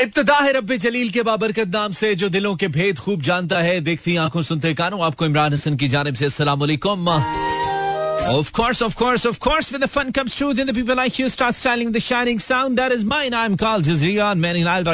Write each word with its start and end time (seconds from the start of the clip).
इब्तदा 0.00 0.34
है 0.38 0.52
रब्बे 0.52 0.76
जलील 0.78 1.08
के 1.10 1.22
बाबरकत 1.28 1.68
नाम 1.68 1.92
से 2.00 2.14
जो 2.14 2.28
दिलों 2.28 2.54
के 2.56 2.68
भेद 2.74 2.98
खूब 2.98 3.22
जानता 3.28 3.58
है 3.68 3.80
देखती 3.88 4.16
आँखों 4.24 4.42
सुनते 4.48 4.72
कानों 4.80 5.00
आपको 5.04 5.26
इमरान 5.26 5.52
हसन 5.52 5.76
की 5.76 5.88
जानब 5.94 6.14
से 6.14 6.24
अस्सलाम 6.26 6.60
वालेकुम 6.60 7.08
Of 8.30 8.48
course, 8.56 8.80
of 8.84 8.94
course, 9.00 9.24
of 9.28 9.36
course, 9.44 9.68
when 9.72 9.82
the 9.82 9.88
fun 9.90 10.08
comes 10.16 10.34
true, 10.38 10.48
then 10.56 10.66
the 10.70 10.72
people 10.78 10.96
like 11.00 11.18
you 11.20 11.28
start 11.34 11.54
styling 11.58 11.92
the 11.92 12.00
shining 12.06 12.40
sound. 12.46 12.80
That 12.80 12.94
is 12.96 13.04
mine. 13.12 13.36
I'm 13.42 13.56
Carl 13.56 13.84
Jazriya 13.88 14.32
and 14.32 14.40
Manny 14.40 14.64
Lal 14.64 14.88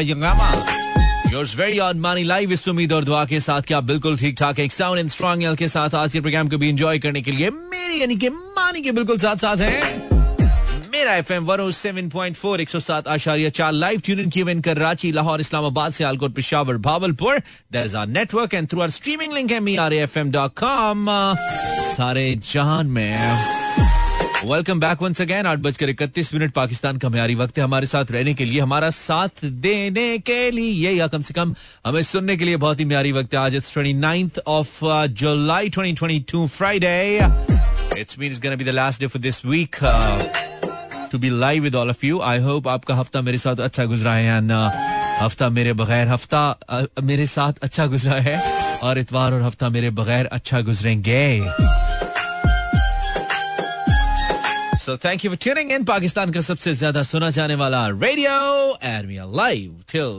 Yours 1.31 1.55
very 1.55 1.81
on 1.81 2.01
Money 2.01 2.25
Live 2.25 2.53
इस 2.53 2.67
उम्मीद 2.69 2.93
और 2.93 3.05
दुआ 3.05 3.25
के 3.27 3.41
साथ 3.41 3.63
क्या 3.69 3.81
बिल्कुल 3.91 4.17
ठीक 4.19 4.43
एक 4.61 4.73
साउंड 4.73 4.99
एंड 4.99 5.09
स्ट्रॉन्ग 5.11 5.45
एल 5.45 5.57
के 5.57 5.69
साथ 5.69 5.95
आज 6.01 6.13
के 6.13 6.21
प्रोग्राम 6.21 6.49
को 6.49 6.59
भी 6.59 6.69
एंजॉय 6.69 6.99
करने 7.07 7.23
के 7.23 7.33
लिए 7.33 7.51
मेरी 7.51 8.01
यानी 8.01 8.17
कि 8.17 8.29
मानी 8.31 8.83
के 8.83 8.93
बिल्कुल 8.99 9.19
साथ 9.19 9.37
साथ 9.47 9.57
हैं 9.67 10.04
मेरा 11.05 11.17
F 11.17 11.33
M 11.33 11.45
one 11.45 11.71
seven 11.71 12.09
point 12.09 12.37
four 12.37 12.61
एक 12.61 12.69
सौ 12.69 12.79
सात 12.81 13.09
आशार्य 13.09 13.49
चार 13.51 13.73
लाइव 13.73 14.01
ट्यून 14.05 14.29
की 14.31 14.43
Karachi 14.61 15.11
Lahore, 15.13 15.41
Islamabad 15.41 15.93
Sialkot 15.93 16.35
Peshawar 16.35 16.77
Bahawalpur. 16.87 17.39
There 17.73 17.85
is 17.87 17.97
our 17.97 18.07
network 18.07 18.55
and 18.55 18.69
through 18.69 18.81
our 18.81 18.91
streaming 18.91 19.33
link 19.33 19.53
M 19.53 19.67
com 20.61 21.07
सारे 21.89 22.25
जहान 22.53 22.87
में। 22.87 23.13
वेलकम 24.45 24.81
बैक 24.81 25.03
वंस 25.03 25.21
अगेन 25.23 25.47
आठ 25.47 25.59
बजकर 25.59 25.89
इकतीस 25.89 26.33
मिनट 26.35 26.53
पाकिस्तान 26.53 26.99
का 26.99 27.09
म्यारी 27.09 27.35
वक्त 27.35 27.59
है 27.59 27.65
हमारे 27.65 27.87
साथ 27.87 28.11
रहने 28.11 28.35
के 28.35 28.45
लिए, 28.45 28.61
हमारा 28.61 28.91
साथ 28.91 29.45
देने 29.45 30.19
के 30.19 30.51
लिए, 30.51 30.91
या 30.91 31.07
कम 31.07 31.23
से 31.23 31.35
कम 31.35 31.55
हमें 31.87 32.03
सुनने 32.05 32.37
के 32.37 32.45
लिए 32.45 32.57
बहुत 32.57 32.81
ही 32.81 32.85
म्यारी 32.85 33.13
वक्त 33.13 33.35
है। 33.35 33.41
आज 33.41 33.55
it's 33.57 33.73
twenty 33.75 33.93
ninth 34.01 34.41
of 34.47 34.85
July 35.21 35.69
twenty 35.69 35.93
twenty 35.93 36.21
two 36.33 36.47
Friday 36.57 36.97
it's 37.99 38.19
mean 38.19 38.33
is 38.33 38.41
gonna 38.43 38.57
be 38.57 38.65
the 38.65 38.81
last 38.81 39.01
day 39.01 39.07
for 39.07 39.23
this 39.23 39.45
week 39.47 39.77
to 41.15 41.19
be 41.19 41.31
live 41.31 41.63
with 41.63 41.75
all 41.75 41.91
of 41.91 42.05
you 42.07 42.21
I 42.23 42.39
hope 42.41 42.69
आपका 42.69 42.95
हफ़्ता 42.95 43.21
मेरे 43.23 43.39
साथ 43.39 43.57
अच्छा 43.61 43.85
गुजरा 43.87 44.13
है 44.15 44.37
एंड 44.37 44.53
हफ़्ता 45.21 45.49
मेरे 45.51 45.73
बगैर 45.73 46.09
हफ़्ता 46.09 46.43
मेरे 47.03 47.27
साथ 47.29 47.63
अच्छा 47.63 47.87
गुजरा 47.87 48.15
है 48.23 48.37
और 48.83 48.99
इतवार 48.99 49.33
और 49.33 49.43
हफ़्ता 49.43 49.69
मेरे 49.69 49.91
बगैर 49.99 50.27
अच्छा 50.33 50.61
गुजरेंगे। 50.61 51.23
So 54.79 54.97
thank 55.05 55.25
you 55.25 55.31
for 55.31 55.39
tuning 55.43 55.71
in 55.73 55.85
Pakistan 55.85 56.31
का 56.31 56.41
सबसे 56.41 56.73
ज़्यादा 56.75 57.03
सुना 57.03 57.31
जाने 57.31 57.55
वाला 57.55 57.87
radio 57.89 59.31
live 59.37 59.77
till 59.93 60.11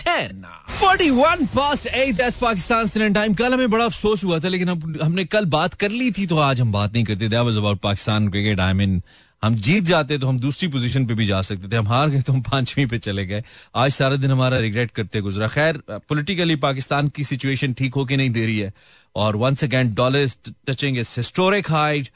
10 0.00 0.32
41 0.78 1.44
past 1.54 1.86
8 2.00 2.18
that's 2.18 2.36
Pakistan 2.40 3.12
time 3.12 3.34
कल 3.34 3.54
हमें 3.54 3.70
बड़ा 3.70 3.84
अफसोस 3.84 4.24
हुआ 4.24 4.38
था, 4.38 4.48
लेकिन 4.48 4.68
हम, 4.68 4.98
हमने 5.02 5.24
कल 5.24 5.44
बात 5.54 5.74
कर 5.74 5.90
ली 5.90 6.10
थी 6.10 6.26
तो 6.26 6.38
आज 6.38 6.60
हम 6.60 6.72
बात 6.72 6.92
नहीं 6.92 7.04
करते। 7.04 7.28
थे 7.28 7.38
was 7.38 7.56
about 7.56 7.80
Pakistan 7.80 8.28
cricket 8.28 8.60
I 8.60 8.72
mean 8.72 9.02
हम 9.42 9.54
जीत 9.56 9.84
जाते 9.84 10.18
तो 10.18 10.28
हम 10.28 10.38
दूसरी 10.40 10.68
पोजीशन 10.68 11.06
पे 11.06 11.14
भी 11.14 11.26
जा 11.26 11.40
सकते 11.42 11.68
थे 11.68 11.76
हम 11.76 11.88
हार 11.88 12.08
गए 12.10 12.22
तो 12.22 12.32
हम 12.32 12.40
पांचवी 12.42 12.86
पे 12.86 12.98
चले 12.98 13.26
गए। 13.26 13.42
आज 13.74 13.92
सारा 13.92 14.16
दिन 14.16 14.30
हमारा 14.30 14.58
रिग्रेट 14.58 14.90
करते 14.90 15.20
गुजरा। 15.20 15.48
खैर 15.48 15.82
पॉलिटिकली 15.90 16.56
पाकिस्तान 16.56 17.08
की 17.08 17.24
सिचुएशन 17.24 17.72
ठीक 17.72 17.94
होके 17.94 18.16
नहीं 18.16 18.30
दे 18.30 18.46
रही 18.46 18.58
है? 18.58 18.72
और 19.16 19.36
once 19.36 19.64
again 19.64 19.94
dollar 19.94 20.28
touching 20.68 20.98
is 20.98 21.14
historic 21.16 21.70
height 21.70 22.08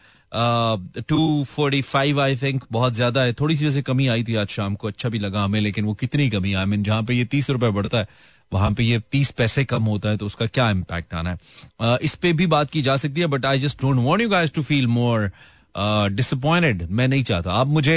two 1.09 1.45
forty 1.45 1.81
five 1.83 2.21
I 2.21 2.37
think 2.37 2.65
बहुत 2.73 2.95
ज़्यादा 2.95 3.23
है। 3.23 3.33
थोड़ी 3.33 3.57
सी 3.57 3.65
वैसे 3.65 3.83
कमी 3.83 4.07
आई 4.09 4.25
थी 4.25 4.35
आज 4.35 4.49
शाम 4.49 4.75
को 4.75 4.89
अच्छा 4.89 5.09
भी 5.09 5.19
लगा 5.19 5.45
हमें 5.45 5.61
लेकिन 5.61 5.85
वो 5.85 5.95
कितनी 5.95 6.29
कमी 6.31 6.53
आई 6.55 6.65
मीन 6.65 6.83
जहाँ 6.83 7.03
पे 7.03 7.15
ये 7.15 7.25
तीस 7.25 7.51
रुपए 7.51 7.71
बढ़ता 7.71 7.99
है 7.99 8.07
वहाँ 8.53 8.71
पे 8.73 8.85
ये 8.85 8.99
तीस 9.13 9.31
पैसे 9.31 9.65
कम 9.65 9.85
होता 9.85 10.09
है 10.09 10.17
तो 10.17 10.27
उसका 10.27 10.47
क्या 10.47 10.71
इम्पैक्ट 10.71 11.15
आना 11.15 11.31
है? 11.31 11.39
Uh, 11.83 11.99
इस 11.99 12.15
पे 12.15 12.33
भी 12.33 12.47
बात 12.47 12.71
की 12.71 12.83
जा 12.83 12.97
सकती 12.97 13.21
है 13.21 13.27
but 13.27 13.47
I 13.47 13.59
just 13.59 13.83
don't 13.83 14.05
want 14.07 14.21
you 14.21 14.29
guys 14.29 14.51
to 14.51 14.63
feel 14.63 14.87
more 14.87 15.31
disappointed 15.75 16.87
मैं 16.91 17.07
नहीं 17.09 17.23
चाहता। 17.25 17.53
आप 17.53 17.69
मुझे 17.69 17.97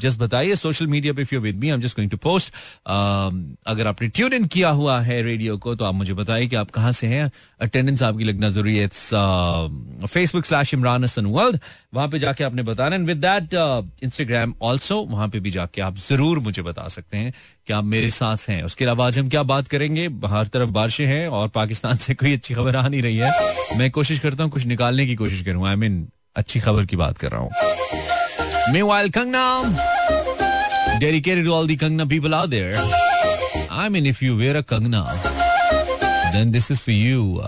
जस्ट 0.00 0.18
बताइए 0.18 0.54
सोशल 0.56 0.86
मीडिया 0.86 1.12
पे 1.12 1.26
you 1.32 1.40
with 1.40 1.56
me 1.56 1.68
I 1.68 1.74
am 1.74 1.80
just 1.80 1.96
going 1.96 2.10
to 2.10 2.16
post 2.18 2.52
अगर 3.68 3.86
आपने 3.86 4.08
ट्यून 4.08 4.32
इन 4.32 4.46
किया 4.46 4.68
हुआ 4.72 5.00
है 5.00 5.20
रेडियो 5.22 5.56
को 5.58 5.74
तो 5.74 5.84
आप 5.84 5.94
मुझे 5.94 6.14
बताइए 6.14 6.46
कि 6.46 6.56
आप 6.56 6.70
कहाँ 6.70 6.92
से 6.92 7.06
हैं। 7.06 7.30
अटेंडेंस 7.60 8.02
आपकी 8.02 8.24
लगना 8.24 8.48
ज़रूरी 8.50 8.76
है। 8.76 8.84
It's 8.84 9.08
Facebook 10.12 10.46
slash 10.46 10.74
Imran 10.74 11.04
Hasan 11.04 11.26
world 11.26 11.58
वहाँ 11.94 12.08
पे 12.08 12.18
जाके 12.18 12.44
आपने 12.44 12.62
बताना। 12.62 12.96
And 12.96 13.06
with 13.06 13.18
that 13.18 13.54
Instagram 14.04 14.54
also 14.62 15.00
वहाँ 15.06 15.28
पे 15.28 15.40
भी 15.40 15.50
जाके 15.50 15.80
आप 15.82 15.96
ज़रूर 16.08 16.38
मुझे 16.40 16.62
बता 16.62 16.88
सकते 16.88 17.16
हैं 17.16 17.32
कि 17.66 17.72
आप 17.72 17.84
मेरे 17.84 18.10
साथ 18.10 18.48
हैं। 18.48 18.62
उसके 18.64 18.84
अलावा 18.84 19.06
आज 19.06 19.18
हम 19.18 19.28
क्या 19.28 19.42
बात 19.44 19.68
करेंगे? 19.68 20.06
हर 20.26 20.46
तरफ़ 20.46 20.70
बारिशें 20.70 21.06
हैं 21.06 21.28
और 21.28 21.48
पाकिस्तान 21.54 21.96
से 21.96 22.14
कोई 22.14 22.32
अच्छी 22.32 22.54
खबर 22.54 22.76
आ 22.76 22.86
नहीं 22.88 23.02
रही 23.02 23.16
है। 23.16 23.78
मैं 23.78 23.90
कोशिश 23.90 24.18
करता 24.18 24.42
हूँ 24.44 24.52
कुछ 24.52 24.66
निकालने 24.66 25.06
की 25.06 25.14
कोशिश 25.16 25.42
करूँ। 25.42 25.66
आई 25.68 25.76
मीन 25.76 26.06
अच्छी 26.36 26.60
खबर 26.60 26.84
की 26.86 26.96
बात 26.96 27.18
कर 27.18 27.30
रहा 27.32 27.40
हूँ। 27.40 27.50
May 28.72 28.82
while 28.82 29.10
Kangana 29.10 29.44
dedicated 31.00 31.48
all 31.48 31.66
the 31.66 31.76
Kangana 31.76 32.04
people 32.12 32.34
are 32.34 32.46
there 32.46 32.76
I 33.72 33.88
mean 33.88 34.06
if 34.06 34.24
you 34.24 34.36
were 34.36 34.56
a 34.56 34.60
Kangana 34.70 35.02
then 36.32 36.50
this 36.52 36.70
is 36.70 36.80
for 36.80 36.94
you 36.94 37.42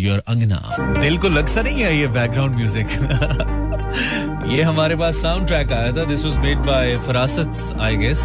your 0.00 0.22
अंगना। 0.28 0.60
दिल 1.00 1.18
को 1.18 1.28
लग 1.28 1.46
सा 1.46 1.62
नहीं 1.62 1.82
है 1.82 1.96
ये 1.98 2.06
बैकग्राउंड 2.14 2.56
म्यूज़िक 2.56 2.88
ये 4.52 4.62
हमारे 4.62 4.96
पास 4.96 5.16
साउंड 5.22 5.46
ट्रैक 5.46 5.72
आया 5.72 5.92
था। 5.96 6.04
This 6.04 6.24
was 6.24 6.36
made 6.44 6.58
by 6.66 6.96
Farasat 7.06 7.78
I 7.80 7.96
guess 7.96 8.22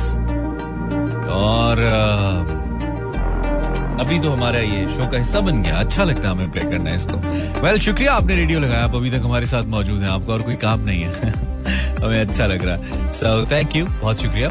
और 1.34 1.78
uh, 1.90 2.59
अभी 4.00 4.20
तो 4.20 4.30
हमारा 4.30 4.60
ये 4.60 4.88
शो 4.98 5.12
का 5.12 5.18
हिस्सा 5.18 5.40
बन 5.40 5.64
गया। 5.64 5.76
अच्छा 5.76 6.04
लगता 6.04 6.22
है 6.22 6.30
हमें 6.30 6.52
प्ले 6.52 6.62
करना 6.62 6.94
इसको। 6.94 7.18
वेल 7.18 7.74
well, 7.74 7.80
शुक्रिया 7.80 8.14
आपने 8.14 8.36
रेडियो 8.36 8.60
लगाया। 8.60 8.84
आप 8.84 8.96
अभी 8.96 9.10
तक 9.10 9.22
हमारे 9.24 9.46
साथ 9.46 9.64
मौजूद 9.64 10.02
हैं। 10.02 10.10
आपका 10.10 10.34
और 10.34 10.42
कोई 10.42 10.56
काम 10.56 10.80
नहीं 10.80 11.02
है। 11.02 11.30
हमें 12.04 12.22
अच्छा 12.22 12.46
लग 12.46 12.66
रहा 12.66 12.76
है। 12.76 13.14
सो 13.14 13.46
थैंक 13.52 13.76
यू 13.76 13.86
बहुत 13.86 14.22
शुक्रिया। 14.22 14.50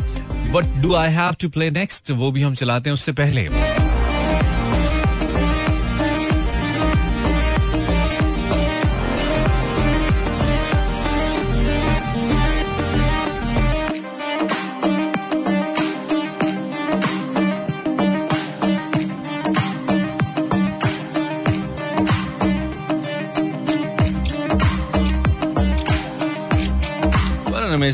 What 0.53 0.83
do 0.83 0.95
I 0.95 1.11
have 1.11 1.33
to 1.33 1.49
play 1.49 1.71
next 1.71 2.11
वो 2.11 2.31
भी 2.31 2.43
हम 2.43 2.55
चलाते 2.55 2.91
हैं 2.91 2.95
उससे 2.95 3.13
पहले। 3.13 3.49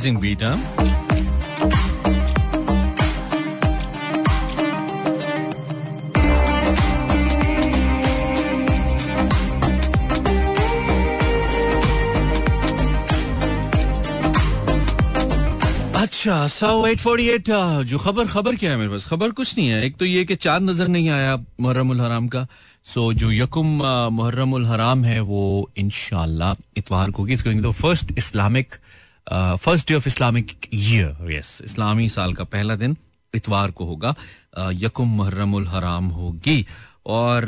Amazing 0.05 0.21
beat, 0.21 0.43
huh? 0.43 0.59
अच्छा 15.95 16.47
सो 16.49 16.87
एट 16.87 17.01
फोर्टी 17.01 17.27
एट 17.29 17.49
जो 17.89 17.99
खबर 17.99 18.27
खबर 18.27 18.57
क्या 18.57 18.71
है 18.71 18.77
मेरे 18.77 18.91
पास? 18.91 19.07
खबर 19.07 19.31
कुछ 19.31 19.57
नहीं 19.59 19.69
है। 19.69 19.85
एक 19.87 19.97
तो 19.97 20.05
ये 20.05 20.25
कि 20.25 20.37
चाँद 20.37 20.63
नज़र 20.63 20.89
नहीं 20.89 21.09
आया 21.11 21.37
मुहर्रम 21.61 21.93
हराम 22.01 22.29
का। 22.29 22.47
सो 22.85 23.13
जो 23.13 23.31
यकुम 23.33 23.67
मुहर्रम 24.13 24.55
हराम 24.67 25.05
है 25.05 25.21
वो 25.21 25.71
इनशाला 25.77 26.55
इतवार 26.77 27.11
को 27.11 27.73
first 27.73 28.13
Islamic 28.19 28.75
first 29.27 29.89
day 29.89 29.95
of 29.95 30.09
Islamic 30.09 30.57
year 30.75 31.33
yes 31.33 31.59
इस्लामी 31.65 32.09
साल 32.09 32.35
का 32.35 32.45
पहला 32.47 32.77
दिन 32.77 32.97
इतवार 33.35 33.71
को 33.71 33.85
होगा। 33.85 34.15
यकुम 34.73 35.09
मुहर्रमुल 35.11 35.67
हराम 35.69 36.09
होगी। 36.09 36.65
और 37.07 37.47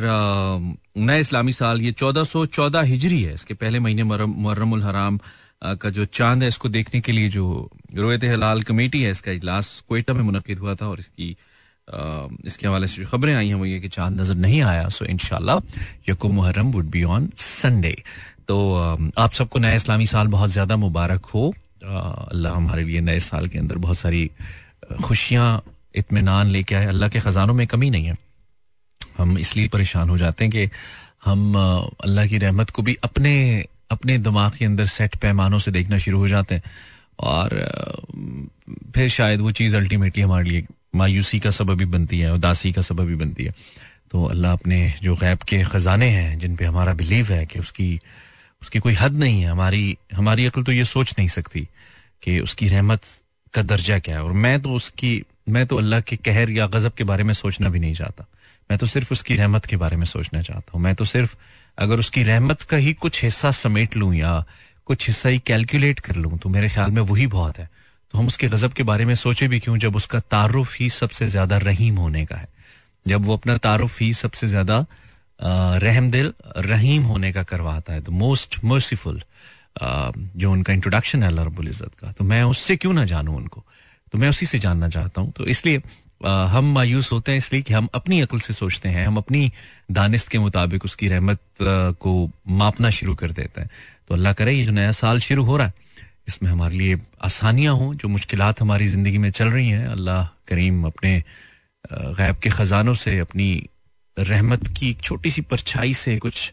नए 0.98 1.20
इस्लामी 1.20 1.52
साल, 1.52 1.80
ये 1.80 1.92
चौदह 1.92 2.24
सौ 2.24 2.44
चौदह 2.46 2.80
हिजरी 2.82 3.22
है। 3.22 3.34
इसके 3.34 3.54
पहले 3.54 3.78
महीने 3.80 4.04
मुहर्रमुल 4.04 4.82
हराम 4.82 5.18
का 5.62 5.90
जो 5.90 6.04
चाँद 6.06 6.42
है, 6.42 6.48
इसको 6.48 6.68
देखने 6.68 7.00
के 7.00 7.12
लिए 7.12 7.28
जो 7.28 7.70
रोयत 7.96 8.24
हलाल 8.24 8.62
कमेटी 8.62 9.02
है, 9.02 9.10
इसका 9.10 9.32
इजलास 9.32 9.82
कोयटा 9.88 10.14
में 10.14 10.22
मुनद 10.22 10.58
हुआ 10.60 10.74
था 10.74 10.88
और 10.88 11.00
इसकी 11.00 11.36
इसके 12.46 12.66
हवाले 12.66 12.86
से 12.86 13.02
जो 13.02 13.08
खबरें 13.08 13.34
आई 13.34 13.48
हैं, 13.48 13.54
वो 13.54 13.64
ये 13.64 13.78
कि 13.80 13.88
चाँद 13.88 14.20
नज़र 14.20 14.34
नहीं 14.36 14.60
आया। 14.62 14.88
सो 14.88 15.04
इनशाला 15.06 15.60
यकुम 16.08 16.32
Muharram 16.34 16.72
would 16.72 16.90
be 16.90 17.02
on 17.04 17.28
Sunday 17.38 17.96
तो 18.48 18.56
आप 19.18 19.32
सबको 19.32 19.58
नया 19.58 19.74
इस्लामी 19.74 20.06
साल 20.06 20.26
बहुत 20.28 20.50
ज़्यादा 20.50 20.76
मुबारक 20.76 21.24
हो। 21.26 21.52
अल्लाह 21.86 22.52
हमारे 22.54 22.84
लिए 22.84 23.00
नए 23.00 23.20
साल 23.20 23.48
के 23.48 23.58
अंदर 23.58 23.76
बहुत 23.78 23.98
सारी 23.98 24.30
खुशियाँ 25.04 25.62
इतमान 25.94 26.46
लेके 26.50 26.74
आए। 26.74 26.86
अल्लाह 26.86 27.08
के 27.08 27.20
खजानों 27.20 27.54
में 27.54 27.66
कमी 27.66 27.90
नहीं 27.90 28.06
है। 28.06 28.16
हम 29.18 29.38
इसलिए 29.38 29.68
परेशान 29.68 30.08
हो 30.08 30.18
जाते 30.18 30.44
हैं 30.44 30.52
कि 30.52 30.68
हम 31.24 31.54
अल्लाह 32.04 32.26
की 32.26 32.38
रहमत 32.38 32.70
को 32.70 32.82
भी 32.82 32.96
अपने 33.04 33.34
अपने 33.90 34.18
दिमाग 34.18 34.52
के 34.58 34.64
अंदर 34.64 34.86
सेट 34.86 35.16
पैमानों 35.22 35.58
से 35.58 35.70
देखना 35.70 35.98
शुरू 35.98 36.18
हो 36.18 36.28
जाते 36.28 36.54
हैं। 36.54 36.62
और 37.20 37.48
फिर 38.94 39.08
शायद 39.08 39.40
वो 39.40 39.50
चीज़ 39.50 39.76
अल्टीमेटली 39.76 40.22
हमारे 40.22 40.50
लिए 40.50 40.66
मायूसी 40.96 41.38
का 41.40 41.50
सबब 41.50 41.76
भी 41.78 41.84
बनती 41.84 42.18
है, 42.20 42.32
उदासी 42.34 42.72
का 42.72 42.82
सबब 42.82 43.04
भी 43.06 43.14
बनती 43.14 43.44
है। 43.44 43.54
तो 44.10 44.24
अल्लाह 44.24 44.52
अपने 44.52 44.78
जो 45.02 45.14
गैब 45.16 45.38
के 45.38 45.62
ख़जाने 45.64 46.08
हैं, 46.08 46.38
जिन 46.38 46.56
पे 46.56 46.64
हमारा 46.64 46.94
बिलीव 46.94 47.32
है 47.32 47.46
कि 47.46 47.58
उसकी 47.58 47.88
उसकी 48.62 48.78
कोई 48.78 48.94
हद 48.94 49.16
नहीं 49.16 49.40
है। 49.42 49.50
हमारी 49.50 49.96
हमारी 50.14 50.46
अकल 50.46 50.62
तो 50.62 50.72
ये 50.72 50.84
सोच 50.84 51.14
नहीं 51.18 51.28
सकती 51.28 51.68
कि 52.22 52.38
उसकी 52.40 52.68
रहमत 52.68 53.02
का 53.54 53.62
दर्जा 53.64 53.98
क्या 53.98 54.16
है। 54.16 54.22
और 54.22 54.32
मैं 54.34 54.60
तो 54.62 54.72
उसकी, 54.72 55.22
मैं 55.48 55.66
तो 55.66 55.76
अल्लाह 55.76 56.00
के 56.00 56.16
कहर 56.18 56.50
या 56.50 56.66
गजब 56.66 56.92
के 56.92 57.04
बारे 57.04 57.24
में 57.24 57.34
सोचना 57.34 57.68
भी 57.68 57.78
नहीं 57.78 57.94
चाहता। 57.94 58.26
मैं 58.70 58.78
तो 58.78 58.86
सिर्फ़ 58.86 59.12
उसकी 59.12 59.34
रहमत 59.36 59.66
के 59.66 59.76
बारे 59.76 59.96
में 59.96 60.06
सोचना 60.06 60.42
चाहता 60.42 60.72
हूँ। 60.74 60.82
मैं 60.82 60.94
तो 60.94 61.04
सिर्फ़ 61.04 61.34
अगर 61.78 61.98
उसकी 61.98 62.22
रहमत 62.22 62.62
का 62.62 62.76
ही 62.76 62.92
कुछ 62.94 63.22
हिस्सा 63.24 63.50
समेट 63.52 63.96
लूँ 63.96 64.14
या 64.14 64.44
कुछ 64.86 65.06
हिस्सा 65.06 65.28
ही 65.28 65.38
कैलकुलेट 65.46 66.00
कर 66.00 66.16
लूँ 66.16 66.38
तो 66.38 66.48
मेरे 66.48 66.68
ख्याल 66.68 66.90
में 66.90 67.02
वही 67.02 67.26
बहुत 67.28 67.58
है। 67.58 67.68
तो 68.14 68.18
हम 68.18 68.26
उसके 68.26 68.48
गजब 68.48 68.72
के 68.72 68.82
बारे 68.82 69.04
में 69.04 69.14
सोचे 69.14 69.48
भी 69.48 69.58
क्यों, 69.60 69.76
जब 69.78 69.96
उसका 69.96 70.20
तारुफ 70.20 70.76
ही 70.80 70.88
सबसे 70.90 71.28
ज़्यादा 71.28 71.56
रहीम 71.58 71.96
होने 71.96 72.24
का 72.26 72.36
है। 72.36 72.48
जब 73.06 73.24
वो 73.24 73.36
अपना 73.36 73.56
तारुफ 73.58 74.00
ही 74.00 74.12
सबसे 74.14 74.46
ज़्यादा 74.46 74.84
रहम 75.40 76.10
दिल, 76.10 76.32
रहीम 76.58 77.02
होने 77.04 77.32
का 77.32 77.42
करवाता 77.44 77.92
है। 77.92 78.00
द 78.00 78.08
मोस्ट 78.16 78.64
मर्सीफुल 78.64 79.22
जो 79.76 80.52
उनका 80.52 80.72
इंट्रोडक्शन 80.72 81.22
है, 81.22 81.28
अल्लाह 81.28 81.44
रब्बुल 81.44 81.68
इज़्ज़त 81.68 81.94
का। 82.00 82.12
तो 82.12 82.24
मैं 82.24 82.42
उससे 82.44 82.76
क्यों 82.76 82.92
ना 82.92 83.04
जानूं 83.04 83.36
उनको? 83.36 83.64
तो 84.12 84.18
मैं 84.18 84.28
उसी 84.28 84.46
से 84.46 84.58
जानना 84.58 84.88
चाहता 84.88 85.20
हूँ। 85.20 85.32
तो 85.32 85.44
इसलिए 85.46 85.82
हम 86.24 86.72
मायूस 86.74 87.10
होते 87.12 87.32
हैं 87.32 87.38
इसलिए 87.38 87.62
कि 87.62 87.74
हम 87.74 87.88
अपनी 87.94 88.20
अकल 88.20 88.40
से 88.40 88.52
सोचते 88.52 88.88
हैं। 88.88 89.06
हम 89.06 89.16
अपनी 89.16 89.50
दानिस्त 89.92 90.28
के 90.28 90.38
मुताबिक 90.38 90.84
उसकी 90.84 91.08
रहमत 91.08 91.40
को 92.00 92.12
मापना 92.48 92.90
शुरू 92.90 93.14
कर 93.14 93.30
देते 93.32 93.60
हैं। 93.60 93.70
तो 94.08 94.14
अल्लाह 94.14 94.32
करे, 94.32 94.52
ये 94.52 94.64
जो 94.64 94.72
नया 94.72 94.92
साल 94.92 95.20
शुरू 95.20 95.44
हो 95.44 95.56
रहा 95.56 95.66
है, 95.66 95.74
इसमें 96.28 96.50
हमारे 96.50 96.76
लिए 96.76 96.98
आसानियाँ 97.22 97.74
हों, 97.76 97.94
जो 97.94 98.08
मुश्किल 98.08 98.42
हमारी 98.42 98.86
ज़िंदगी 98.86 99.18
में 99.18 99.30
चल 99.30 99.48
रही 99.48 99.68
हैं। 99.68 99.86
अल्लाह 99.88 100.24
करीम 100.48 100.84
अपने 100.86 101.22
गैब 101.84 102.36
के 102.42 102.50
खजानों 102.50 102.94
से 102.96 103.18
अपनी 103.20 103.48
रहमत 104.16 104.66
की 104.68 104.90
एक 104.90 105.00
छोटी 105.02 105.30
सी 105.30 105.42
परछाई 105.42 105.94
से 105.94 106.16
कुछ 106.18 106.52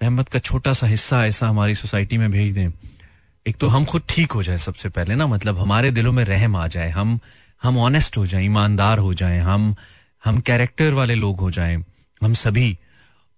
रहमत 0.00 0.28
का 0.28 0.38
छोटा 0.38 0.72
सा 0.72 0.86
हिस्सा 0.86 1.24
ऐसा 1.26 1.48
हमारी 1.48 1.74
सोसाइटी 1.74 2.18
में 2.18 2.30
भेज 2.30 2.52
दें। 2.52 2.70
एक 3.46 3.56
तो 3.56 3.68
हम 3.68 3.84
खुद 3.84 4.02
ठीक 4.08 4.32
हो 4.32 4.42
जाए 4.42 4.58
सबसे 4.58 4.88
पहले 4.88 5.14
ना 5.14 5.26
मतलब 5.26 5.58
हमारे 5.58 5.90
दिलों 5.90 6.12
में 6.12 6.24
रहम 6.24 6.56
आ 6.56 6.66
जाए, 6.66 6.90
हम 6.90 7.18
हम 7.62 7.78
ऑनेस्ट 7.78 8.16
हो 8.16 8.26
जाए, 8.26 8.44
ईमानदार 8.44 8.98
हो 8.98 9.12
जाए, 9.14 9.38
हम 9.38 9.74
हम 10.24 10.40
कैरेक्टर 10.40 10.92
वाले 10.92 11.14
लोग 11.14 11.40
हो 11.40 11.50
जाए, 11.50 11.76
हम 12.22 12.34
सभी। 12.34 12.76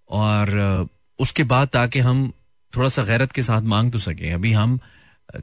और 0.09 0.89
उसके 1.19 1.43
बाद 1.43 1.67
ताकि 1.67 1.99
हम 1.99 2.31
थोड़ा 2.73 2.89
सा 2.89 3.03
गैरत 3.03 3.31
के 3.31 3.43
साथ 3.43 3.61
मांग 3.63 3.91
तो 3.91 3.99
सके। 3.99 4.29
अभी 4.29 4.51
हम 4.53 4.79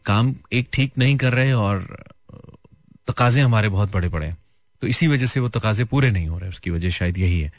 काम 0.07 0.35
एक 0.53 0.69
ठीक 0.73 0.99
नहीं 0.99 1.17
कर 1.17 1.33
रहे 1.33 1.53
और 1.53 2.05
तकाजे 3.09 3.41
हमारे 3.41 3.69
बहुत 3.69 3.93
बड़े 3.93 4.09
बड़े 4.09 4.35
तो 4.83 4.87
इसी 4.87 5.07
वजह 5.07 5.27
से 5.27 5.41
वो 5.41 5.49
तकाजे 5.49 5.85
पूरे 5.85 6.11
नहीं 6.11 6.27
हो 6.29 6.39
रहे, 6.39 6.49
उसकी 6.49 6.71
वजह 6.71 6.91
शायद 6.91 7.19
यही 7.19 7.41
है। 7.41 7.53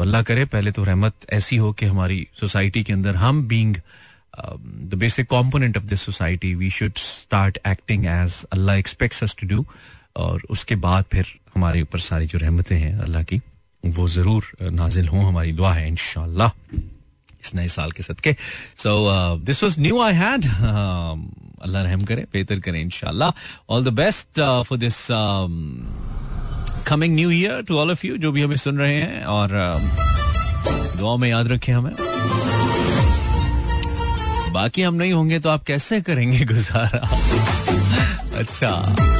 तो 0.00 0.04
अल्लाह 0.04 0.22
करे, 0.22 0.44
पहले 0.48 0.70
तो 0.72 0.82
रहमत 0.84 1.26
ऐसी 1.28 1.56
हो 1.60 1.72
कि 1.76 1.86
हमारी 1.86 2.26
सोसाइटी 2.40 2.82
के 2.88 2.92
अंदर 2.92 3.16
हम 3.20 3.42
being 3.48 3.74
the 3.76 4.96
basic 4.96 5.26
component 5.28 5.76
of 5.76 5.84
this 5.84 6.00
society 6.02 6.54
we 6.56 6.70
should 6.72 6.96
start 6.96 7.58
acting 7.68 8.06
as 8.08 8.44
Allah 8.52 8.76
expects 8.76 9.22
us 9.24 9.36
to 9.40 9.46
do 9.48 9.64
और 10.16 10.42
उसके 10.56 10.76
बाद 10.86 11.04
फिर 11.12 11.26
हमारे 11.54 11.82
ऊपर 11.82 12.00
सारी 12.00 12.26
जो 12.32 12.38
रहमतें 12.38 12.76
हैं 12.76 12.94
अल्लाह 12.98 13.22
की, 13.22 13.40
वो 13.84 14.08
ज़रूर 14.08 14.70
नाजिल 14.72 15.08
हों, 15.08 15.26
हमारी 15.28 15.52
दुआ 15.52 15.72
है 15.74 15.86
इनशाला 15.88 16.50
इस 17.44 17.54
नए 17.54 17.68
साल 17.68 17.92
के 17.92 18.02
सदके। 18.02 18.36
So 18.76 19.36
this 19.44 19.62
was 19.64 19.80
new 19.80 20.00
I 20.00 20.14
had 20.14 20.44
अल्लाह 20.46 21.82
रहम 21.82 22.04
करे, 22.04 22.24
बेहतर 22.32 22.60
करे 22.64 22.80
इनशाला 22.80 23.32
all 23.68 23.84
the 23.84 23.92
best 24.00 24.40
for 24.40 24.78
this 24.78 25.06
coming 26.86 27.14
new 27.14 27.30
year 27.30 27.62
to 27.68 27.78
all 27.78 27.90
of 27.90 28.06
you 28.06 28.16
जो 28.16 28.32
भी 28.32 28.42
हमें 28.42 28.56
सुन 28.56 28.78
रहे 28.78 28.94
हैं 28.94 29.24
और 29.26 29.48
दुआ 30.98 31.16
में 31.16 31.28
याद 31.28 31.48
रखें 31.52 31.72
हमें। 31.72 31.92
बाकी 34.52 34.82
हम 34.82 34.94
नहीं 34.94 35.12
होंगे 35.12 35.38
तो 35.40 35.48
आप 35.48 35.64
कैसे 35.64 36.00
करेंगे 36.00 36.44
गुजारा? 36.44 37.08
अच्छा 38.38 38.70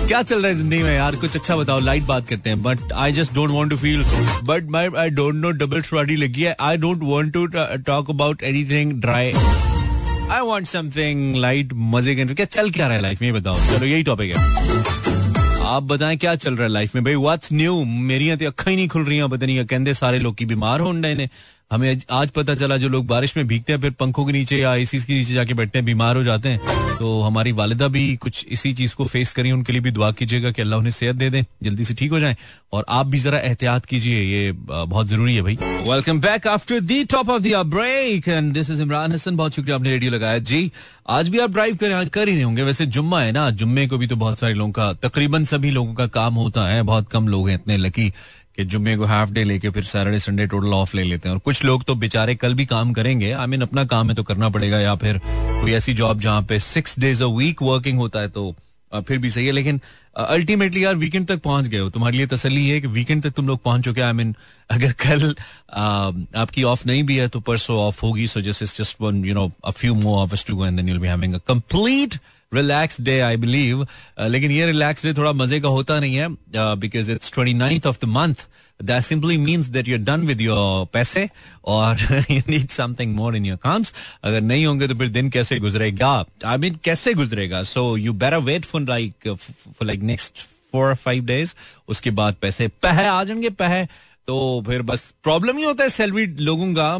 क्या 0.08 0.22
चल 0.22 0.38
रहा 0.38 0.48
है 0.48 0.54
ज़िंदगी 0.56 0.82
में 0.82 0.94
यार? 0.94 1.16
कुछ 1.16 1.36
अच्छा 1.36 1.56
बताओ 1.56 1.80
लाइट 1.80 2.02
बात 2.02 2.28
करते 2.28 2.50
हैं 2.50 2.62
but 2.62 2.92
I 2.92 3.12
just 3.12 3.34
don't 3.34 3.50
want 3.50 3.70
to 3.70 3.76
feel 3.76 4.04
but 4.44 4.70
my 4.70 4.88
I 4.98 5.10
don't 5.10 5.34
know 5.34 5.50
double 5.60 5.82
study 5.82 6.16
लगी 6.16 6.42
है। 6.42 6.56
I 6.60 6.76
don't 6.76 7.02
want 7.02 7.32
to 7.32 7.46
talk 7.46 8.10
about 8.10 8.42
anything 8.42 8.92
dry 9.02 9.32
I 10.30 10.40
want 10.46 10.66
something 10.66 11.36
light 11.36 11.72
मज़े 11.74 12.14
के 12.14 12.24
क्या, 12.24 12.46
चल 12.46 12.70
क्या 12.70 12.86
रहा 12.86 12.96
है 12.96 13.02
लाइफ 13.02 13.22
में? 13.22 13.32
बताओ। 13.34 13.56
चलो, 13.70 13.86
यही 13.86 14.02
टॉपिक 14.02 14.36
है। 14.36 15.09
आप 15.70 15.82
बताएँ, 15.82 16.16
क्या 16.16 16.34
चल 16.34 16.54
रहा 16.54 16.62
है 16.62 16.68
लाइफ 16.68 16.94
में? 16.94 17.04
भाई 17.04 17.14
व्हाट्स 17.14 17.52
न्यू 17.52 17.84
मेरी 17.84 18.36
तो 18.36 18.46
अखा 18.46 18.70
ही 18.70 18.76
नहीं 18.76 18.88
खुल 18.88 19.04
रही 19.04 19.20
पता 19.28 19.46
नहीं 19.46 19.64
कहते 19.66 19.94
सारे 19.94 20.18
लोग 20.18 20.36
बीमार 20.48 20.80
होने 20.80 21.28
हमें 21.70 22.00
आज 22.10 22.30
पता 22.30 22.54
चला 22.54 22.76
जो 22.76 22.88
लोग 22.88 23.06
बारिश 23.06 23.36
में 23.36 23.46
भीगते 23.46 23.72
हैं, 23.72 23.80
फिर 23.80 23.90
पंखों 23.90 24.24
के 24.24 24.32
नीचे 24.32 24.56
या 24.58 24.74
एसी 24.74 24.98
के 24.98 25.14
नीचे 25.14 25.34
जाके 25.34 25.54
बैठते 25.54 25.78
हैं, 25.78 25.84
बीमार 25.86 26.16
हो 26.16 26.22
जाते 26.24 26.48
हैं। 26.48 26.78
तो 26.98 27.20
हमारी 27.22 27.52
वालिदा 27.52 27.88
भी 27.88 28.16
कुछ 28.16 28.44
इसी 28.50 28.72
चीज़ 28.72 28.94
को 28.94 29.04
फेस 29.04 29.32
करी, 29.34 29.52
उनके 29.52 29.72
लिए 29.72 29.80
भी 29.80 29.90
दुआ 29.90 30.10
कीजिएगा 30.12 30.50
कि 30.50 30.62
अल्लाह 30.62 30.78
उन्हें 30.78 30.92
सेहत 30.92 31.16
दे 31.16 31.28
दें, 31.30 31.42
जल्दी 31.62 31.84
से 31.84 31.94
ठीक 31.94 32.10
हो 32.10 32.20
जाए। 32.20 32.36
और 32.72 32.84
आप 32.88 33.06
भी 33.06 33.18
जरा 33.18 33.38
एहतियात 33.38 33.86
कीजिए, 33.86 34.22
ये 34.22 34.52
बहुत 34.52 35.06
ज़रूरी 35.06 35.34
है 35.36 35.42
भाई। 35.42 35.58
Welcome 35.88 36.20
back 36.20 36.46
after 36.46 36.80
the 36.80 37.04
top 37.04 37.30
of 37.30 37.42
the 37.42 37.62
break 37.66 38.28
and 38.28 38.52
this 38.52 38.70
is 38.70 38.82
Imran 38.82 39.12
Hasan 39.12 39.36
बहुत 39.36 39.54
शुक्रिया, 39.54 39.76
आपने 39.76 39.90
रेडियो 39.90 40.12
लगाया। 40.12 40.38
जी, 40.38 40.70
आज 41.08 41.28
भी 41.28 41.38
आप 41.38 41.50
ड्राइव 41.50 41.76
करें, 41.76 42.08
कर 42.08 42.28
ही 42.28 42.34
नहीं 42.34 42.44
होंगे। 42.44 42.62
वैसे 42.62 42.86
जुम्मा 42.88 43.22
है 43.22 43.32
ना, 43.32 43.48
जुम्मे 43.52 43.86
को 43.86 43.98
भी 43.98 44.06
तो 44.06 44.16
बहुत 44.16 44.38
सारे 44.38 44.54
लोगों 44.54 44.72
का, 44.72 44.92
तकरीबन 44.92 45.44
सभी 45.44 45.70
लोगों 45.70 45.94
का 45.94 46.06
काम 46.06 46.34
होता 46.34 46.68
है, 46.68 46.82
बहुत 46.82 47.08
कम 47.08 47.28
लोग 47.28 47.48
हैं 47.48 47.54
इतने 47.54 47.76
लकी 47.76 48.12
कि 48.60 48.64
जुम्मे 48.66 48.96
को 48.96 49.04
हाफ़ 49.06 49.30
डे 49.32 49.44
लेके 49.44 49.70
फिर 49.70 49.84
सैटरडे 49.84 50.18
संडे 50.20 50.46
टोटल 50.46 50.72
ऑफ़ 50.74 50.96
ले 50.96 51.04
लेते 51.04 51.28
हैं। 51.28 51.34
और 51.34 51.40
कुछ 51.40 51.64
लोग 51.64 51.84
तो 51.84 51.94
बेचारे 51.96 52.34
कल 52.36 52.54
भी 52.54 52.66
काम 52.66 52.92
करेंगे। 52.92 53.30
आई 53.32 53.44
I 53.44 53.48
मीन 53.48 53.58
mean, 53.58 53.68
अपना 53.68 53.84
काम 53.86 54.08
है 54.08 54.14
तो 54.14 54.22
करना 54.22 54.48
पड़ेगा 54.48 54.80
या 54.80 54.94
फिर 54.96 55.20
कोई 55.26 55.72
ऐसी 55.72 55.94
जॉब 55.94 56.20
जहाँ 56.20 56.42
पे 56.42 56.58
six 56.60 56.98
days 57.00 57.22
a 57.22 57.26
week 57.36 57.62
working 57.62 57.98
होता 57.98 58.20
है 58.20 58.28
तो 58.28 58.54
फिर 58.92 59.18
भी 59.18 59.30
सही 59.30 59.46
है। 59.46 59.52
लेकिन 59.52 59.80
अल्टीमेटली 60.16 60.84
यार 60.84 60.94
वीकेंड 60.96 61.26
तक 61.28 61.40
पहुँच 61.42 61.66
गए 61.66 61.78
हो। 61.78 61.90
तुम्हारे 61.90 62.16
लिए 62.16 62.26
तसली 62.26 62.66
है 62.68 62.80
कि 62.80 62.86
वीकेंड 62.88 63.22
तक 63.22 63.30
तुम 63.30 63.46
लोग 63.48 63.62
पहुँच 63.62 63.84
चुके 63.84 64.00
आई 64.00 64.12
मीन 64.12 64.34
अगर 64.70 64.92
कल 65.02 65.34
आपकी 66.36 66.62
ऑफ़ 66.64 66.86
नहीं 66.86 67.02
भी 67.04 67.16
है 67.16 67.28
तो 67.28 67.40
परसों 67.40 67.76
ऑफ़ 67.78 68.00
होगी। 68.02 68.26
So 68.28 68.40
just 68.40 68.78
just 68.78 68.96
one 69.00 69.24
you 69.24 69.34
know 69.34 69.50
a 69.64 69.70
few 69.70 69.94
more 69.94 70.18
offers 70.18 70.44
to 70.46 70.56
go 70.56 70.66
and 70.66 70.76
then 70.76 70.88
you 70.88 70.94
will 70.94 71.02
be 71.02 71.08
having 71.08 71.34
a 71.34 71.38
complete 71.48 72.14
relax 72.54 73.00
day 73.00 73.20
I 73.20 73.36
believe 73.36 73.86
लेकिन 74.20 74.50
ये 74.50 74.66
रिलैक्स 74.66 75.06
डे 75.06 75.12
थोड़ा 75.12 75.32
मज़े 75.32 75.60
का 75.60 75.68
होता 75.68 76.00
नहीं 76.00 76.16
है 76.16 76.28
because 76.56 77.10
it's 77.12 77.32
twenty 77.32 77.54
ninth 77.54 77.86
of 77.86 77.98
the 78.02 78.08
month 78.08 78.34
that 78.84 79.04
simply 79.04 79.34
means 79.36 79.68
that 79.70 79.88
you're 79.88 80.04
done 80.04 80.22
with 80.28 80.40
your 80.40 80.92
पैसे 80.92 81.28
और 81.64 81.96
you 82.30 82.42
need 82.50 82.70
something 82.70 83.10
more 83.18 83.32
in 83.34 83.44
your 83.44 83.58
accounts 83.58 83.92
अगर 84.24 84.40
नहीं 84.40 84.66
होंगे 84.66 84.88
तो 84.88 84.94
फिर 84.94 85.08
दिन 85.08 85.30
कैसे 85.30 85.58
गुजरेगा? 85.58 86.24
आई 86.44 86.56
मीन 86.56 86.78
कैसे 86.84 87.14
गुजरेगा? 87.14 87.62
So 87.62 87.96
you 87.96 88.12
better 88.12 88.36
wait 88.36 88.64
for 88.64 88.82
like 88.82 89.28
for 89.28 89.86
like 89.86 90.00
next 90.00 90.38
four 90.72 90.94
five 90.94 91.24
days 91.24 91.54
उसके 91.88 92.10
बाद 92.10 92.34
पैसे 92.42 92.68
पह 92.68 93.10
आ 93.10 93.24
जाएँगे, 93.24 93.48
पह। 93.48 93.84
तो 94.26 94.64
फिर 94.66 94.82
बस 94.82 95.14
प्रॉब्लम 95.22 95.56
ही 95.56 95.64
होता 95.64 95.84
है 95.84 95.90
सैलरी 95.90 96.26
लोगों 96.26 96.74
का। 96.74 96.98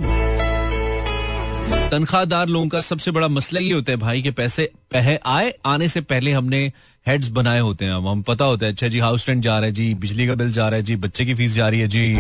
तनख्वाहदार 1.90 2.47
लोगों 2.49 2.68
का 2.68 2.80
सबसे 2.80 3.11
बड़ा 3.11 3.28
मसला 3.28 3.61
ये 3.61 3.73
होता 3.73 3.92
है 3.92 3.97
भाई 3.99 4.23
के 4.23 4.30
पैसे 4.30 4.68
पह 4.92 5.09
आए, 5.26 5.52
आने 5.66 5.88
से 5.88 6.00
पहले 6.02 6.32
हमने 6.32 6.61
हेड्स 7.06 7.28
बनाए 7.28 7.61
होते 7.61 7.85
हैं। 7.85 7.92
हम 8.06 8.23
पता 8.23 8.44
होता 8.44 8.66
है 8.66 8.73
अच्छा 8.73 8.88
जी 8.88 8.99
हाउस 8.99 9.28
रेंट 9.28 9.42
जा 9.42 9.56
रहा 9.59 9.66
है, 9.66 9.73
जी, 9.73 9.94
बिजली 9.94 10.26
का 10.26 10.35
बिल 10.35 10.52
जा 10.52 10.68
रहा 10.68 10.76
है, 10.76 10.82
जी, 10.82 10.97
बच्चे 10.97 11.25
की 11.25 11.35
फ़ीस 11.35 11.52
जा 11.52 11.68
रही 11.68 11.80
है, 11.80 11.88
जी, 11.88 12.16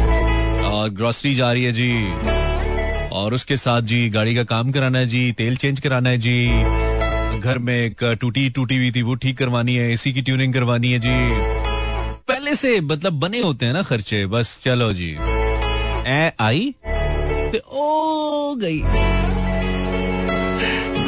और 0.66 0.88
ग्रोसरी 0.90 1.34
जा 1.34 1.52
रही 1.52 1.64
है, 1.64 1.72
जी, 1.72 3.08
और 3.10 3.34
उसके 3.34 3.56
साथ 3.56 3.82
जी, 3.82 4.08
गाड़ी 4.08 4.34
का 4.34 4.44
काम 4.44 4.72
कराना 4.72 4.98
है, 4.98 5.06
जी, 5.06 5.32
तेल 5.32 5.56
चेंज 5.56 5.80
कराना 5.80 6.10
है, 6.10 6.18
जी, 6.18 7.40
घर 7.40 7.58
में 7.58 7.74
एक 7.74 8.04
टूटी 8.20 8.48
टूटी 8.50 8.76
हुई 8.76 8.90
थी, 8.90 9.02
वो 9.02 9.14
ठीक 9.14 9.38
करवानी 9.38 9.76
है 9.76 9.92
एसी 9.92 10.12
की 10.12 10.22
ट्यूनिंग 10.22 10.54
करवानी 10.54 10.92
है, 10.92 10.98
जी। 10.98 11.16
पहले 12.28 12.54
से 12.54 12.80
मतलब 12.80 13.20
बने 13.20 13.40
होते 13.40 13.66
हैं 13.66 13.72
ना 13.72 13.82
खर्चे, 13.82 14.26
बस 14.26 14.60
चलो 14.64 14.92
जी। 14.92 15.16
ए 16.06 16.32
आई 16.40 16.74
तो 16.84 17.58
ओ 17.58 18.54
गई। 18.54 18.82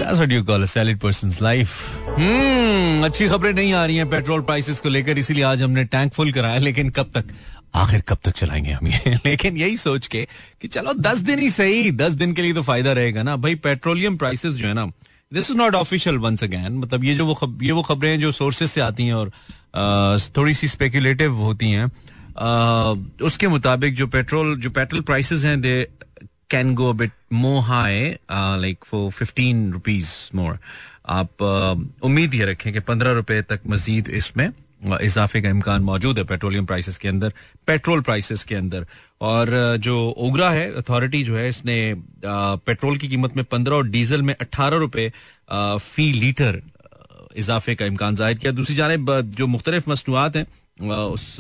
That's 0.03 0.21
what 0.21 0.33
you 0.35 0.43
call 0.43 0.63
a 0.63 0.69
salad 0.71 0.99
person's 1.03 1.37
life. 1.43 1.73
Hmm, 2.15 3.05
अच्छी 3.05 3.29
खबरें 3.29 3.53
नहीं 3.53 3.73
आ 3.73 3.87
रही 3.87 3.97
हैं 3.97 4.11
पेट्रोल 4.11 4.41
प्राइसेस 4.41 4.81
को 4.81 4.89
लेकर 4.89 5.19
इसीलिए 5.19 5.45
आज 5.45 5.63
हमने 5.63 5.85
टैंक 5.85 6.13
फुल 6.13 6.33
कराया 6.33 6.59
लेकिन 6.59 6.91
कब 6.91 7.11
तक? 7.15 7.25
आखिर 7.75 8.01
कब 8.01 8.19
तक 8.25 8.31
चलाएँगे 8.31 8.71
हम 8.71 8.87
ये? 8.87 9.15
लेकिन 9.27 9.57
यही 9.57 9.77
सोच 9.77 10.07
के 10.07 10.29
कि 10.63 10.69
चलो 10.69 10.95
दस 10.95 11.19
दिन 11.19 11.39
ही 11.39 11.51
सही 11.51 11.91
दस 11.91 12.13
दिन 12.13 12.33
के 12.33 12.43
लिए 12.43 12.53
तो 12.53 12.63
फ़ायदा 12.63 12.93
रहेगा 12.93 13.23
ना। 13.23 13.37
भाई 13.37 13.55
पेट्रोलियम 13.55 14.17
प्राइसेस 14.17 14.55
जो 14.55 14.69
है 14.69 14.75
ना 14.75 14.87
this 15.33 15.51
is 15.51 15.59
not 15.59 15.75
official 15.75 16.17
once 16.17 16.45
again 16.45 16.73
मतलब 16.73 17.05
ये 17.05 17.15
जो 17.15 17.27
वो 17.27 17.35
खब, 17.35 17.59
ये 17.63 17.73
वो 17.73 17.83
खबरें 17.83 18.11
हैं 18.11 18.21
जो 18.21 18.33
सोर्सेज 18.33 18.71
से 18.71 18.81
आती 18.81 19.07
हैं 19.07 19.15
और 19.15 19.29
आ, 19.29 20.19
थोड़ी 20.37 20.55
सी 20.55 20.69
स्पेकुलेटिव 20.69 21.35
होती 21.35 21.71
हैं। 21.71 21.93
उसके 23.23 23.49
मुताबिक 23.49 23.95
जो 23.95 24.07
पेट्रोल 24.07 24.61
जो 24.61 24.71
पेट्रोल 24.71 25.01
प्राइसेस 25.01 25.45
हैं 25.45 25.61
they 25.61 25.89
can 26.53 26.75
go 26.75 26.93
bit 26.95 27.13
more 27.33 27.61
high 27.65 28.09
like 28.31 28.85
for 28.85 29.11
fifteen 29.13 29.71
rupees 29.73 30.11
more 30.37 30.59
आप 31.11 31.31
uh, 31.43 32.05
उम्मीद 32.05 32.35
ये 32.35 32.45
रखें 32.47 32.73
कि 32.73 32.81
पंद्रह 32.81 33.13
रुपए 33.13 33.41
तक 33.43 33.61
मजीद 33.69 34.09
इसमें 34.19 34.49
uh, 34.49 35.01
इजाफे 35.03 35.41
का 35.43 35.49
इम्कान 35.49 35.83
मौजूद 35.83 36.19
है 36.19 36.25
पेट्रोलियम 36.25 36.67
प्राइसेस 36.67 36.99
के 36.99 37.09
अंदर 37.09 37.33
पेट्रोल 37.67 38.01
प्राइसेस 38.01 38.45
के 38.45 38.55
अंदर। 38.55 38.87
और 39.21 39.49
uh, 39.49 39.83
जो 39.85 39.97
ओगरा 40.19 40.51
है 40.51 40.71
अथॉरिटी 40.77 41.23
जो 41.25 41.37
है 41.37 41.49
इसने 41.49 41.79
पेट्रोल 42.25 42.97
की 42.97 43.09
कीमत 43.09 43.37
में 43.37 43.45
पंद्रह 43.45 43.77
और 43.77 43.89
डीजल 43.89 44.23
में 44.23 44.35
अट्ठारह 44.35 44.77
रुपए 44.79 45.11
फ़ी 45.51 46.13
लीटर 46.13 46.63
इजाफे 47.37 47.75
का 47.75 47.87
इम्कान 47.87 48.17
ज़ाहिर 48.17 48.39
किया। 48.39 48.53
दूसरी 48.53 48.77
जानब 48.77 49.11
जो 49.37 49.47
मुख्तलिफ़ 49.47 49.91
मसनूआत 49.91 50.37
हैं 50.37 50.47
उस 50.79 51.37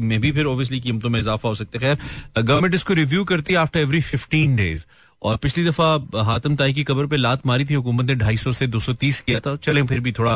में 0.00 0.20
भी 0.20 0.30
फिर 0.32 0.44
ओबियसली 0.46 0.80
कीमतों 0.80 1.10
में 1.10 1.18
इजाफा 1.20 1.48
हो 1.48 1.54
सकता 1.54 1.78
है। 1.78 1.94
खैर 1.94 2.42
गवर्नमेंट 2.42 2.74
इसको 2.74 2.94
रिव्यू 2.94 3.24
करती 3.24 3.52
है 3.52 3.58
आफ्टर 3.58 3.80
एवरी 3.80 4.00
फिफ्टीन 4.02 4.56
डेज़ 4.56 4.84
और 5.22 5.36
पिछली 5.38 5.64
दफ़ा 5.64 6.22
हातम 6.24 6.56
ताई 6.56 6.72
की 6.72 6.84
कबर 6.84 7.06
पे 7.06 7.16
लात 7.16 7.46
मारी 7.46 7.64
थी, 7.64 7.74
हुकूमत 7.74 8.06
ने 8.06 8.14
ढाई 8.14 8.36
सौ 8.36 8.52
से 8.52 8.66
दो 8.66 8.80
सौ 8.80 8.92
तीस 8.94 9.20
किया 9.20 9.40
था। 9.40 9.54
चले 9.58 9.82
फिर 9.82 10.00
भी 10.00 10.12
थोड़ा 10.12 10.34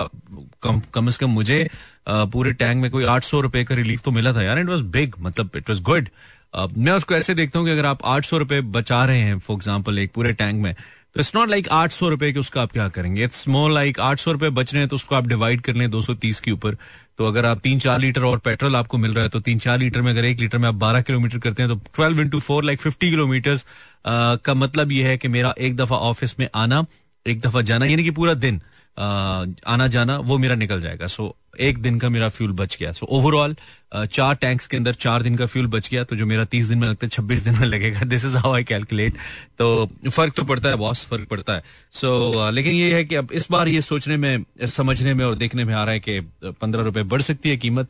कम 0.62 0.80
कम 0.94 1.10
से 1.10 1.18
कम 1.20 1.30
मुझे 1.30 1.68
पूरे 2.08 2.52
टैंक 2.54 2.82
में 2.82 2.90
कोई 2.90 3.04
आठ 3.06 3.24
सौ 3.24 3.40
रुपए 3.40 3.64
का 3.64 3.74
रिलीफ 3.74 4.02
तो 4.02 4.10
मिला 4.10 4.32
था 4.32 4.42
यार। 4.42 4.58
इट 4.58 4.68
वॉज़ 4.68 4.82
बिग 4.92 5.14
मतलब 5.20 5.56
इट 5.56 5.70
वॉज़ 5.70 5.82
गुड 5.82 6.08
मैं 6.54 6.92
उसको 6.92 7.14
ऐसे 7.14 7.34
देखता 7.34 7.58
हूँ 7.58 7.66
कि 7.66 7.72
अगर 7.72 7.86
आप 7.86 8.04
आठ 8.04 8.24
सौ 8.24 8.38
रुपए 8.38 8.60
बचा 8.70 9.04
रहे 9.04 9.20
हैं 9.20 9.38
फॉर 9.38 9.56
एग्ज़ाम्पल 9.56 9.98
एक 9.98 10.12
पूरे 10.12 10.32
टैंक 10.32 10.62
में 10.62 10.74
तो 11.14 11.20
इट्स 11.20 11.34
नॉट 11.34 11.48
लाइक 11.48 11.68
आठ 11.72 11.92
सौ 11.92 12.08
रुपए 12.08 12.32
के 12.32 12.38
उसका 12.38 12.62
आप 12.62 12.72
क्या 12.72 12.88
करेंगे? 12.88 13.24
इट्स 13.24 13.46
मोर 13.48 13.70
लाइक 13.70 14.00
आठ 14.00 14.20
सौ 14.20 14.32
रुपए 14.32 14.50
बच 14.50 14.72
रहे 14.74 14.80
हैं 14.80 14.88
तो 14.88 14.96
उसको 14.96 15.14
आप 15.14 15.26
डिवाइड 15.26 15.60
कर 15.60 15.74
लें 15.74 15.90
दो 15.90 16.02
सौ 16.02 16.14
तीस 16.16 16.40
के 16.40 16.50
ऊपर। 16.50 16.76
तो 17.18 17.26
अगर 17.26 17.46
आप 17.46 17.60
तीन 17.60 17.78
चार 17.78 17.98
लीटर 18.00 18.22
और 18.24 18.38
पेट्रोल 18.38 18.76
आपको 18.76 18.98
मिल 18.98 19.14
रहा 19.14 19.22
है 19.24 19.28
तो 19.28 19.40
तीन 19.40 19.58
चार 19.58 19.78
लीटर 19.78 20.02
में 20.02 20.10
अगर 20.12 20.24
एक 20.24 20.40
लीटर 20.40 20.58
में 20.58 20.68
आप 20.68 20.74
बारह 20.76 21.02
किलोमीटर 21.02 21.38
करते 21.38 21.62
हैं 21.62 21.70
तो 21.70 21.90
twelve 21.94 22.20
into 22.20 22.40
four 22.40 22.64
like 22.64 22.80
fifty 22.80 23.10
kilometre 23.10 23.58
का 24.06 24.54
मतलब 24.54 24.92
यह 24.92 25.08
है 25.08 25.16
कि 25.18 25.28
मेरा 25.28 25.54
एक 25.58 25.76
दफ़ा 25.76 25.96
ऑफ़िस 25.98 26.38
में 26.40 26.48
आना, 26.54 26.84
एक 27.26 27.40
दफ़ा 27.40 27.62
जाना, 27.62 27.86
यानी 27.86 28.04
कि 28.04 28.10
पूरा 28.10 28.34
दिन। 28.36 28.60
आना 29.00 29.86
जाना 29.88 30.16
वो 30.20 30.38
मेरा 30.38 30.54
निकल 30.54 30.80
जाएगा। 30.80 31.06
सो 31.08 31.34
एक 31.60 31.78
दिन 31.82 31.98
का 31.98 32.08
मेरा 32.08 32.28
फ्यूल 32.28 32.52
बच 32.52 32.76
गया। 32.80 32.90
सो 32.92 33.06
ओवरऑल 33.08 33.54
चार 33.94 34.34
टैंक्स 34.36 34.66
के 34.66 34.76
अंदर 34.76 34.94
चार 34.96 35.22
दिन 35.22 35.36
का 35.36 35.46
फ्यूल 35.46 35.66
बच 35.68 35.88
गया 35.90 36.04
तो 36.04 36.16
जो 36.16 36.26
मेरा 36.26 36.44
तीस 36.46 36.66
दिन 36.66 36.78
में 36.78 36.88
लगता 36.88 37.06
है 37.06 37.10
छब्बीस 37.10 37.42
दिन 37.42 37.58
में 37.58 37.66
लगेगा। 37.66 38.00
This 38.06 38.24
is 38.24 38.36
how 38.38 38.52
I 38.54 38.64
calculate 38.64 39.14
तो 39.58 39.88
फ़र्क 40.08 40.34
तो 40.36 40.44
पड़ता 40.44 40.68
है 40.68 40.76
बॉस 40.76 41.04
फ़र्क 41.06 41.28
पड़ता 41.28 41.52
है। 41.52 41.62
सो 41.92 42.32
so, 42.34 42.52
लेकिन 42.52 42.72
ये 42.74 42.94
है 42.94 43.04
कि 43.04 43.14
अब 43.14 43.32
इस 43.32 43.50
बार 43.50 43.68
ये 43.68 43.80
सोचने 43.82 44.16
में 44.16 44.44
समझने 44.68 45.14
में 45.14 45.24
और 45.24 45.34
देखने 45.36 45.64
में 45.64 45.74
आ 45.74 45.84
रहा 45.84 45.92
है 45.92 46.00
कि 46.00 46.20
पंद्रह 46.44 46.82
रुपए 46.82 47.02
बढ़ 47.04 47.22
सकती 47.22 47.50
है 47.50 47.56
कीमत। 47.56 47.88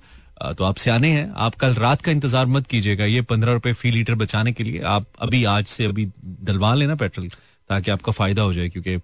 तो 0.59 0.65
आप 0.65 0.77
सियाने 0.79 1.09
हैं। 1.13 1.31
आप 1.37 1.55
कल 1.55 1.75
रात 1.77 2.03
का 2.03 2.13
इंतज़ार 2.13 2.47
मत 2.49 2.67
कीजिएगा 2.67 3.05
ये 3.05 3.23
पंद्रह 3.23 3.53
रुपए 3.53 3.73
फ़ी 3.73 3.91
लीटर 3.91 4.15
बचाने 4.17 4.53
के 4.53 4.65
लिए। 4.65 4.81
आप 4.89 5.07
अभी 5.21 5.45
आज 5.47 5.65
से 5.67 5.85
अभी 5.85 6.07
डलवा 6.43 6.75
लेना 6.75 6.95
पेट्रोल 6.97 7.29
ताकि 7.29 7.91
आपका 7.91 8.13
फ़ायदा 8.13 8.43
हो 8.43 8.53
जाए 8.55 8.69
क्योंकि 8.69 8.97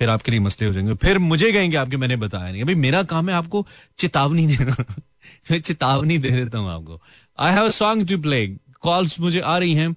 फिर 0.00 0.08
आपके 0.08 0.30
लिए 0.30 0.40
मसले 0.40 0.66
हो 0.66 0.72
जाएँगे। 0.72 0.94
फिर 0.94 1.18
मुझे 1.18 1.52
कहेंगे 1.52 1.76
आपके 1.76 1.96
मैंने 1.96 2.16
बताया 2.16 2.52
नहीं। 2.52 2.62
अभी 2.62 2.74
मेरा 2.74 3.02
काम 3.02 3.28
है 3.28 3.34
आपको 3.34 3.66
चेतावनी 3.98 4.46
देना। 4.46 4.84
मैं 5.50 5.60
चेतावनी 5.60 6.18
दे 6.18 6.30
देता 6.30 6.58
हूँ 6.58 6.70
आपको। 6.70 7.00
I 7.38 7.52
have 7.52 7.70
song 7.70 8.08
to 8.08 8.18
play 8.18 8.46
calls 8.80 9.20
मुझे 9.20 9.40
आ 9.40 9.58
रही 9.58 9.74
हैं 9.74 9.94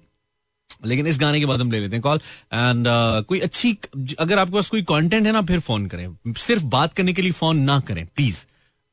लेकिन 0.86 1.06
इस 1.06 1.18
गाने 1.20 1.40
के 1.40 1.46
बाद 1.46 1.60
हम 1.60 1.70
ले 1.70 1.80
लेते 1.80 1.96
हैं 1.96 2.02
कॉल 2.02 2.18
एंड 2.52 2.86
uh, 2.86 3.24
कोई 3.24 3.40
अच्छी 3.40 3.78
अगर 4.18 4.38
आपके 4.38 4.54
पास 4.54 4.68
कोई 4.68 4.82
कंटेंट 4.82 5.26
है 5.26 5.32
ना 5.32 5.42
फिर 5.42 5.60
फ़ोन 5.60 5.86
करें। 5.86 6.34
सिर्फ़ 6.36 6.64
बात 6.64 6.94
करने 6.94 7.12
के 7.12 7.22
लिए 7.22 7.32
फ़ोन 7.32 7.58
ना 7.58 7.80
करें 7.80 8.06
प्लीज़ 8.06 8.46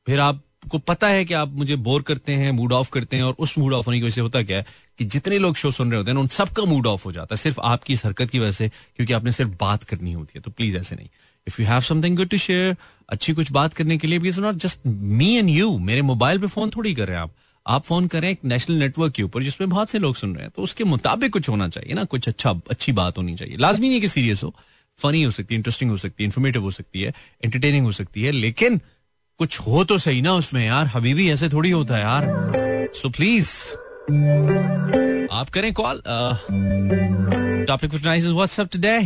फिर 0.06 0.20
आप 0.20 0.42
को 0.68 0.78
पता 0.78 1.08
है 1.08 1.24
कि 1.24 1.34
आप 1.34 1.52
मुझे 1.52 1.76
बोर 1.76 2.02
करते 2.02 2.32
हैं 2.32 2.50
मूड 2.50 2.72
ऑफ़ 2.72 2.90
करते 2.90 3.16
हैं 3.16 3.22
और 3.22 3.34
उस 3.38 3.56
मूड 3.58 3.72
ऑफ़ 3.72 3.86
होने 3.86 3.98
की 3.98 4.04
वजह 4.04 4.14
से 4.14 4.20
होता 4.20 4.42
क्या 4.42 4.56
है 4.56 4.66
कि 4.98 5.04
जितने 5.04 5.38
लोग 5.38 5.56
शो 5.56 5.70
सुन 5.70 5.90
रहे 5.90 5.98
होते 5.98 6.10
हैं 6.10 6.18
उन 6.18 6.26
सबका 6.26 6.64
मूड 6.64 6.86
ऑफ़ 6.86 7.04
हो 7.04 7.12
जाता 7.12 7.34
है, 7.34 7.36
सिर्फ़ 7.36 7.60
आपकी 7.60 7.92
इस 7.92 8.04
हरकत 8.06 8.30
की 8.30 8.38
वजह 8.38 8.50
से, 8.50 8.68
क्योंकि 8.68 9.12
आपने 9.12 9.32
सिर्फ़ 9.32 9.50
बात 9.60 9.84
करनी 9.84 10.12
होती 10.12 10.32
है। 10.36 10.42
तो 10.42 10.50
प्लीज़ 10.50 10.76
ऐसे 10.76 10.96
नहीं। 10.96 11.08
If 11.46 11.60
you 11.62 11.68
have 11.68 11.80
something 11.80 12.16
good 12.16 12.28
to 12.28 12.36
share 12.36 12.76
अच्छी 13.08 13.32
कुछ 13.32 13.52
बात 13.52 13.74
करने 13.74 13.98
के 13.98 14.06
लिए 14.06 14.18
because 14.18 14.40
not 14.40 14.54
just 14.56 14.86
me 14.86 15.34
and 15.36 15.48
you 15.48 15.76
मेरे 15.78 16.02
मोबाइल 16.02 16.38
पे 16.38 16.46
फ़ोन 16.46 16.70
थोड़ी 16.70 16.94
कर 16.94 17.06
रहे 17.08 17.16
हैं 17.16 17.22
आप। 17.22 17.34
आप 17.66 17.84
फ़ोन 17.84 18.06
करें 18.06 18.28
एक 18.30 18.44
नेशनल 18.44 18.76
नेटवर्क 18.76 19.12
के 19.12 19.22
ऊपर, 19.22 19.42
जिसमें 19.42 19.68
बहुत 19.70 19.90
से 19.90 19.98
लोग 19.98 20.16
सुन 20.16 20.34
रहे 20.34 20.44
हैं 20.44 20.52
तो 20.56 20.62
उसके 20.62 20.84
मुताबिक 20.84 21.32
कुछ 21.32 21.48
होना 21.48 21.68
चाहिए 21.68 21.94
ना, 21.94 22.04
कुछ 22.04 22.28
अच्छा 22.28 22.50
अच्छी 22.70 22.92
बात 22.92 23.18
होनी 23.18 23.34
चाहिए। 23.36 23.56
लाजमी 23.56 23.88
नहीं 23.88 24.00
कि 24.00 24.08
सीरियस 24.08 24.44
हो। 24.44 24.54
फनी 24.98 25.22
हो 25.22 25.30
सकती 25.30 25.54
है 25.54 25.58
इंटरेस्टिंग 25.58 25.90
हो 25.90 25.96
सकती 25.96 26.22
है 26.22 26.26
इन्फॉर्मेटिव 26.26 26.62
हो 26.62 26.70
सकती 26.70 27.02
है 27.02 27.12
एंटरटेनिंग 27.44 27.84
हो 27.84 27.92
सकती 27.92 28.22
है, 28.22 28.32
लेकिन 28.32 28.80
कुछ 29.42 29.60
हो 29.60 29.84
तो 29.84 29.98
सही 29.98 30.20
ना 30.22 30.32
उसमें 30.34 30.64
यार। 30.66 30.86
हबीबी, 30.94 31.30
ऐसे 31.30 31.48
थोड़ी 31.48 31.70
होता 31.70 31.96
है 31.96 32.02
यार। 32.02 32.90
सो 32.94 33.08
प्लीज़ 33.10 33.48
आप 35.32 35.48
करें 35.52 35.72
कॉल 35.72 36.02
टॉपिक 37.68 37.94
व्हाट्सएप 37.94 38.68
टुडे 38.72 38.98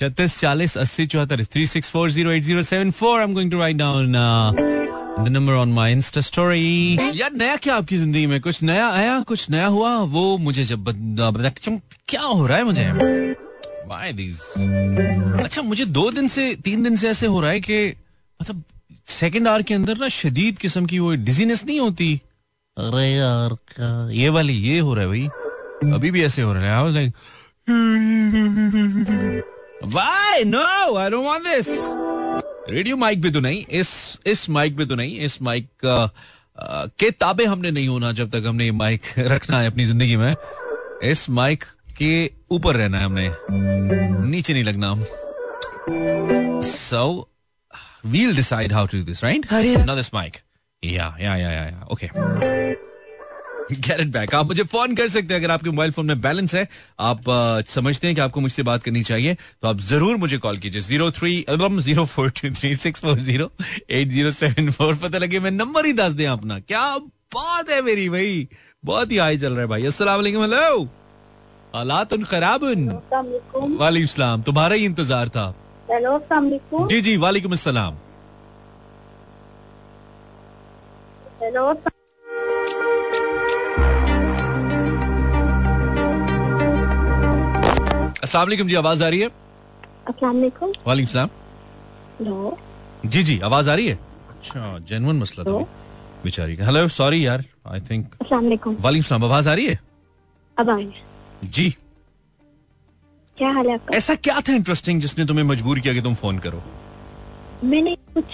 छत्तीस 0.00 0.38
चालीस 0.40 0.76
अस्सी 0.78 1.06
चौहत्तर 1.06 1.44
three 1.44 1.66
six 1.66 1.90
four 1.90 2.10
zero 2.10 2.30
eight 2.30 2.42
zero 2.44 2.62
seven 2.62 2.90
four 2.90 3.18
I 3.18 3.24
am 3.24 3.34
going 3.34 3.50
to 3.52 3.58
write 3.58 3.76
down 3.76 4.12
the 4.12 5.28
number 5.28 5.52
on 5.52 5.72
my 5.72 5.92
insta 5.92 6.20
story 6.20 6.98
यार, 7.14 7.32
नया 7.32 7.56
क्या 7.56 7.74
आपकी 7.74 7.96
ज़िंदगी 7.98 8.26
में? 8.26 8.40
कुछ 8.40 8.62
नया 8.62 8.88
आया? 8.88 9.20
कुछ 9.20 9.50
नया 9.50 9.66
हुआ? 9.66 9.96
वो 9.96 10.36
मुझे 10.38 10.64
जब 10.64 10.88
क्या 12.08 12.22
हो 12.22 12.46
रहा 12.46 12.56
है 12.56 12.64
मुझे? 12.64 12.84
अच्छा 15.42 15.62
मुझे 15.62 15.84
दो 15.84 16.10
दिन 16.10 16.28
से 16.28 16.54
तीन 16.64 16.82
दिन 16.82 16.96
से 16.96 17.08
ऐसे 17.08 17.26
हो 17.26 17.40
रहा 17.40 17.50
है 17.50 17.60
कि 17.60 17.86
मतलब 18.40 18.62
सेकेंड 19.08 19.48
आर 19.48 19.62
के 19.62 19.74
अंदर 19.74 19.98
ना 19.98 20.08
शदीद 20.08 20.58
किस्म 20.58 20.86
की 20.86 20.98
वो 20.98 21.14
डिजीनेस 21.14 21.64
नहीं 21.66 21.80
होती। 21.80 22.20
अरे 22.78 23.10
यार 23.12 23.48
क्या? 23.48 24.08
ये 24.10 24.28
वाली 24.28 24.52
ये 24.52 24.78
हो 24.78 24.94
रहा 24.94 25.04
है 25.04 25.08
भाई। 25.08 25.92
अभी 25.92 26.10
भी 26.10 26.22
ऐसे 26.22 26.42
हो 26.42 26.52
रहा 26.52 26.80
है। 26.80 26.92
Like 26.92 27.12
why 29.84 30.44
no 30.44 30.94
I 30.96 31.10
don't 31.10 31.24
want 31.24 31.42
this 31.42 31.66
radio 32.70 32.96
mic 32.96 33.22
पे 33.22 33.30
तो 33.30 33.40
नहीं 33.40 33.64
इस 33.70 34.20
इस 34.26 34.50
माइक 34.50 34.76
पे 34.76 34.86
तो 34.86 34.94
नहीं 34.94 35.18
इस 35.18 35.42
माइक 35.42 35.68
uh, 35.84 36.04
uh, 36.04 36.90
के 36.98 37.10
ताबे 37.10 37.44
हमने 37.44 37.70
नहीं 37.70 37.88
होना 37.88 38.12
जब 38.12 38.30
तक 38.30 38.42
हमने 38.46 38.64
ये 38.64 38.72
माइक 38.72 39.02
रखना 39.18 39.60
है 39.60 39.66
अपनी 39.66 39.84
ज़िंदगी 39.84 40.16
में। 40.16 40.36
इस 41.04 41.30
माइक 41.30 41.64
के 41.98 42.30
ऊपर 42.50 42.76
रहना 42.76 42.98
है 42.98 43.04
हमने। 43.04 43.30
नीचे 44.28 44.52
नहीं 44.52 44.64
लगना। 44.64 44.94
सो 46.60 47.28
so, 47.30 47.37
we'll 48.04 48.34
decide 48.34 48.72
how 48.72 48.86
to 48.86 48.96
do 48.98 49.02
this, 49.02 49.22
right? 49.22 49.44
Not 49.86 49.94
this 49.96 50.12
mic. 50.12 50.42
Yeah, 50.82 51.12
yeah, 51.18 51.36
yeah, 51.36 51.52
yeah, 51.52 51.70
yeah. 51.70 51.84
Okay. 51.90 52.10
Get 53.86 54.00
it 54.00 54.10
back. 54.12 54.34
आप 54.34 54.46
मुझे 54.46 54.62
फ़ोन 54.64 54.94
कर 54.96 55.08
सकते 55.08 55.34
हैं 55.34 55.40
अगर 55.40 55.50
आपके 55.50 55.70
मोबाइल 55.70 55.90
फ़ोन 55.92 56.06
में 56.06 56.20
बैलेंस 56.20 56.54
है। 56.54 56.68
आप 57.00 57.28
आ, 57.28 57.60
समझते 57.68 58.06
हैं 58.06 58.14
कि 58.16 58.20
आपको 58.20 58.40
मुझसे 58.40 58.62
बात 58.62 58.82
करनी 58.82 59.02
चाहिए 59.02 59.34
तो 59.34 59.68
आप 59.68 59.80
ज़रूर 59.88 60.16
मुझे 60.16 60.38
कॉल 60.38 60.58
कीजिए। 60.58 60.80
Zero 60.82 61.10
three 61.18 61.44
album 61.48 61.80
zero 61.80 62.04
four 62.04 62.30
two 62.30 62.50
three 62.50 62.74
six 62.74 63.00
four 63.00 63.20
zero 63.20 63.50
eight 63.90 64.08
zero 64.08 64.30
seven 64.30 64.70
four 64.70 64.94
पता 65.02 65.18
लगे 65.18 65.40
मैं 65.40 65.50
नंबर 65.50 65.86
ही 65.86 65.92
दस 65.92 66.12
दें 66.12 66.26
अपना। 66.26 66.58
क्या 66.60 66.96
बात 67.34 67.70
है 67.70 67.82
मेरी 67.82 68.08
भाई? 68.08 68.48
बहुत 68.84 69.12
ही 69.12 69.16
हाई 69.16 69.38
चल 69.38 69.52
रहा 69.52 69.60
है 69.60 69.66
भाई। 69.66 69.82
वालेकुम 69.82 70.42
हेलो 70.42 70.82
हालात 71.74 72.14
खराब 72.30 72.64
वालेकुम। 73.80 74.42
तुम्हारा 74.42 74.74
ही 74.74 74.84
इंतज़ार 74.84 75.28
था। 75.28 75.54
हेलो 75.90 76.18
जी 76.88 77.00
जी 77.00 77.16
वालेकुम 77.16 77.52
अस्सलाम। 77.52 77.94
हेलो 81.42 81.72
जी 88.68 88.74
आवाज़ 88.74 89.04
आ 89.04 89.08
रही 89.08 89.20
है? 89.20 89.28
वालेकुम। 90.22 90.72
सलाम। 91.06 91.28
हेलो। 92.20 92.56
जी 93.06 93.22
जी 93.22 93.38
आवाज़ 93.40 93.70
आ 93.70 93.74
रही 93.74 93.88
है? 93.88 93.98
अच्छा 94.30 94.78
जेनुअन 94.88 95.16
मसला 95.16 95.44
था 95.44 95.58
बेचारी 96.24 96.56
का। 96.56 96.64
हेलो 96.64 96.86
सॉरी 96.88 97.26
यार 97.26 97.44
आई 97.66 97.80
थिंक 97.80 98.14
वालेकुम। 98.32 98.76
सलाम 99.02 99.24
आवाज़ 99.24 99.48
आ 99.48 99.54
रही 99.54 99.66
है? 99.66 99.78
अब 100.58 100.70
आई 100.70 100.92
जी। 101.44 101.74
क्या 103.38 103.50
हाल 103.52 103.66
है 103.66 103.74
आपका? 103.74 103.96
ऐसा 103.96 104.14
क्या 104.16 104.40
था 104.40 104.52
इंटरेस्टिंग 104.52 105.00
जिसने 105.00 105.24
तुम्हें 105.26 105.44
मजबूर 105.44 105.78
किया 105.80 105.94
कि 105.94 106.00
तुम 106.02 106.14
फ़ोन 106.14 106.38
करो? 106.38 106.62
मैंने 107.64 107.94
कुछ 108.14 108.24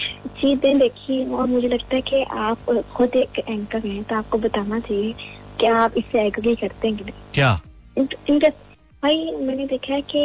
चीज़ें 0.41 0.77
देखी 0.79 1.23
और 1.33 1.47
मुझे 1.47 1.67
लगता 1.67 1.95
है 1.95 2.01
कि 2.01 2.21
आप 2.23 2.69
खुद 2.95 3.15
एक 3.15 3.39
एंकर 3.39 3.87
हैं 3.87 4.03
तो 4.03 4.15
आपको 4.15 4.37
बताना 4.37 4.79
चाहिए 4.79 5.13
कि 5.59 5.65
आप 5.67 5.97
इससे 5.97 6.25
एग्री 6.25 6.55
करते 6.55 6.87
हैं 6.87 7.13
क्या? 7.33 7.59
इनका 7.97 8.49
भाई 8.49 9.31
मैंने 9.41 9.65
देखा 9.67 9.93
है 9.93 10.01
कि 10.13 10.19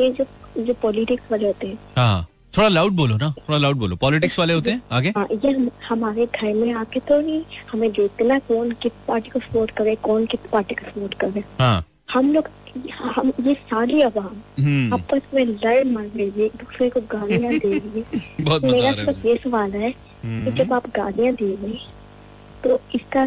ये 0.00 0.10
जो 0.10 0.26
जो 0.58 0.74
पॉलिटिक्स 0.82 1.30
वाले 1.32 1.46
होते 1.46 1.66
हैं। 1.66 1.78
हाँ। 1.96 2.26
थोड़ा 2.56 2.68
लाउड 2.68 2.92
बोलो 2.92 3.16
ना 3.16 3.28
थोड़ा 3.38 3.58
लाउड 3.58 3.76
बोलो। 3.76 3.96
पॉलिटिक्स 3.96 4.38
वाले 4.38 4.54
होते 4.54 4.70
हैं? 4.70 4.82
आगे? 4.92 5.12
हाँ, 5.16 5.26
ये 5.34 5.50
हम, 5.50 5.68
हमारे 5.88 6.26
घर 6.26 6.54
में 6.54 6.72
आके 6.74 7.00
तो 7.00 7.20
नहीं 7.20 7.42
हमें 7.72 7.90
देखना 7.92 8.38
कौन 8.48 8.70
किस 8.82 8.92
पार्टी 9.08 9.30
को 9.30 9.40
सपोर्ट 9.40 9.70
करे 9.76 9.94
कौन 10.02 10.26
किस 10.26 10.50
पार्टी 10.52 10.74
को 10.74 10.90
सपोर्ट 10.90 11.14
करे। 11.20 11.44
हाँ। 11.60 11.84
हम 12.12 12.32
लोग 12.32 12.48
हम 13.14 13.32
ये 13.46 13.54
सारी 13.70 14.00
आवाम 14.02 14.36
हम्म। 14.60 14.94
आपस 14.94 15.22
में 15.34 15.44
लड़ 15.44 15.84
मर 15.86 16.10
रही 16.16 16.44
एक 16.44 16.56
दूसरे 16.56 16.88
को 16.90 17.00
गालियाँ 17.10 17.52
दे 17.54 17.78
रही 17.78 18.04
है। 18.12 18.60
मेरा 18.70 19.12
ये 19.26 19.36
सवाल 19.44 19.70
है 19.72 19.90
कि 19.90 20.26
हम्म। 20.26 20.54
जब 20.54 20.72
आप 20.72 20.86
गालियाँ 20.96 21.34
दे 21.34 21.54
रहे 21.62 21.78
तो 22.64 22.80
इसका 22.94 23.24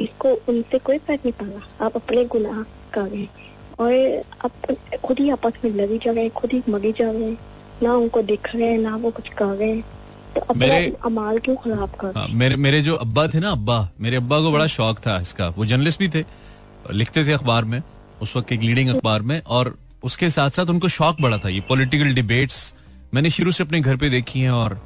इसको 0.00 0.32
उनसे 0.48 0.78
कोई 0.78 0.98
फ़र्क 0.98 1.20
नहीं 1.26 1.32
पड़ा। 1.32 1.86
आप 1.86 1.96
अपने 1.96 2.24
गुनाह 2.34 2.62
कर 2.94 3.08
रहे 3.08 3.26
और 3.78 4.22
आप 4.44 4.76
खुद 5.04 5.18
ही 5.20 5.28
आपस 5.30 5.52
में 5.64 5.70
लड़ी 5.72 5.98
जा 5.98 6.12
रहे 6.12 6.28
खुद 6.36 6.52
ही 6.52 6.62
मरी 6.68 6.92
जा 6.98 7.10
रहे 7.10 7.30
ना 7.82 7.94
उनको 7.94 8.22
दिख 8.22 8.54
रहे 8.54 8.68
हैं 8.68 8.78
ना 8.78 8.96
वो 8.96 9.10
कुछ 9.10 9.28
कर 9.38 9.44
रहे 9.46 9.70
हैं। 9.70 9.84
तो 10.34 10.40
अपने 10.50 10.78
अमाल 11.04 11.38
क्यों 11.38 11.56
खराब 11.56 11.94
कर 12.00 12.12
हाँ, 12.16 12.26
मेरे 12.28 12.56
मेरे 12.56 12.80
जो 12.82 12.94
अब्बा 12.96 13.26
थे 13.28 13.40
ना 13.40 13.50
अब्बा 13.50 13.88
मेरे 14.00 14.16
अब्बा 14.16 14.40
को 14.40 14.52
बड़ा 14.52 14.66
शौक 14.76 14.98
था 15.06 15.18
इसका। 15.20 15.48
वो 15.48 15.64
जर्नलिस्ट 15.66 15.98
भी 15.98 16.08
थे 16.08 16.24
लिखते 16.92 17.24
थे 17.26 17.32
अखबार 17.32 17.64
में। 17.64 17.82
उस 18.22 18.36
वक्त 18.36 18.52
एक 18.52 18.60
लीडिंग 18.62 18.88
अखबार 18.88 19.22
में 19.22 19.40
और 19.48 19.76
उसके 20.04 20.30
साथ 20.30 20.50
साथ 20.50 20.66
उनको 20.66 20.88
शौक 20.90 21.20
बड़ा 21.20 21.38
था 21.38 21.48
ये 21.48 21.60
पॉलिटिकल 21.68 22.14
डिबेट्स 22.14 22.74
मैंने 23.14 23.30
शुरू 23.30 23.52
से 23.52 23.64
अपने 23.64 23.80
घर 23.80 23.96
पे 23.96 24.10
देखी 24.10 24.40
हैं 24.40 24.50
और 24.52 24.80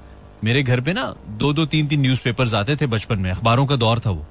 मेरे 0.44 0.62
घर 0.62 0.80
पे 0.80 0.92
ना 0.92 1.14
दो 1.38 1.52
दो 1.52 1.66
तीन 1.66 1.86
तीन 1.86 2.00
न्यूज़पेपर्स 2.00 2.54
आते 2.54 2.76
थे 2.76 2.86
बचपन 2.88 3.18
में 3.18 3.30
अखबारों 3.30 3.66
का 3.66 3.76
दौर 3.76 4.00
था 4.00 4.10
वो 4.10 4.24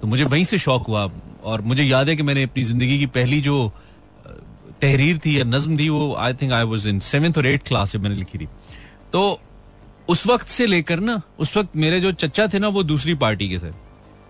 तो 0.00 0.06
मुझे 0.08 0.24
वहीं 0.24 0.44
से 0.44 0.58
शौक 0.58 0.86
हुआ 0.86 1.08
और 1.44 1.60
मुझे 1.62 1.84
याद 1.84 2.08
है 2.08 2.16
कि 2.16 2.22
मैंने 2.22 2.42
अपनी 2.42 2.64
ज़िंदगी 2.64 2.98
की 2.98 3.06
पहली 3.10 3.40
जो 3.40 3.56
तहरीर 4.82 5.18
थी 5.18 5.38
या 5.38 5.44
नज्म 5.46 5.78
थी 5.78 5.88
वो 5.88 6.14
I 6.16 6.34
think 6.34 6.52
I 6.52 6.64
was 6.64 6.88
in 6.88 6.98
seventh 7.04 7.38
और 7.38 7.46
एट 7.46 7.66
क्लास 7.68 7.94
में 7.96 8.02
मैंने 8.02 8.16
लिखी 8.16 8.38
थी 8.38 8.48
तो 9.12 9.22
उस 10.08 10.26
वक्त 10.26 10.48
से 10.48 10.66
लेकर 10.66 11.00
ना 11.00 11.20
उस 11.38 11.56
वक्त 11.56 11.76
मेरे 11.76 12.00
जो 12.00 12.12
चचा 12.14 12.46
थे 12.46 12.58
ना 12.58 12.68
वो 12.68 12.82
दूसरी 12.84 13.14
पार्टी 13.16 13.48
के 13.48 13.58
थे 13.58 13.70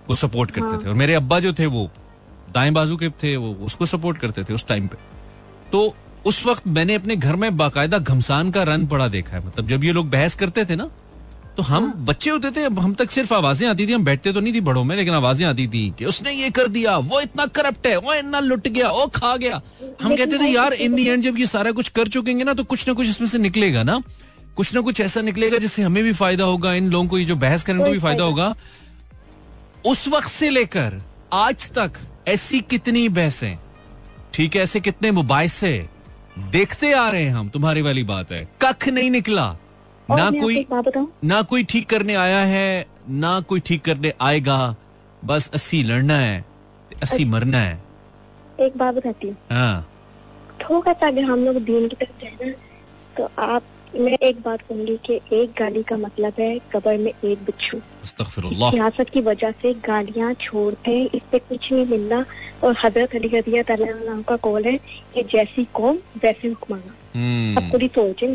वो 0.08 0.14
सपोर्ट 0.16 0.50
करते 0.50 0.68
हाँ। 0.68 0.82
थे 0.82 0.88
और 0.88 0.94
मेरे 0.94 1.14
अब्बा 1.14 1.38
जो 1.40 1.52
थे 1.52 1.66
वो 1.66 1.90
दाएँ 2.54 2.70
बाजू 2.72 2.96
के 2.96 3.08
थे 3.22 3.36
वो 3.36 3.52
उसको 3.66 3.86
सपोर्ट 3.86 4.18
करते 4.18 4.44
थे 4.44 4.54
उस 4.54 4.66
टाइम 4.66 4.86
पे। 4.86 4.96
तो 5.72 5.94
उस 6.26 6.44
वक्त 6.46 6.66
मैंने 6.68 6.94
अपने 6.94 7.16
घर 7.16 7.36
में 7.36 7.56
बाकायदा 7.56 7.98
घमसान 7.98 8.50
का 8.50 8.62
रन 8.62 8.86
पड़ा 8.86 9.06
देखा 9.08 9.36
है। 9.36 9.46
मतलब 9.46 9.68
जब 9.68 9.84
ये 9.84 9.92
लोग 9.92 10.10
बहस 10.10 10.34
करते 10.34 10.64
थे 10.64 10.76
ना 10.76 10.90
तो 11.56 11.62
हम 11.62 11.84
हाँ। 11.84 12.04
बच्चे 12.06 12.30
होते 12.30 12.50
थे 12.50 12.64
हम 12.74 12.94
तक 12.94 13.10
सिर्फ़ 13.10 13.32
आवाज़ें 13.34 13.68
आती 13.68 13.86
थी 13.86 13.92
हम 13.92 14.04
बैठते 14.04 14.32
तो 14.32 14.40
नहीं 14.40 14.52
थी 14.54 14.60
बड़ों 14.60 14.82
में 14.84 14.94
लेकिन 14.96 15.14
आवाज़ें 15.14 15.46
आती 15.46 15.66
थी 15.68 15.88
कि 15.98 16.04
उसने 16.04 16.32
ये 16.32 16.50
कर 16.50 16.68
दिया 16.68 16.96
वो 16.98 17.20
इतना 17.20 17.46
करप्ट 17.48 17.86
है 17.86 17.96
वो 17.98 18.14
इतना 18.14 18.40
लुट 18.40 18.68
गया 18.68 18.90
वो 18.90 19.06
खा 19.14 19.36
गया। 19.36 19.60
हम 20.02 20.16
कहते 20.16 20.38
थे 20.38 20.48
यार 20.48 20.72
इन 20.74 20.94
दी 20.94 21.06
एंड 21.08 21.22
जब 21.22 21.38
ये 21.38 21.46
सारा 21.46 21.72
कुछ 21.72 21.88
कर 21.90 22.08
चुकेंगे 22.08 22.44
ना 22.44 22.54
तो 22.54 22.64
कुछ 22.64 22.86
ना 22.88 22.94
कुछ 22.94 23.08
इसमें 23.08 23.28
से 23.28 23.38
निकलेगा 23.38 23.82
ना। 23.82 24.00
कुछ 24.56 24.74
ना 24.74 24.80
कुछ 24.80 25.00
ऐसा 25.00 25.20
निकलेगा 25.22 25.58
जिससे 25.58 25.82
हमें 25.82 26.02
भी 26.04 26.12
फ़ायदा 26.12 26.44
होगा 26.44 26.74
इन 26.74 26.90
लोगों 26.90 27.06
को 27.08 27.18
ये 27.18 27.24
जो 27.24 27.36
बहस 27.38 27.64
करने 27.64 27.84
को 27.84 27.90
भी 27.90 27.98
फ़ायदा 27.98 28.24
होगा। 28.24 28.54
उस 29.86 30.06
वक्त 30.08 30.28
से 30.28 30.50
लेकर 30.50 31.00
आज 31.32 31.70
तक 31.72 31.98
ऐसी 32.30 32.60
कितनी 32.60 33.08
बहसें? 33.08 33.58
ठीक 34.34 34.56
है 34.56 34.62
ऐसे 34.62 34.80
कितने 34.80 35.10
मुबाइसे 35.10 35.72
देखते 36.50 36.92
आ 36.92 37.08
रहे 37.10 37.22
हैं 37.22 37.32
हम 37.32 37.48
तुम्हारी 37.48 37.82
वाली 37.82 38.02
बात 38.04 38.32
है। 38.32 38.46
कख 38.62 38.88
नहीं 38.88 39.10
निकला। 39.10 39.46
ना 40.10 40.30
कोई 40.30 40.66
ना 41.24 41.40
कोई 41.42 41.64
ठीक 41.64 41.88
करने 41.88 42.14
आया 42.14 42.40
है 42.44 42.86
ना 43.08 43.40
कोई 43.40 43.60
ठीक 43.60 43.84
करने 43.84 44.12
आएगा। 44.20 44.58
बस 45.24 45.50
अस्सी 45.54 45.82
लड़ना 45.82 46.14
है 46.14 46.44
अस्सी 47.02 47.24
मरना 47.24 47.58
है। 47.58 47.78
एक 48.60 48.76
बात 48.76 48.94
बताती 48.94 49.28
हूँ। 49.28 49.36
हाँ। 49.50 49.86
थोड़ा 50.60 50.92
सा 50.92 51.06
अगर 51.06 51.24
हम 51.24 51.44
लोग 51.44 51.56
दीन 51.64 51.88
की 51.88 51.96
तरफ़ 51.96 52.24
जाए 52.24 52.36
ना 52.42 52.52
तो 53.16 53.28
आप 53.42 53.62
मैं 53.94 54.12
एक 54.12 54.40
बात 54.40 54.60
कहूँगी 54.60 54.96
कि 54.96 55.20
एक 55.32 55.50
गाली 55.58 55.82
का 55.82 55.96
मतलब 55.96 56.32
है 56.38 56.58
कबर 56.58 56.98
में 56.98 57.12
एक 57.24 57.38
बिच्छू। 57.38 57.78
सियासत 58.06 59.10
की 59.12 59.20
वजह 59.20 59.50
से 59.50 59.74
गालियाँ 59.74 60.34
छोड़ते 60.34 60.90
हैं 60.90 61.08
इससे 61.14 61.38
कुछ 61.38 61.72
नहीं 61.72 61.86
मिलना। 61.86 62.24
और 62.64 62.76
हज़रत 62.84 63.14
अली 63.14 63.28
रदिया 63.28 63.62
का 64.22 64.36
कॉल 64.36 64.64
है 64.64 64.76
कि 65.14 65.22
जैसी 65.22 65.66
कौम 65.74 65.96
वैसे 65.96 66.48
हुक्माना। 66.48 67.60
अब 67.60 67.70
खुद 67.70 67.82
ही 67.82 67.88
सोचे 67.88 68.26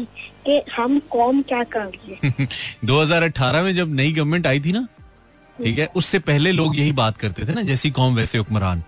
कि 0.46 0.62
हम 0.76 1.00
कौम 1.00 1.42
क्या 1.42 1.64
कर 1.64 1.86
रही 1.86 2.20
है। 2.24 2.48
2018 2.86 3.62
में 3.62 3.76
जब 3.76 3.96
नई 3.96 4.12
गवर्नमेंट 4.12 4.48
आई 4.48 4.60
थी 4.60 4.72
ना 4.72 4.88
ठीक 5.64 5.80
है 5.80 5.90
उससे 5.96 6.20
पहले 6.20 6.52
लोग 6.52 6.80
यही 6.80 6.92
बात 6.92 7.18
करते 7.18 7.46
थे 7.46 7.54
ना 7.54 7.62
जैसी 7.62 7.92
कौम 7.92 8.16
वैसे 8.16 8.38
हुक्मरान। 8.38 8.84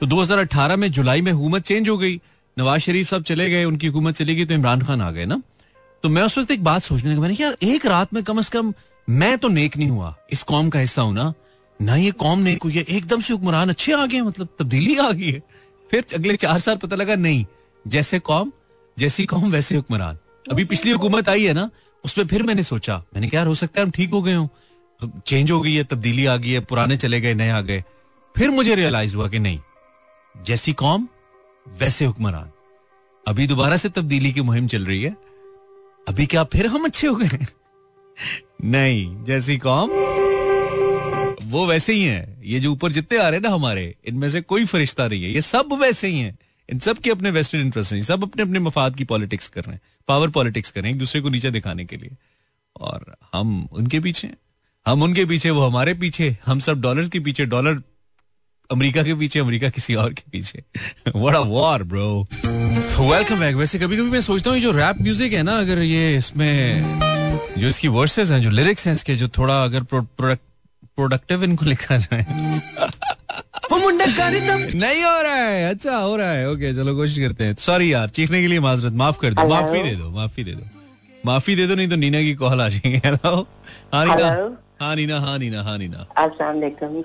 तो 0.00 0.06
2018 0.06 0.76
में 0.76 0.90
जुलाई 0.92 1.20
में 1.20 1.32
हुकूमत 1.32 1.62
चेंज 1.62 1.88
हो 1.88 1.98
गई। 1.98 2.20
नवाज़ 2.58 2.80
शरीफ 2.80 3.08
साहब 3.08 3.22
चले 3.22 3.50
गए 3.50 3.64
उनकी 3.64 3.86
हुकूमत 3.86 4.14
चली 4.14 4.34
गई 4.34 4.44
तो 4.44 4.54
इमरान 4.54 4.82
खान 4.82 5.00
आ 5.00 5.10
गए 5.10 5.24
ना। 5.24 5.42
तो 6.02 6.08
मैं 6.08 6.22
उस 6.22 6.38
वक्त 6.38 6.50
एक 6.50 6.64
बात 6.64 6.82
सोचने 6.82 7.10
लगा, 7.10 7.20
मैंने 7.20 7.34
यार, 7.40 7.56
एक 7.62 7.86
रात 7.86 8.14
में 8.14 8.22
कम 8.24 8.38
अज 8.38 8.48
कम 8.48 8.72
मैं 9.08 9.36
तो 9.38 9.48
नेक 9.48 9.76
नहीं 9.76 9.88
हुआ। 9.88 10.14
इस 10.32 10.42
कौम 10.42 10.70
का 10.70 10.78
हिस्सा 10.78 11.02
हूँ 11.02 11.14
ना। 11.14 11.32
ना 11.80 11.96
ये 11.96 12.10
कौम 12.10 12.38
नेक 12.38 12.62
हुई 12.62 12.72
है, 12.72 12.82
एकदम 12.82 13.20
से 13.20 13.32
हुक्मरान, 13.32 13.68
अच्छे 13.68 13.92
आ 13.92 14.06
गए 14.06 14.20
मतलब 14.20 14.48
तब्दीली 14.58 14.96
आ 14.96 15.10
गई 15.10 15.30
है। 15.30 15.42
फिर 15.90 16.04
अगले 16.14 16.36
चार 16.36 16.58
साल 16.58 16.76
पता 16.76 16.96
लगा, 16.96 17.14
नहीं, 17.16 17.44
जैसे 17.84 18.18
कौम, 18.18 18.52
जैसी 18.96 19.24
कौम, 19.26 19.50
वैसे 19.50 19.76
हुक्मरान। 19.76 20.18
अभी 20.50 20.64
पिछली 20.64 20.90
हुकूमत 20.90 21.28
आई 21.28 21.44
है 21.44 21.52
ना 21.52 21.70
उसमें 22.04 22.26
फिर 22.26 22.42
मैंने 22.42 22.62
सोचा। 22.62 22.96
मैंने 23.14 23.28
क्या 23.28 23.42
हो 23.44 23.54
सकता 23.54 23.80
है 23.80 23.86
हम 23.86 23.90
ठीक 23.90 24.10
हो 24.10 24.22
गए 24.22 24.34
हो। 24.34 24.48
चेंज 25.26 25.50
हो 25.50 25.60
गई 25.60 25.74
है, 25.74 25.84
तब्दीली 25.84 26.26
आ 26.26 26.36
गई 26.36 26.50
है, 26.50 26.60
पुराने 26.60 26.96
चले 26.96 27.20
गए, 27.20 27.34
नए 27.34 27.48
आ 27.48 27.60
गए। 27.60 27.82
फिर 28.34 28.50
मुझे 28.50 28.74
रियलाइज़ 28.74 29.16
हुआ 29.16 29.28
कि 29.28 29.38
नहीं, 29.38 29.58
जैसी 30.34 30.72
कौम, 30.72 31.08
वैसे 31.66 32.04
हुक्मरान। 32.04 32.50
अभी 33.26 33.46
दोबारा 33.46 33.76
से 33.76 33.88
तब्दीली 33.88 34.32
की 34.32 34.40
मुहिम 34.40 34.66
चल 34.66 34.86
रही 34.86 35.02
है। 35.02 35.16
अभी 36.08 36.26
क्या 36.26 36.44
फिर 36.44 36.66
हम 36.66 36.84
अच्छे 36.84 37.06
हो 37.06 37.14
गए? 37.14 37.46
नहीं, 38.64 39.24
जैसी 39.24 39.58
कौम, 39.58 39.90
वो 41.50 41.66
वैसे 41.66 41.92
ही 41.92 42.04
है। 42.04 42.40
ये 42.44 42.60
जो 42.60 42.72
ऊपर 42.72 42.92
जितने 42.92 43.18
आ 43.18 43.28
रहे 43.28 43.40
हैं 43.40 43.48
ना 43.48 43.54
हमारे, 43.54 43.94
इनमें 44.04 44.30
से 44.30 44.40
कोई 44.40 44.64
फरिश्ता 44.64 45.08
नहीं 45.08 45.24
है। 45.24 45.30
ये 45.30 45.40
सब 45.40 45.78
वैसे 45.80 46.08
ही 46.08 46.20
हैं। 46.20 46.38
इन 46.72 46.78
सब 46.78 46.98
के 46.98 47.10
अपने 47.10 47.30
वेस्टर्न 47.30 47.62
इंटरेस्ट 47.62 47.92
नहीं 47.92 48.02
सब 48.02 48.22
अपने 48.22 48.42
अपने 48.42 48.58
मफाद 48.58 48.96
की 48.96 49.04
पॉलिटिक्स 49.04 49.48
कर 49.48 49.64
रहे 49.64 49.74
हैं। 49.74 49.80
पावर 50.08 50.28
पॉलिटिक्स 50.28 50.70
कर 50.70 50.80
रहे 50.80 50.90
हैं 50.90 50.94
एक 50.94 51.00
दूसरे 51.00 51.20
को 51.20 51.28
नीचे 51.28 51.50
दिखाने 51.50 51.84
के 51.84 51.96
लिए। 51.96 52.10
और 52.80 53.16
हम 53.32 53.68
उनके 53.72 54.00
पीछे 54.00 54.30
हम 54.86 55.02
उनके 55.02 55.24
पीछे, 55.24 55.50
वो 55.50 55.66
हमारे 55.66 55.94
पीछे, 55.94 56.36
हम 56.46 56.58
सब 56.58 56.80
डॉलर 56.80 57.08
के 57.08 57.20
पीछे 57.20 57.44
डॉलर 57.46 57.82
अमेरिका 58.70 59.02
के 59.02 59.14
पीछे 59.14 59.40
अमेरिका 59.40 59.68
किसी 59.68 59.94
और 59.94 60.12
के 60.12 60.22
पीछे। 60.32 60.62
What 61.16 61.34
a 61.34 61.40
war 61.48 61.82
bro 61.84 62.26
welcome 63.00 63.40
back 63.40 63.56
वैसे 63.56 63.78
कभी 63.78 63.96
कभी 63.96 64.10
मैं 64.10 64.20
सोचता 64.20 64.50
हूँ 64.50 64.58
जो 64.60 64.70
रैप 64.72 65.00
म्यूज़िक 65.02 65.32
है 65.32 65.42
ना 65.42 65.58
अगर 65.58 65.82
ये 65.82 66.16
इसमें 66.16 67.00
जो 67.58 67.68
इसकी 67.68 67.88
वर्सेस 67.88 68.30
हैं 68.30 68.40
जो 68.42 68.50
लिरिक्स 68.50 68.86
हैं 68.86 68.94
इसके 68.94 69.14
जो 69.16 69.28
थोड़ा 69.28 69.62
अगर 69.64 69.82
प्रोडक्टिव 69.92 71.44
इनको 71.44 71.64
लिखा 71.66 71.96
जाए। 71.96 72.24
नहीं 73.72 75.02
हो 75.04 75.20
रहा 75.22 75.34
है। 75.34 75.70
अच्छा 75.70 75.96
हो 75.96 76.16
रहा 76.16 76.30
है। 76.30 76.50
ओके 76.50 76.72
चलो 76.74 76.94
कोशिश 76.96 77.18
करते 77.18 77.44
हैं। 77.44 77.54
सॉरी 77.58 77.92
यार 77.92 78.08
चीखने 78.08 78.40
के 78.40 78.46
लिए 78.46 78.60
माजरत 78.60 78.92
माफ़ 78.94 79.18
कर 79.20 79.34
दो। 79.34 79.46
माफ़ी 79.48 79.82
दे 79.82 79.94
दो 79.96 80.10
माफ़ी 80.10 80.44
दे 80.44 80.52
दो। 80.52 80.66
माफ़ी 81.26 81.54
दे 81.56 81.66
दो 81.66 81.74
नहीं 81.74 81.88
तो 81.88 81.96
नीना 81.96 82.20
की 82.20 82.34
कॉल 82.34 82.60
आ 82.60 82.68
जाएँगे। 82.68 83.00
हेलो 83.04 83.46
हाँ 83.94 84.04
नीना। 84.06 84.28
हाँ 84.82 84.94
नीना 84.96 85.18
हाँ 85.20 85.36
नीना 85.38 85.62
हाँ 85.62 85.76
नीना 85.78 86.06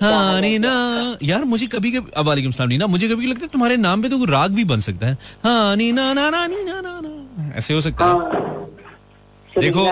हाँ 0.02 0.40
नीना 0.40 0.70
यार 1.22 1.44
मुझे 1.44 1.66
कभी 1.74 1.90
कभी 1.92 2.22
वालेकुम 2.26 2.50
सलाम 2.52 2.68
नीना 2.68 2.86
मुझे 2.86 3.08
कभी 3.08 3.26
लगता 3.26 3.44
है 3.44 3.48
तुम्हारे 3.52 3.76
नाम 3.76 4.02
पे 4.02 4.08
तो 4.08 4.24
राग 4.30 4.50
भी 4.52 4.64
बन 4.72 4.80
सकता 4.80 5.06
है। 5.06 5.18
हाँ 5.44 5.76
नीना 5.76 6.12
ना 6.12 6.28
ना 6.30 6.46
नीना 6.46 6.80
ना 6.80 6.98
ना। 7.02 7.52
ऐसे 7.58 7.74
हो 7.74 7.80
सकता 7.80 8.04
है। 8.04 8.10
हाँ। 8.10 9.60
देखो 9.60 9.84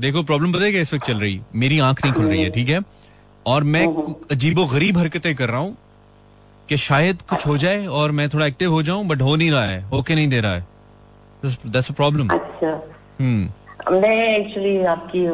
देखो 0.00 0.22
प्रॉब्लम 0.22 0.52
पता 0.52 0.64
है 0.64 0.70
क्या 0.72 0.80
इस 0.82 0.94
वक्त 0.94 1.04
चल 1.06 1.18
रही? 1.20 1.40
मेरी 1.54 1.78
आँख 1.88 2.04
नहीं 2.04 2.14
खुल 2.14 2.26
रही 2.26 2.42
है 2.42 2.50
ठीक 2.50 2.68
है? 2.68 2.80
और 3.46 3.64
मैं 3.64 3.86
हम्म, 3.86 3.96
हम्म। 3.98 4.14
अजीबो 4.30 4.66
गरीब 4.66 4.98
हरकतें 4.98 5.34
कर 5.36 5.48
रहा 5.48 5.60
हूँ 5.60 5.76
कि 6.68 6.76
शायद 6.84 7.22
कुछ 7.30 7.46
हो 7.46 7.56
जाए 7.58 7.86
और 7.86 8.10
मैं 8.12 8.28
थोड़ा 8.28 8.46
एक्टिव 8.46 8.72
हो 8.72 8.82
जाऊँ 8.82 9.06
बट 9.06 9.22
हो 9.22 9.36
नहीं 9.36 9.50
रहा 9.50 9.64
है 9.64 9.82
होके 9.90 10.14
नहीं 10.14 10.28
दे 10.28 10.40
रहा 10.40 10.54
है। 10.54 10.66
दैट्स 11.44 11.90
अ 11.90 11.94
प्रॉब्लम 11.94 12.28
अच्छा। 12.28 12.70
हम्म। 13.20 13.48
मैं 13.92 14.38
एक्चुअली 14.38 14.82
आपकी 14.84 15.26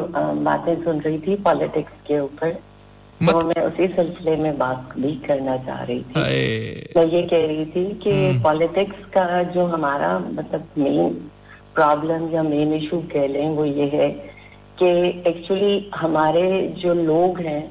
बातें 0.43 0.83
सुन 0.83 0.99
रही 1.01 1.19
थी 1.19 1.35
पॉलिटिक्स 1.35 1.91
के 2.07 2.19
ऊपर। 2.19 2.49
तो 3.21 3.41
मैं 3.41 3.61
उसी 3.61 3.87
सिलसिले 3.87 4.35
में 4.37 4.57
बात 4.57 4.89
भी 4.99 5.11
करना 5.27 5.55
चाह 5.57 5.83
रही 5.83 6.01
थी। 6.01 6.93
मैं 6.97 7.05
ये 7.05 7.21
कह 7.23 7.45
रही 7.47 7.65
थी 7.65 7.85
कि 8.03 8.39
पॉलिटिक्स 8.43 8.95
हम्म। 8.95 9.09
का 9.09 9.43
जो 9.43 9.65
हमारा 9.65 10.19
मतलब 10.19 10.67
मेन 10.77 11.13
प्रॉब्लम 11.75 12.29
या 12.29 12.43
मेन 12.43 12.73
इशू 12.73 12.99
कह 13.13 13.27
लें 13.27 13.49
वो 13.49 13.65
ये 13.65 13.87
है 13.93 14.09
कि 14.79 14.89
एक्चुअली 15.27 15.91
हमारे 15.95 16.43
जो 16.77 16.93
लोग 16.93 17.39
हैं 17.39 17.63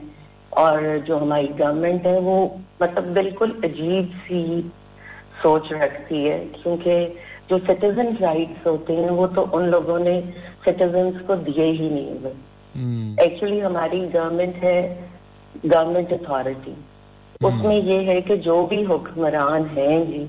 और 0.56 0.98
जो 0.98 1.18
हमारी 1.18 1.46
गवर्नमेंट 1.48 2.06
है 2.06 2.18
वो 2.20 2.38
मतलब 2.82 3.04
बिल्कुल 3.04 3.60
अजीब 3.64 4.10
सी 4.24 4.72
सोच 5.42 5.72
रखती 5.72 6.24
है। 6.24 6.38
क्योंकि 6.38 7.18
जो 7.50 7.58
सिटीजन 7.58 8.16
राइट्स 8.16 8.66
होते 8.66 8.96
हैं 8.96 9.10
वो 9.10 9.26
तो 9.26 9.42
उन 9.42 9.66
लोगों 9.66 9.98
ने 9.98 10.32
सिटीजन 10.62 11.10
को 11.26 11.36
दिए 11.38 11.70
ही 11.72 11.88
नहीं 11.90 12.10
हुए 12.12 12.34
एक्चुअली 13.20 13.58
हम्म। 13.58 13.66
हमारी 13.66 14.00
गवर्नमेंट 14.00 14.56
है 14.56 14.78
गवर्नमेंट 15.56 16.12
अथॉरिटी 16.12 16.70
hmm. 16.70 17.46
उसमें 17.46 17.82
ये 17.82 18.02
है 18.04 18.20
कि 18.20 18.36
जो 18.38 18.62
भी 18.66 18.82
हुक्मरान 18.84 19.66
हैं 19.68 19.98
जी 20.06 20.28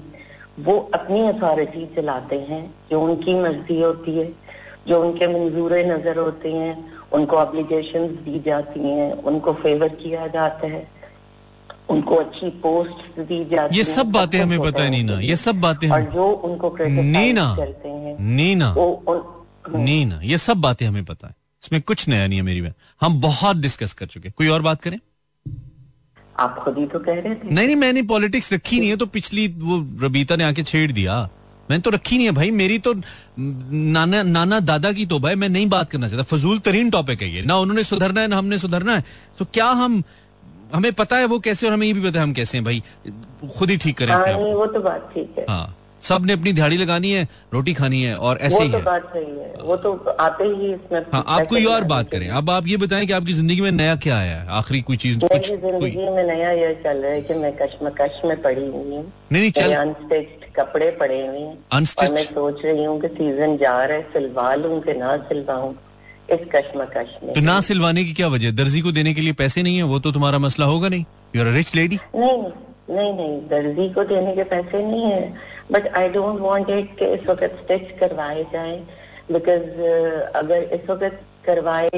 वो 0.60 0.78
अपनी 0.94 1.22
अथॉरिटी 1.28 1.86
चलाते 1.96 2.40
हैं 2.50 2.64
जो 2.92 3.02
उनकी 3.02 3.34
मर्ज़ी 3.36 3.82
होती 3.82 4.18
है 4.18 4.32
जो 4.88 5.02
उनके 5.02 5.28
मंजूर 5.28 5.74
नज़र 5.86 6.18
होते 6.18 6.52
हैं 6.52 6.74
उनको 7.12 7.38
अप्लीकेशन 7.38 8.08
दी 8.26 8.40
जाती 8.46 8.80
हैं 8.82 9.12
उनको 9.24 9.54
फेवर 9.56 9.96
किया 9.96 10.28
जाता 10.30 10.68
है 10.68 10.88
उनको 11.90 12.16
अच्छी 12.16 12.50
पोस्ट 12.62 13.20
दी 13.22 13.44
जाती 13.46 13.78
ये 13.78 13.84
सब 13.86 14.12
बातें 14.12 14.40
हमें 14.40 14.60
पता 14.62 14.84
है 14.84 14.90
नीना 14.90 15.20
ये 15.22 15.36
सब 15.38 15.62
बातें 15.62 15.90
और 15.90 16.02
जो 16.12 16.28
उनको 16.44 16.76
नीना 16.82 17.54
करते 17.58 17.90
हैं 17.90 18.16
नीना 18.32 18.74
नीना 19.70 20.20
ये 20.24 20.38
सब 20.38 20.58
बातें 20.58 20.86
हमें 20.88 21.04
पता 21.06 21.28
है। 21.28 21.36
इसमें 21.64 21.82
कुछ 21.82 22.08
नया 22.08 22.28
नहीं 22.28 22.40
है 22.40 22.44
मेरी 22.44 22.62
बहन। 22.62 22.74
हम 23.02 23.20
बहुत 23.22 23.58
डिस्कस 23.58 23.94
कर 23.94 24.06
चुके 24.06 24.30
कोई 24.30 24.48
और 24.48 24.62
बात 24.62 24.82
करें? 24.82 25.00
आप 26.36 26.58
खुद 26.60 26.78
ही 26.78 26.86
तो 26.86 27.00
कह 27.00 27.14
रहे 27.14 27.36
थे। 27.36 27.54
नहीं 27.54 27.66
नहीं 27.66 27.76
मैंने 27.76 28.02
पॉलिटिक्स 28.04 28.54
रखी 28.54 28.80
नहीं 28.80 28.90
है 28.90 28.96
तो 28.96 29.06
पिछली 29.06 29.48
वो 29.48 29.78
रबीता 30.02 30.36
ने 30.36 30.44
आके 30.44 30.64
छेड़ 30.64 30.92
दिया। 30.92 31.22
मैंने 31.70 31.82
तो 31.82 31.90
रखी 31.90 32.18
नहीं 32.18 32.26
है 32.26 32.32
भाई। 32.32 32.52
मेरी 32.52 32.80
तो 32.80 32.94
नाना 33.40 34.22
नाना 34.24 34.60
दादा 34.60 34.92
की 34.92 35.06
तो 35.06 35.20
भाई 35.20 35.36
मैं 35.36 35.50
नहीं 35.50 35.68
बात 35.70 35.90
करना 35.90 36.08
चाहता। 36.08 36.24
फजूल 36.26 36.60
तरीन 36.60 36.90
टॉपिक 36.90 37.22
है 37.22 37.30
ये। 37.30 37.42
ना 37.42 37.58
उन्होंने 37.58 37.84
सुधरना 37.84 38.22
है 38.22 38.28
ना 38.28 38.38
हमने 38.38 38.58
सुधरना 38.58 38.96
है। 38.96 39.04
तो 39.38 39.46
क्या 39.46 39.68
हम 39.82 40.04
हमें 40.74 40.92
पता 40.94 41.18
है 41.18 41.26
वो 41.26 41.40
कैसे 41.40 41.68
और 41.68 41.74
हमें 41.74 41.88
ये 41.88 41.94
भी 41.94 42.02
पता 42.02 42.20
है 42.20 42.24
हम 42.24 42.34
कैसे 42.34 42.58
हैं 42.58 42.66
भाई। 42.66 42.84
खुद 43.58 43.70
ही 43.70 43.78
ठीक 43.78 43.98
करें 43.98 44.14
हाँ, 44.14 44.34
वो 44.34 44.66
तो 44.66 44.80
बात 44.80 45.10
ठीक 45.14 45.36
है। 45.40 45.46
हाँ। 45.50 45.76
सबने 46.04 46.34
अपनी 46.34 46.52
दिहाड़ी 46.54 46.78
लगानी 46.78 47.12
है 47.12 47.28
रोटी 47.54 47.74
खानी 47.74 48.02
है 48.04 48.16
और 48.18 48.38
ऐसे 48.42 48.64
ही 48.64 48.72
तो 48.72 48.78
है। 48.78 48.84
बात 48.84 49.04
सही 49.14 49.24
है 49.24 49.52
वो 49.64 49.76
तो 49.78 49.94
आते 50.20 50.44
ही 50.46 50.72
इसमें 50.74 51.00
हाँ 51.14 51.24
आप 51.28 51.48
कोई 51.48 51.66
और 51.66 51.84
बात 51.86 52.10
करें। 52.10 52.28
अब 52.32 52.50
आप 52.50 52.68
ये 52.68 52.78
बताएँ 52.78 53.06
कि 53.08 53.14
आपकी 53.14 53.34
ज़िंदगी 53.34 53.62
में 53.62 53.72
नया 53.72 53.96
क्या 53.98 54.18
आया 54.18 54.38
है? 54.38 54.48
आखिरी 54.52 54.82
कोई 54.82 54.98
चीज़ 54.98 55.20
कुछ 55.22 55.48
ज़िंदगी 55.50 56.10
में 56.10 56.24
नया 56.26 56.52
ये 56.54 56.74
चल 56.84 56.98
रहा 56.98 57.12
है 57.12 57.22
कि 57.22 57.34
मैं 57.36 57.52
कश्मकश 57.58 58.22
में 58.26 58.42
पड़ी 58.42 58.62
हुई 58.62 58.96
हूँ। 58.96 59.04
नहीं 59.32 59.42
नहीं 59.42 59.52
चल। 59.52 59.74
अनस्टिच्ड 59.76 60.52
कपड़े 60.56 60.90
पड़े 61.00 61.26
हुए 61.28 61.40
हैं। 61.40 61.56
और 61.74 62.12
मैं 62.14 62.24
सोच 62.24 62.62
रही 62.66 62.84
हूँ 62.84 63.00
कि 63.02 63.08
सीज़न 63.10 63.58
जा 63.58 63.84
रहा 63.84 63.98
है 63.98 64.04
सिलवा 64.14 64.54
लूँ 64.56 64.80
कि 64.82 64.94
ना 64.96 65.16
सिलवाऊँ 65.30 65.74
इस 66.30 66.40
कश्मकश 66.54 67.18
में। 67.24 67.34
तो 67.34 67.42
ना 67.42 67.60
सिलवाने 67.62 68.04
की 68.06 68.14
क्या 68.14 68.28
वजह? 68.28 68.52
दर्जी 68.54 68.82
को 68.82 68.92
देने 68.92 69.14
के 69.14 69.22
लिए 69.22 69.34
पैसे 69.40 69.64
नहीं 69.64 69.78
है 69.78 69.84
वो 69.86 70.00
तो 70.00 70.12
तुम्हारा 70.12 70.40
मसला 70.40 70.66
होगा 70.66 70.90
नहीं। 70.90 71.06
यूर 71.36 71.48
रिच 71.54 71.76
लेडी 71.76 72.00
नहीं 72.16 72.38
नहीं 72.90 73.14
नहीं 73.14 73.40
दर्जी 73.50 73.90
को 73.94 74.04
देने 74.04 74.36
के 74.36 74.44
पैसे 74.46 74.82
नहीं 74.84 75.04
है। 75.04 75.52
But 75.72 75.88
I 75.98 76.10
don't 76.10 76.40
want 76.40 76.70
it 76.70 76.98
कि 77.00 77.06
इस 77.06 77.28
वक्त 77.30 77.44
स्टिच 77.44 78.00
करवाए 78.00 78.44
जाए 78.44 78.78
बिकॉज़ 79.32 79.62
uh, 79.62 80.36
अगर 80.36 80.64
इस 80.64 80.90
वक्त 80.90 81.22
करवाए 81.46 81.90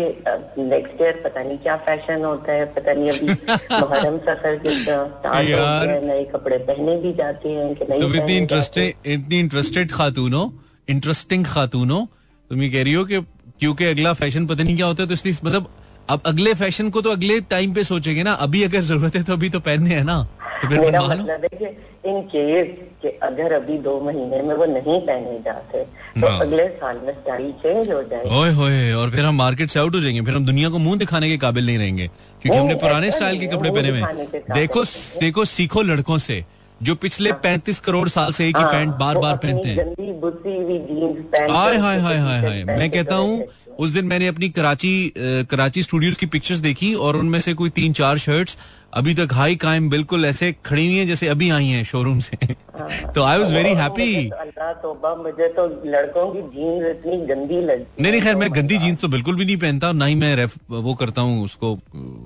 नेक्स्ट 0.58 1.02
ईयर 1.02 1.22
पता 1.24 1.44
नहीं 1.44 1.58
क्या 1.58 1.76
फ़ैशन 1.78 2.24
होता 2.26 2.52
है 2.52 2.66
पता 2.66 2.94
नहीं 2.94 3.10
अभी 3.10 3.28
मुहर्रम 3.80 4.18
सफ़र 4.18 4.56
के 4.56 4.70
हैं 4.70 6.02
नए 6.02 6.24
कपड़े 6.24 6.58
पहने 6.58 6.96
भी 6.98 7.14
जाते 7.14 7.50
हैं 7.50 7.76
कि 7.76 7.86
नहीं 7.90 8.02
तो 8.02 8.14
इतनी 8.14 8.38
इंटरेस्टेड 8.38 8.94
इतनी 9.06 9.40
इंटरेस्टेड 9.40 9.92
खातून 9.92 10.34
हो 10.34 10.54
इंटरेस्टिंग 10.90 11.46
खातून 11.46 11.92
हो 11.92 12.08
तुम 12.50 12.62
ये 12.62 12.70
कह 12.70 12.84
रही 12.84 12.94
हो 12.94 13.06
कि 13.06 13.20
क्योंकि 13.60 13.86
अगला 13.86 14.14
फ़ैशन 14.14 14.48
पता 14.48 14.64
नहीं 14.64 14.76
क्या 14.76 14.86
होता 14.86 15.04
है 15.04 15.08
तो 15.08 15.14
इसलिए 15.14 15.36
मतलब 15.46 15.70
अब 16.10 16.22
अगले 16.26 16.54
फ़ैशन 16.54 16.90
को 16.90 17.02
तो 17.02 17.10
अगले 17.10 17.40
टाइम 17.42 17.74
पे 17.74 17.84
सोचेंगे 17.84 18.24
ना 18.24 18.34
अभी 18.34 18.64
अगर 18.64 18.80
ज़रूरत 18.80 19.16
है 19.16 19.24
तो 19.24 19.34
अभी 19.34 19.50
तो 19.50 19.60
पहनने 19.60 19.96
है 19.96 20.04
ना। 20.04 20.24
तो 20.24 20.45
मेरा 20.64 21.02
मतलब 21.02 21.44
है 21.44 21.50
कि 21.60 21.66
इन 22.10 22.22
केस 22.34 22.68
कि 23.02 23.08
अगर 23.24 23.54
अभी 23.54 23.78
दो 23.88 24.00
महीने 24.02 24.42
में 24.42 24.54
वो 24.56 24.66
नहीं 24.66 25.00
पहने 25.08 25.40
जाते 25.46 25.84
तो 26.22 26.28
हाँ। 26.28 26.40
अगले 26.42 26.68
साल 26.82 27.00
में 27.06 27.12
स्टाइल 27.14 27.52
चेंज 27.64 27.90
हो 27.92 28.02
जाएगी। 28.04 28.40
ओए 28.40 28.52
होए 28.54 28.92
और 29.02 29.10
फिर 29.12 29.26
हम 29.26 29.36
मार्केट 29.38 29.70
से 29.70 29.80
आउट 29.80 29.96
हो 29.96 30.00
जाएँगे 30.00 30.22
फिर 30.22 30.36
हम 30.36 30.46
दुनिया 30.46 30.70
को 30.70 30.78
मुँह 30.78 30.98
दिखाने 31.00 31.30
के 31.30 31.38
काबिल 31.38 31.66
नहीं 31.66 31.78
रहेंगे 31.78 32.08
क्योंकि 32.42 32.58
हमने 32.60 32.76
पुराने 32.86 33.12
स्टाइल 33.12 33.40
के 33.40 33.48
कपड़े 33.56 33.72
पहने 33.72 33.90
हुए 33.90 34.42
देखो 34.54 34.84
देखो 35.20 35.46
सीखो 35.56 35.82
लड़कों 35.82 36.18
से 36.28 36.44
जो 36.82 36.96
पिछले 37.02 37.30
हाँ। 37.30 37.40
पैंतीस 37.44 37.80
करोड़ 37.80 38.08
साल 38.10 38.32
से 38.34 38.48
एक 38.48 38.58
ही 38.58 38.64
हाँ, 38.64 38.72
पैंट 38.72 38.94
बार 39.00 39.18
बार 39.18 39.38
पहनते 39.44 39.70
हैं। 39.70 39.76
हाय 41.52 41.78
हाय 41.78 42.00
हाय 42.00 42.18
हाय 42.18 42.40
हाय 42.40 42.64
मैं 42.64 42.90
कहता 42.92 43.16
हूँ 43.16 43.38
उस 43.80 43.90
दिन 43.90 44.06
मैंने 44.06 44.28
अपनी 44.28 44.50
कराची 44.50 45.14
कराची 45.18 45.84
स्टूडियोज 45.84 46.18
की 46.18 46.26
पिक्चर्स 46.26 46.60
देखी 46.60 46.94
और 46.94 47.16
उनमें 47.16 47.42
से 47.42 47.54
कोई 47.54 47.70
तीन 47.70 47.94
चार 47.94 48.18
शर्ट्स 48.18 48.58
अभी 48.94 49.14
तक 49.16 49.34
हाई 49.34 49.56
कायम 49.56 49.90
बिल्कुल 49.90 50.26
ऐसे 50.26 50.56
खड़ी 50.66 50.86
हुई 50.86 50.96
है 50.96 51.06
जैसे 51.06 51.28
अभी 51.28 51.50
आई 51.50 51.68
हैं 51.68 51.84
शोरूम 51.84 52.20
से। 52.20 52.38
तो 53.16 53.24
आई 53.24 53.38
वॉज़ 53.38 53.54
वेरी 53.56 53.70
हैप्पी 53.70 54.30
मुझे 55.18 55.48
तो 55.48 55.84
लड़कों 55.86 56.34
की 56.34 56.42
जीन्स 56.42 56.88
इतनी 56.88 57.18
गंदी 57.18 57.62
लगती 57.62 58.04
नहीं 58.04 58.12
नहीं 58.12 58.22
खैर 58.22 58.36
मैं 58.36 58.54
गंदी 58.56 58.78
जीन्स 58.78 59.02
तो 59.02 59.08
बिल्कुल 59.08 59.36
भी 59.36 59.46
नहीं 59.46 59.58
पहनता 59.58 59.92
ना 59.92 60.06
ही 60.06 60.16
मैं 60.16 60.46
वो 60.70 60.94
करता 60.94 61.22
हूँ 61.22 61.44
उसको 61.44 61.80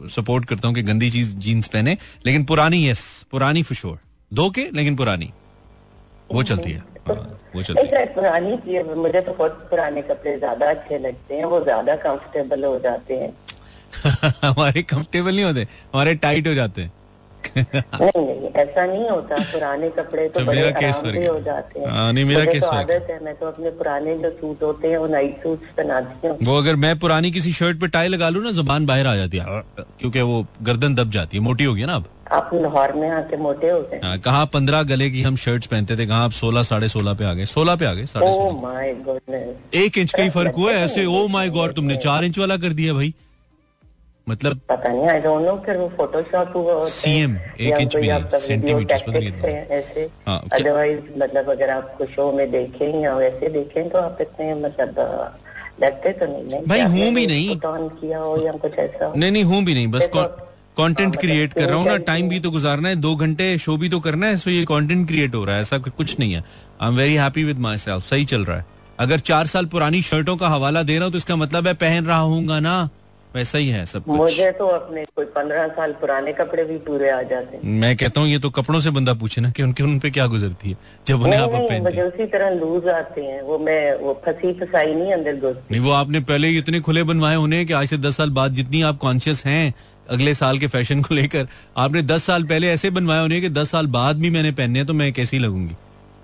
सपोर्ट 0.10 0.46
करता 0.46 0.68
हूँ 0.68 0.76
कि 0.76 0.82
गंदी 0.82 1.10
चीज़ 1.10 1.36
जीन्स 1.36 1.68
पहने। 1.68 1.98
लेकिन 2.26 2.44
पुरानी 2.44 2.90
यस 2.90 3.26
पुरानी 3.32 3.64
फुशोर 3.64 4.00
दो 4.34 4.50
के 4.50 4.70
लेकिन 4.74 4.96
पुरानी। 4.96 5.34
वो 6.34 6.44
चलती 6.44 6.72
हाँ, 6.72 6.86
वो 7.56 7.62
चलती 7.62 7.88
है। 7.88 8.06
पुरानी 8.14 8.56
चीज़ 8.58 8.88
मुझे 8.98 9.22
तो 9.22 9.34
बहुत 9.34 9.68
पुराने 9.70 10.02
कपड़े 10.02 10.38
ज़्यादा 10.38 10.70
अच्छे 10.70 10.98
लगते 11.00 11.36
हैं 11.36 11.46
वो 11.46 11.60
ज़्यादा 11.64 11.96
कंफर्टेबल 12.06 12.64
हो 12.66 12.78
जाते 12.80 13.16
हैं। 13.16 13.34
हमारे 14.44 14.82
कंफर्टेबल 14.84 15.36
नहीं 15.36 15.46
होते 15.46 15.62
हमारे 15.94 16.16
टाइट 16.26 16.48
हो 16.48 16.54
जाते 16.54 16.82
हैं। 16.82 16.92
नहीं 17.58 18.26
नहीं 18.26 18.50
ऐसा 18.56 18.86
नहीं 18.86 19.10
होता। 19.10 19.38
पुराने 19.52 19.90
कपड़े 19.90 20.28
तो, 20.28 20.40
तो 20.40 20.46
बड़े 20.46 20.62
आराम 20.62 20.92
से 20.92 21.26
हो। 21.26 21.40
जाते 21.40 21.80
हैं। 21.80 21.88
हाँ, 21.88 22.12
नहीं 22.14 22.26
मेरा 22.26 22.46
केस 22.46 22.64
तो 22.64 22.70
आदत 22.70 23.08
है 23.10 23.24
मैं 23.24 23.36
तो 23.36 23.46
अपने 23.46 23.70
पुराने 23.72 24.16
जो 24.18 24.30
सूट 24.32 24.64
होते 24.64 24.88
हैं 24.88 24.98
वो 24.98 25.08
नाइट 25.08 25.44
सूट 25.44 25.64
पहनाती 25.78 26.28
हूँ। 26.28 26.38
वो 26.44 26.58
अगर 26.58 26.76
मैं 26.76 26.98
पुरानी 27.00 27.32
किसी 27.32 27.52
शर्ट 27.54 27.80
पे 27.82 27.88
टाई 27.88 28.08
लगा 28.08 28.30
लू 28.30 28.42
ना 28.42 28.52
जबान 28.62 28.86
बाहर 28.86 29.08
आ 29.08 29.16
जाती 29.16 29.38
है। 29.38 29.62
क्योंकि 29.80 30.22
वो 30.22 30.46
गर्दन 30.62 30.96
दब 30.96 31.12
जाती 31.12 31.38
है। 31.38 31.44
मोटी 31.44 31.64
होगी 31.64 31.86
ना 31.86 31.96
अब। 31.96 32.06
आप 32.32 32.50
लाहौर 32.54 32.92
में 32.94 33.10
आके 33.10 33.38
मोटे 33.38 33.70
हो 33.70 33.80
गए? 33.82 34.00
हाँ, 34.04 34.18
कहा 34.20 34.44
पंद्रह 34.46 34.84
गले 34.84 35.10
की 35.10 35.22
हम 35.22 35.36
शर्ट्स 35.36 35.68
पहनते 35.68 35.98
थे 35.98 36.06
कहा 36.06 36.24
आप 36.24 36.32
सोलह 36.32 36.64
साढ़े 36.64 36.88
सोलह 36.88 37.14
पे 37.14 37.26
आ 37.26 37.34
गए। 37.34 37.46
सोलह 37.46 37.76
पे 37.76 37.86
आ 37.86 37.94
गए 37.94 38.06
साढ़े 38.06 38.32
सोलह। 38.32 39.80
एक 39.80 39.98
इंच 39.98 40.14
का 40.14 40.24
ही 40.24 40.30
फ़र्क 40.30 40.56
हुआ 40.56 40.72
ऐसे 40.74 41.06
ओ 41.06 41.28
माई 41.28 41.50
गॉड 41.50 41.74
तुमने 41.74 41.98
चार 41.98 42.24
इंच 42.26 42.40
वाला 42.40 42.58
कर 42.58 42.74
दिया 42.74 42.94
भाई। 42.94 43.14
मतलब 44.28 44.60
पता 44.70 44.90
नहीं 44.90 45.08
आई 45.10 45.20
डोंट 45.20 45.46
नो 45.46 45.56
फिर 45.66 45.78
वो 45.78 45.88
फोटोशॉप 45.98 46.86
सीएम 46.88 47.38
एक 47.60 47.80
इंच 47.82 47.96
भी 47.96 48.08
नहीं 48.08 48.40
सेंटीमीटर 48.40 49.04
पता 49.08 49.20
नहीं 49.20 49.54
ऐसे। 49.54 50.04
अदरवाइज़ 50.28 51.00
हाँ, 51.00 51.18
मतलब 51.18 51.50
अगर 51.52 51.70
आपको 51.70 52.06
शो 52.08 52.32
में 52.32 52.50
देखें 52.52 53.02
या 53.02 53.16
वैसे 53.16 53.50
देखें 53.50 53.90
तो 53.90 53.98
आप 54.00 54.18
इतने 54.22 54.54
मतलब 54.56 55.00
लगते 55.84 56.12
तो 56.12 56.26
नहीं 56.28 56.66
भाई 56.68 56.82
हूँ 56.84 57.14
भी 57.14 57.26
नहीं। 57.28 57.58
किया 57.58 58.20
हो 58.20 58.38
या 58.38 58.52
कुछ 58.54 58.74
ऐसा 58.80 59.14
नहीं 59.16 59.32
नहीं 59.32 59.44
हूँ 59.44 59.64
भी 59.64 59.74
नहीं 59.74 59.88
बस 59.88 60.10
कंटेंट 60.78 61.16
क्रिएट 61.20 61.54
कर 61.54 61.68
रहा 61.70 61.78
हूँ 61.78 61.88
ना 61.88 61.96
टाइम 62.06 62.30
भी 62.30 62.40
तो 62.40 62.52
गुजारना 62.52 62.90
है 62.90 62.96
दो 62.98 63.16
घंटे 63.16 63.58
शो 63.58 63.76
भी 63.78 63.90
तो 63.90 64.00
करना 64.00 64.28
है 64.28 64.38
सो 64.38 64.50
ये 64.50 64.64
कंटेंट 64.66 65.08
क्रिएट 65.08 65.36
हो 65.36 65.44
रहा 65.46 65.56
है 65.56 65.62
ऐसा 65.62 65.78
कुछ 65.80 66.20
नहीं 66.20 66.34
है। 66.34 66.44
I 66.82 66.90
am 66.90 66.96
very 66.96 67.16
happy 67.16 67.44
with 67.44 67.60
myself 67.78 68.04
सही 68.10 68.26
चल 68.26 68.46
रहा 68.46 68.58
है। 68.58 68.66
अगर 69.00 69.20
चार 69.22 69.48
साल 69.48 69.66
पुरानी 69.66 70.02
शर्टों 70.02 70.36
का 70.38 70.48
हवाला 70.48 70.84
दे 70.84 70.96
रहा 70.96 71.04
हूँ 71.04 71.12
तो 71.12 71.18
इसका 71.18 71.36
मतलब 71.36 71.68
है 71.68 71.74
पहन 71.76 72.06
रहा 72.06 72.20
हूँ 72.20 72.60
ना। 72.62 72.90
वैसा 73.36 73.58
ही 73.58 73.68
है 73.70 73.86
सब 73.86 74.04
कुछ। 74.04 74.16
मुझे 74.18 74.52
तो 74.52 74.68
अपने 74.68 75.04
कोई 75.16 75.26
पंद्रह 75.34 75.68
साल 75.70 75.92
पुराने 76.02 76.32
कपड़े 76.34 76.64
भी 76.66 76.78
पूरे 76.86 77.10
आ 77.10 77.22
जाते 77.24 77.58
हैं। 77.58 77.64
मैं 77.76 77.96
कहता 77.98 78.22
हूँ 78.22 78.30
ये 78.30 78.40
तो 78.40 78.50
कपड़ों 78.52 78.80
से 78.80 78.90
बंदा 78.92 79.14
पूछे 79.16 79.42
ना 79.42 79.52
कि 79.52 79.64
उनके 79.64 79.84
उन 79.84 80.00
पे 80.00 80.10
क्या 80.12 80.26
गुजरती 80.28 80.70
है 80.70 80.78
जब 81.08 81.22
उन्हें 81.22 81.40
आप 81.40 81.50
पहनते 81.50 81.80
मुझे 81.82 82.02
उसी 82.02 82.26
तरह 82.28 82.50
लूज 82.56 82.88
आते 82.90 83.22
हैं। 83.22 83.42
वो 83.42 83.58
मैं 83.60 83.94
वो 84.00 84.14
फंसी 84.26 84.54
फसाई 84.60 84.94
नहीं 84.94 85.14
अंदर 85.14 85.36
घुसती 85.36 85.74
नहीं 85.74 85.82
वो 85.82 85.92
आपने 85.94 86.20
पहले 86.32 86.50
इतने 86.58 86.80
खुले 86.80 87.04
बनवाए 87.04 87.36
उन्हें 87.38 87.66
की 87.68 87.74
आज 87.74 87.88
से 87.88 87.98
दस 88.00 88.18
साल 88.18 88.30
बाद 88.32 88.54
जितनी 88.54 88.82
आप 88.84 88.98
कॉन्शियस 88.98 89.46
हैं 89.46 89.74
अगले 90.10 90.34
साल 90.36 90.60
के 90.60 90.68
फ़ैशन 90.68 91.02
को 91.02 91.16
लेकर 91.16 91.48
आपने 91.78 92.02
दस 92.04 92.24
साल 92.24 92.44
पहले 92.44 92.70
ऐसे 92.70 92.90
बनवाए 92.90 93.22
होने 93.22 93.42
कि 93.42 93.50
दस 93.52 93.72
साल 93.72 93.88
बाद 93.90 94.20
भी 94.20 94.30
मैंने 94.30 94.52
पहने 94.54 94.86
तो 94.86 94.94
मैं 94.94 95.12
कैसी 95.14 95.40
लगूँगी? 95.40 95.76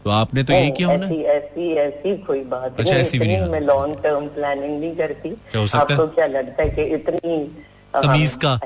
तो 0.06 0.12
आपने 0.12 0.44
तो 0.44 0.54
यही 0.54 0.72
किया 0.72 0.88
होना? 0.88 1.06
ऐसी 1.06 1.22
ऐसी 1.26 1.74
ऐसी 1.76 2.16
कोई 2.24 2.40
बात 2.50 2.80
अच्छा 2.80 2.96
ऐसी 2.96 3.20
भी 3.20 3.28
नहीं 3.28 3.50
मैं 3.52 3.60
लॉन्ग 3.62 3.96
टर्म 4.04 4.28
प्लानिंग 4.36 4.80
नहीं 4.80 4.96
करती। 4.96 5.30
क्या 5.30 5.62
हो 5.62 5.68
सकता 5.68 5.94
आपको 5.94 6.08
क्या 6.08 6.26
लगता 6.28 6.64
है 6.64 6.70
कि 6.70 6.84
इतनी 6.96 7.38
कमीज 7.96 8.36
का 8.36 8.60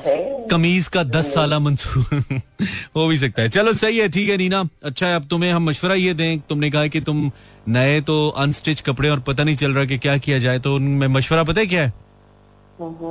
कमीज 0.51 0.87
का 0.87 1.03
दस 1.05 1.33
साल 1.33 1.53
मंसूर 1.53 2.23
हो 2.95 3.07
भी 3.07 3.17
सकता 3.17 3.41
है। 3.41 3.49
चलो 3.49 3.73
सही 3.73 3.97
है 3.97 4.09
ठीक 4.09 4.29
है 4.29 4.37
नीना 4.37 4.63
अच्छा 4.83 5.07
है 5.07 5.15
अब 5.15 5.27
तुम्हें 5.29 5.51
हम 5.51 5.69
मशवरा 5.69 5.95
ये 5.95 6.13
दें। 6.13 6.39
तुमने 6.49 6.69
कहा 6.71 6.87
कि 6.87 7.01
तुम 7.01 7.31
नए 7.67 8.01
तो 8.01 8.17
अनस्टिच 8.37 8.81
कपड़े 8.81 9.09
और 9.09 9.19
पता 9.29 9.43
नहीं 9.43 9.55
चल 9.55 9.73
रहा 9.73 9.85
कि 9.85 9.97
क्या 9.97 10.17
किया 10.17 10.39
जाए 10.39 10.59
तो 10.59 10.75
उनमें 10.75 11.07
मशवरा 11.07 11.43
पता 11.43 11.61
है 11.61 11.67
क्या 11.67 11.83
है। 11.83 11.93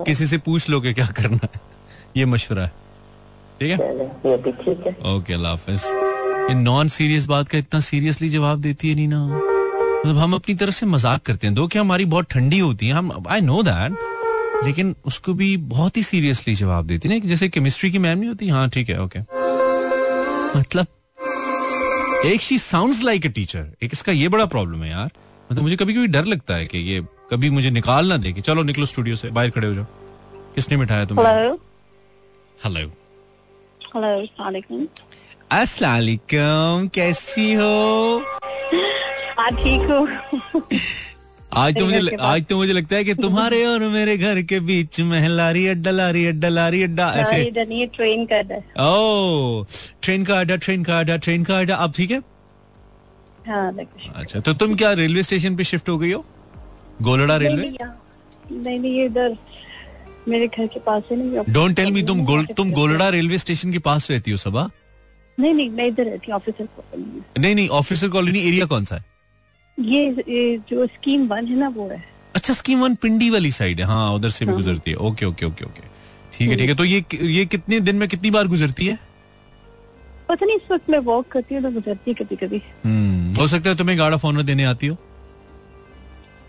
किसी 0.04 0.26
से 0.26 0.38
पूछ 0.38 0.68
लो 0.70 0.80
कि 0.80 0.92
क्या 0.94 1.06
करना 1.16 1.40
है। 1.44 1.60
ये 2.16 2.24
मशवरा 2.26 2.62
है। 2.62 2.72
ठीक 3.60 3.70
है। 3.70 4.96
ओके 5.14 5.34
अल्लाह 5.34 5.52
हाफिज। 5.52 6.07
ये 6.48 6.54
नॉन 6.54 6.88
सीरियस 6.88 7.26
बात 7.26 7.48
का 7.48 7.58
इतना 7.58 7.78
सीरियसली 7.80 8.28
जवाब 8.28 8.60
देती 8.60 8.88
है 8.88 8.94
नीना। 8.94 9.18
मतलब 9.26 10.18
हम 10.18 10.34
अपनी 10.34 10.54
तरफ़ 10.54 10.74
से 10.74 10.86
मज़ाक 10.86 11.22
करते 11.22 11.46
हैं। 11.46 11.54
दो 11.54 11.66
क्या 11.68 11.82
हमारी 11.82 12.04
बहुत 12.04 12.26
ठंडी 12.30 12.58
होती 12.58 12.86
है? 12.86 12.92
हम 12.92 13.24
आई 13.28 13.40
नो 13.40 13.62
दैट 13.62 14.64
लेकिन 14.64 14.94
उसको 15.06 15.34
भी 15.34 15.56
बहुत 15.72 15.96
ही 15.96 16.02
सीरियसली 16.02 16.54
जवाब 16.54 16.86
देती 16.86 17.08
है 17.08 17.20
जैसे 17.20 17.48
केमिस्ट्री 17.48 17.90
की 17.90 17.98
मैम 17.98 18.18
नहीं 18.18 18.28
होती? 18.28 18.48
हाँ 18.48 18.68
ठीक 18.68 18.88
है 18.90 19.02
ओके 19.02 19.20
मतलब 20.58 20.86
एक 22.26 22.42
she 22.42 22.58
sound 22.58 23.02
like 23.04 23.26
a 23.26 23.28
teacher 23.28 23.66
एक 23.82 23.90
इसका 23.92 24.12
ये 24.12 24.28
बड़ा 24.28 24.46
प्रॉब्लम 24.46 24.82
है 24.82 24.90
यार। 24.90 25.10
मतलब 25.50 25.62
मुझे 25.62 25.76
कभी 25.76 25.94
कभी 25.94 26.06
डर 26.06 26.24
लगता 26.24 26.54
है 26.54 26.66
कि 26.66 26.78
ये 26.78 27.00
कभी 27.30 27.50
मुझे 27.50 27.70
निकाल 27.70 28.08
ना 28.08 28.16
दे 28.16 28.32
कि 28.32 28.40
चलो 28.40 28.62
निकलो 28.62 28.86
स्टूडियो 28.86 29.16
से 29.16 29.30
बाहर 29.30 29.50
खड़े 29.50 29.66
हो 29.68 29.74
जाओ। 29.74 29.84
किसने 30.54 30.76
मिठाया 30.76 31.04
तुम्हें? 31.04 31.26
हेलो 32.64 32.90
हेलो 33.94 35.07
अस्सलाम 35.50 36.88
कैसी 36.94 37.52
हो? 37.54 38.22
हाँ 39.38 39.50
ठीक 39.52 39.82
हूँ। 39.90 40.62
आज 41.52 41.76
तो 41.78 41.84
मुझे 41.84 42.16
आज 42.20 42.44
तो 42.46 42.56
मुझे 42.56 42.72
लगता 42.72 42.96
है 42.96 43.04
कि 43.04 43.14
तुम्हारे 43.14 43.64
और 43.66 43.82
मेरे 43.88 44.16
घर 44.18 44.40
के 44.42 44.58
बीच 44.60 45.00
में 45.00 45.28
लारी 45.28 45.66
अड्डा 45.66 45.90
लारी 45.90 46.24
अड्डा 46.26 46.48
लारी 46.48 46.82
अड्डा 46.82 47.10
ऐसे। 47.20 47.86
ट्रेन 47.94 48.26
का 48.26 48.38
अड्डा। 48.38 48.56
ओ 48.86 49.64
ट्रेन 50.02 50.24
का 50.24 50.38
अड्डा 50.40 50.56
ट्रेन 50.56 50.82
का 50.84 50.98
अड्डा 51.00 51.16
ट्रेन 51.16 51.44
का 51.44 51.58
अड्डा। 51.58 51.74
अब 51.76 51.92
ठीक 51.96 52.10
है? 52.10 52.18
हाँ, 53.46 53.72
अच्छा 54.14 54.40
तो 54.40 54.52
तुम 54.54 54.74
क्या 54.76 54.92
रेलवे 54.92 55.22
स्टेशन 55.22 55.56
पे 55.56 55.64
शिफ्ट 55.64 55.88
हो 55.88 55.96
गई 55.98 56.12
हो? 56.12 56.24
गोलड़ा 57.02 57.36
रेलवे? 57.36 57.70
नहीं 58.50 58.78
नहीं 58.78 59.04
इधर 59.04 59.36
मेरे 60.28 60.46
घर 60.46 60.66
के 60.66 60.80
पास 60.80 61.02
है 61.10 61.16
नहीं 61.16 61.52
डोंट 61.54 61.76
टेल 61.76 61.90
मी 61.92 62.02
तुम 62.02 62.24
गोल 62.24 62.44
तुम 62.56 62.72
गोलड़ा 62.72 63.08
रेलवे 63.08 63.38
स्टेशन 63.38 63.72
के 63.72 63.78
पास 63.88 64.10
रहती 64.10 64.30
हो 64.30 64.36
सबा। 64.36 64.68
नहीं 65.40 65.54
नहीं 65.54 65.70
मैं 65.70 65.86
इधर 65.86 66.04
रहती 66.04 66.30
हूँ 66.30 66.36
ऑफिसर 66.36 66.66
कॉलोनी 66.76 67.22
नहीं 67.40 67.54
नहीं 67.54 67.68
ऑफिसर 67.78 68.08
कॉलोनी 68.08 68.40
एरिया 68.48 68.66
कौन 68.66 68.84
सा 68.84 68.96
है? 68.96 69.04
ये, 69.78 70.06
ये 70.28 70.58
जो 70.70 70.86
स्कीम 70.86 71.26
वन 71.28 71.46
है 71.46 71.56
ना 71.58 71.68
वो 71.68 71.88
है। 71.88 72.02
अच्छा 72.34 72.52
स्कीम 72.52 72.80
वन 72.80 72.94
पिंडी 73.02 73.28
वाली 73.30 73.50
साइड 73.50 73.80
है। 73.80 73.86
हाँ 73.86 74.12
उधर 74.14 74.30
से 74.30 74.44
भी 74.44 74.50
हाँ। 74.50 74.56
गुजरती 74.56 74.90
है। 74.90 74.96
ओके 74.96 75.26
ओके 75.26 75.46
ओके 75.46 75.64
ओके 75.64 75.82
ठीक 76.34 76.50
है 76.50 76.56
ठीक 76.56 76.68
है। 76.68 76.74
तो 76.74 76.84
ये 76.84 77.04
ये 77.22 77.44
कितने 77.46 77.80
दिन 77.80 77.96
में 77.96 78.08
कितनी 78.08 78.30
बार 78.30 78.46
गुजरती 78.46 78.86
है? 78.86 78.98
पता 80.28 80.46
नहीं 80.46 80.56
इस 80.56 80.70
वक्त 80.70 80.90
मैं 80.90 80.98
वॉक 80.98 81.28
करती 81.32 81.54
हूँ 81.54 81.62
तो 81.62 81.70
गुजरती 81.70 82.10
है 82.10 82.14
कभी 82.24 82.36
कभी 82.36 82.58
हो 83.40 83.46
सकता 83.46 83.70
है 83.70 83.76
तुम्हें 83.76 83.98
गार्ड 83.98 84.14
ऑफ़ 84.14 84.26
ऑनर 84.26 84.42
देने 84.42 84.64
आती 84.64 84.86
हो। 84.86 84.96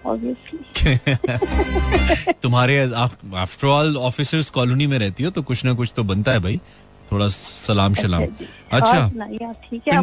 तुम्हारे 2.44 2.78
आफ्टर 2.82 3.68
ऑल 3.68 3.98
ऑफिसर्स 3.98 4.50
कॉलोनी 4.50 4.88
में 4.88 4.98
रहती 5.00 5.24
हो 5.24 5.30
तो 5.30 5.42
कुछ 5.44 5.64
ना 5.66 5.74
कुछ 5.74 5.94
तो 5.96 6.04
बनता 6.04 6.32
है 6.32 6.40
भाई। 6.40 6.60
थोड़ा 7.12 7.28
सलाम 7.30 7.94
शलाम। 7.96 8.24
अच्छा। 8.72 9.08
ठीक 9.64 9.88
है? 9.88 10.02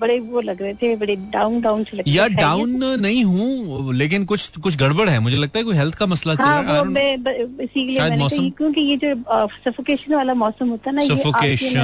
बड़े 0.00 0.18
वो 0.20 0.40
लग 0.40 0.62
रहे 0.62 0.74
थे 0.74 0.94
बड़े 0.96 1.16
डाउन 1.32 1.60
डाउन 1.60 1.84
से 1.84 1.96
लग 1.96 2.04
यार 2.08 2.28
डाउन 2.30 2.84
नहीं 3.00 3.24
हूँ 3.24 3.94
लेकिन 3.94 4.24
कुछ 4.24 4.58
कुछ 4.58 4.76
गड़बड़ 4.78 5.08
है। 5.08 5.18
मुझे 5.20 5.36
लगता 5.36 5.58
है 5.58 5.64
कोई 5.64 5.76
हेल्थ 5.76 5.94
का 5.94 6.06
मसला 6.06 6.34
चल 6.34 6.44
हाँ, 6.44 6.62
रहा 6.64 7.00
है 7.00 7.14
इसीलिए 7.60 8.16
मौसम 8.16 8.48
क्योंकि 8.58 8.80
ये 8.80 8.96
जो 8.96 9.14
सफोकेशन 9.60 10.14
वाला 10.14 10.34
मौसम 10.36 10.68
होता 10.68 10.90
है 10.90 10.96
ना 10.96 11.02
सफोकेशन 11.14 11.76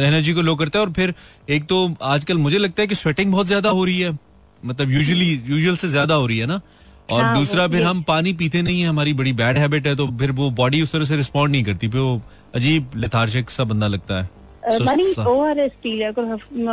एनर्जी 0.00 0.32
को 0.32 0.42
लो 0.42 0.56
करता 0.56 0.78
है। 0.78 0.84
और 0.84 0.92
फिर 0.92 1.14
एक 1.48 1.64
तो 1.66 1.86
आजकल 2.06 2.38
मुझे 2.38 2.58
लगता 2.58 2.82
है 2.82 2.86
कि 2.88 2.94
स्वेटिंग 2.96 3.32
बहुत 3.32 3.46
ज़्यादा 3.46 3.70
हो 3.70 3.84
रही 3.84 4.00
है। 4.00 4.18
मतलब 4.62 4.90
यूजुअली 4.90 5.30
यूजुअल 5.46 5.76
से 5.76 5.88
ज़्यादा 5.88 6.14
हो 6.14 6.26
रही 6.26 6.38
है 6.38 6.46
ना। 6.46 6.60
और 7.10 7.22
हाँ, 7.22 7.36
दूसरा 7.36 7.66
फिर 7.68 7.82
हम 7.82 8.02
पानी 8.08 8.32
पीते 8.32 8.62
नहीं 8.62 8.80
है 8.80 8.88
हमारी 8.88 9.12
बड़ी 9.14 9.32
बैड 9.34 9.58
हैबिट 9.58 9.86
है 9.86 9.94
तो 9.96 10.06
फिर 10.18 10.30
वो 10.32 10.50
बॉडी 10.58 10.82
उस 10.82 10.92
तरह 10.92 11.04
से 11.04 11.16
रिस्पॉन्ड 11.16 11.52
नहीं 11.52 11.64
करती। 11.64 11.88
फिर 11.88 12.00
वो 12.00 12.20
अजीब 12.54 12.90
लेथार्जिक 12.96 13.50
सा 13.50 13.64
बंदा 13.64 13.86
लगता 13.86 14.22
है। 14.22 14.30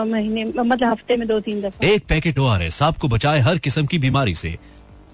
महीने 0.05 0.45
मतलब 0.45 0.83
हफ़्ते 0.83 1.17
में 1.17 1.27
दो 1.27 1.39
तीन 1.39 1.61
दफ़ा। 1.61 1.87
एक 1.87 2.03
पैकेट 2.09 2.39
ओ 2.39 2.45
आर 2.45 2.63
एस 2.63 2.83
आपको 2.83 3.07
बचाए 3.07 3.39
हर 3.39 3.57
किस्म 3.57 3.85
की 3.85 3.97
बीमारी 3.97 4.35
से। 4.35 4.57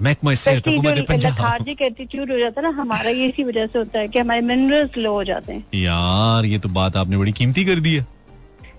मैं 0.01 0.11
एटीट्यूड 0.11 2.31
हो। 2.31 2.39
जाता 2.39 2.61
है 2.61 2.61
ना 2.61 2.69
हमारा 2.81 3.09
ये 3.09 3.27
इसी 3.27 3.43
वजह 3.43 3.65
से 3.65 3.79
होता 3.79 3.99
है 3.99 4.07
कि 4.07 4.19
हमारे 4.19 4.41
मिनरल्स 4.41 4.97
लो 4.97 5.13
हो 5.13 5.23
जाते 5.23 5.53
हैं। 5.53 5.65
यार 5.75 6.45
ये 6.45 6.59
तो 6.59 6.69
बात 6.69 6.97
आपने 6.97 7.17
बड़ी 7.17 7.31
कीमती 7.31 7.65
कर 7.65 7.79
दी 7.79 7.95
है। 7.95 8.07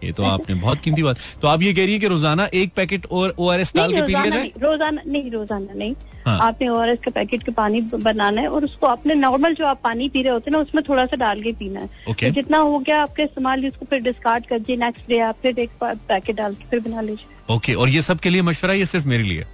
ये 0.03 0.13
तो 0.13 0.25
आपने 0.25 0.55
बहुत 0.57 0.81
कीमती 0.81 1.03
बात। 1.03 1.19
तो 1.43 1.49
आप 1.49 1.63
ये 1.63 1.73
कह 1.75 1.85
रही 1.85 1.93
है 1.93 1.99
कि 1.99 2.07
रोज़ाना 2.07 2.49
एक 2.55 2.73
पैकेट 2.77 3.07
और 3.09 3.35
ओ 3.39 3.49
आर 3.49 3.61
एस 3.61 3.73
डाल 3.77 3.93
के 3.93 4.03
पी 4.03 4.09
लिया 4.09 4.29
जाए? 4.29 4.51
रोज़ाना 4.63 5.03
नहीं 5.07 5.31
रोज़ाना 5.31 5.75
नहीं। 5.75 5.95
हाँ. 6.27 6.39
आपने 6.41 6.69
ओ 6.69 6.77
आर 6.77 6.89
एस 6.89 6.99
का 7.05 7.11
पैकेट 7.11 7.43
का 7.43 7.53
पानी 7.53 7.81
बनाना 7.81 8.41
है 8.41 8.49
और 8.49 8.65
उसको 8.65 8.87
अपने 8.87 9.15
नॉर्मल 9.15 9.55
जो 9.55 9.67
आप 9.67 9.81
पानी 9.85 10.09
पी 10.09 10.23
रहे 10.23 10.33
होते 10.33 10.51
हैं 10.51 10.57
ना 10.57 10.63
उसमें 10.63 10.83
थोड़ा 10.89 11.05
सा 11.07 11.17
डाल 11.17 11.43
के 11.43 11.53
पीना 11.55 11.81
है। 11.81 11.89
okay. 12.05 12.25
तो 12.25 12.31
जितना 12.35 12.59
हो 12.59 12.79
गया 12.79 13.03
आपके 13.03 13.23
इस्तेमाल 13.23 13.67
उसको 13.69 13.87
फिर 13.91 14.01
डिस्कार्ड 14.03 14.47
कर 14.47 14.59
दिए 14.59 14.77
नेक्स्ट 14.77 15.09
डे 15.09 15.19
आप 15.21 15.37
फिर 15.43 15.59
एक 15.59 15.71
पैकेट 15.83 16.37
डाल 16.37 16.55
के 16.55 16.69
फिर 16.71 16.81
बना 16.81 17.01
लीजिए। 17.01 17.55
ओके 17.55 17.75
और 17.75 17.89
ये 17.89 18.03
सब 18.03 18.21
के 18.21 18.31
लिए 18.31 18.43
मशवरा 18.43 18.75
ये 18.75 18.87
सिर्फ़ 18.87 19.09
मेरे 19.09 19.23
लिए? 19.23 19.45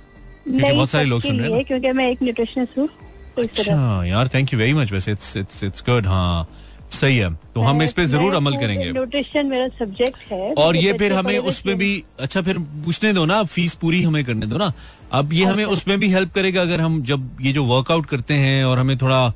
बहुत 0.50 0.90
सारे 0.90 1.05
लोग 1.05 1.22
सुन 1.22 1.40
रहे 1.40 1.53
हैं 1.53 1.64
क्योंकि 1.64 1.92
मैं 1.92 2.11
एक 2.11 2.22
न्यूट्रिशनिस्ट 2.22 2.79
हूँ 2.79 2.88
तो 3.37 3.42
अच्छा 3.42 4.05
यार 4.05 4.29
थैंक 4.29 4.53
यू 4.53 4.59
वेरी 4.59 4.72
मच 4.74 4.92
वैसे 4.92 5.12
इट्स 5.12 5.37
इट्स 5.37 5.64
इट्स 5.64 5.83
गुड 5.88 6.07
हाँ। 6.07 6.48
सही 6.92 7.16
है। 7.16 7.31
तो 7.55 7.61
हम 7.61 7.83
इस 7.83 7.92
पे 7.92 8.05
ज़रूर 8.07 8.35
अमल 8.35 8.57
करेंगे। 8.57 8.90
न्यूट्रिशन 8.92 9.46
मेरा 9.46 9.68
सब्जेक्ट 9.79 10.33
है 10.33 10.53
और 10.55 10.76
ये 10.76 10.92
फिर 10.92 11.12
हमें 11.12 11.38
उसमें 11.38 11.76
भी 11.79 11.92
अच्छा 12.20 12.42
फिर 12.42 12.59
पूछने 12.59 13.12
दो 13.12 13.24
ना 13.24 13.42
फ़ीस 13.44 13.74
पूरी 13.74 14.03
हमें 14.03 14.24
करने 14.24 14.46
दो 14.46 14.57
ना। 14.57 14.72
अब 15.12 15.33
ये 15.33 15.44
हमें। 15.44 15.64
उसमें 15.66 15.98
भी 16.00 16.09
हेल्प 16.12 16.33
करेगा 16.33 16.62
अगर 16.62 16.81
हम 16.81 17.03
जब 17.03 17.31
ये 17.40 17.53
जो 17.53 17.64
वर्कआउट 17.64 18.07
करते 18.07 18.35
हैं 18.35 18.64
और 18.64 18.79
हमें 18.79 18.96
थोड़ा 18.98 19.26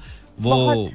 वो 0.41 0.91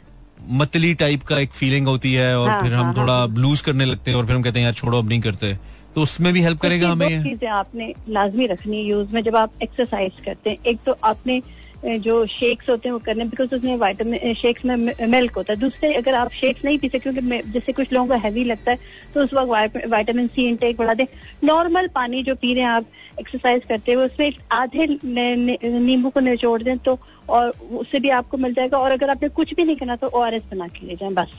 मतली 0.51 0.93
टाइप 0.93 1.23
का 1.23 1.37
एक 1.39 1.53
फीलिंग 1.53 1.87
होती 1.87 2.13
है 2.13 2.37
और 2.39 2.49
हाँ, 2.49 2.61
फिर 2.63 2.73
हम 2.73 2.85
हाँ, 2.85 2.95
थोड़ा 2.97 3.13
हाँ, 3.13 3.27
लूज 3.37 3.61
करने 3.61 3.85
लगते 3.85 4.11
हैं 4.11 4.17
और 4.17 4.25
फिर 4.25 4.35
हम 4.35 4.41
कहते 4.41 4.59
हैं 4.59 4.65
यार 4.65 4.73
छोड़ो 4.73 4.97
अब 4.97 5.09
नहीं 5.09 5.21
करते। 5.21 5.57
तो 5.95 6.01
उसमें 6.01 6.31
भी 6.33 6.41
हेल्प 6.41 6.57
तो 6.57 6.67
करेगा 6.67 6.89
हमें? 6.89 7.23
चीज़ें 7.23 7.47
आपने 7.49 7.93
लाजमी 8.09 8.47
रखनी 8.47 8.77
है 8.77 8.83
यूज़ 8.83 9.13
में 9.13 9.21
जब 9.23 9.35
आप 9.35 9.51
एक्सरसाइज 9.63 10.19
करते 10.25 10.49
हैं। 10.49 10.57
एक 10.67 10.79
तो 10.85 10.95
आपने 11.03 11.41
जो 11.83 12.25
शेक्स 12.27 12.69
होते 12.69 12.87
हैं 12.87 12.93
वो 12.93 12.99
करने 12.99 13.25
बिकॉज़ 13.25 13.55
उसमें 13.55 13.75
वाइटामिन 13.77 14.33
शेक्स 14.35 14.65
में 14.65 14.75
मिल्क 15.07 15.35
होता 15.35 15.53
है। 15.53 15.59
दूसरे, 15.59 15.93
अगर 15.93 16.13
आप 16.15 16.31
शेक्स 16.33 16.65
नहीं 16.65 16.77
पीते 16.79 16.99
क्योंकि 16.99 17.21
जैसे 17.51 17.71
कुछ 17.73 17.93
लोगों 17.93 18.07
को 18.07 18.21
हैवी 18.23 18.43
लगता 18.43 18.71
है 18.71 18.77
तो 19.13 19.23
उस 19.23 19.33
वक्त 19.33 19.87
वाइटामिन 19.89 20.27
सी 20.27 20.47
इनटेक 20.47 20.77
बढ़ा 20.77 20.93
दें। 20.93 21.05
नॉर्मल 21.43 21.87
पानी 21.95 22.23
जो 22.23 22.35
पी 22.35 22.53
रहे 22.53 22.63
हैं 22.63 22.69
आप 22.69 22.85
एक्सरसाइज 23.19 23.63
करते 23.69 23.93
हुए, 23.93 24.05
उसमें 24.05 24.33
आधे 24.51 24.87
नींबू 25.05 26.09
को 26.09 26.19
निचोड़ 26.19 26.61
दें 26.63 26.77
तो 26.79 26.97
और 27.29 27.49
उससे 27.49 27.99
भी 27.99 28.09
आपको 28.11 28.37
मिल 28.37 28.53
जाएगा। 28.53 28.77
और 28.77 28.91
अगर 28.91 29.09
आपने 29.09 29.29
कुछ 29.31 29.53
भी 29.53 29.63
नहीं 29.63 29.75
करना 29.75 29.95
तो 29.95 30.07
ओ 30.07 30.21
आर 30.21 30.39
बना 30.51 30.67
के 30.67 30.87
ले 30.87 30.95
जाए, 30.95 31.09
बस। 31.11 31.31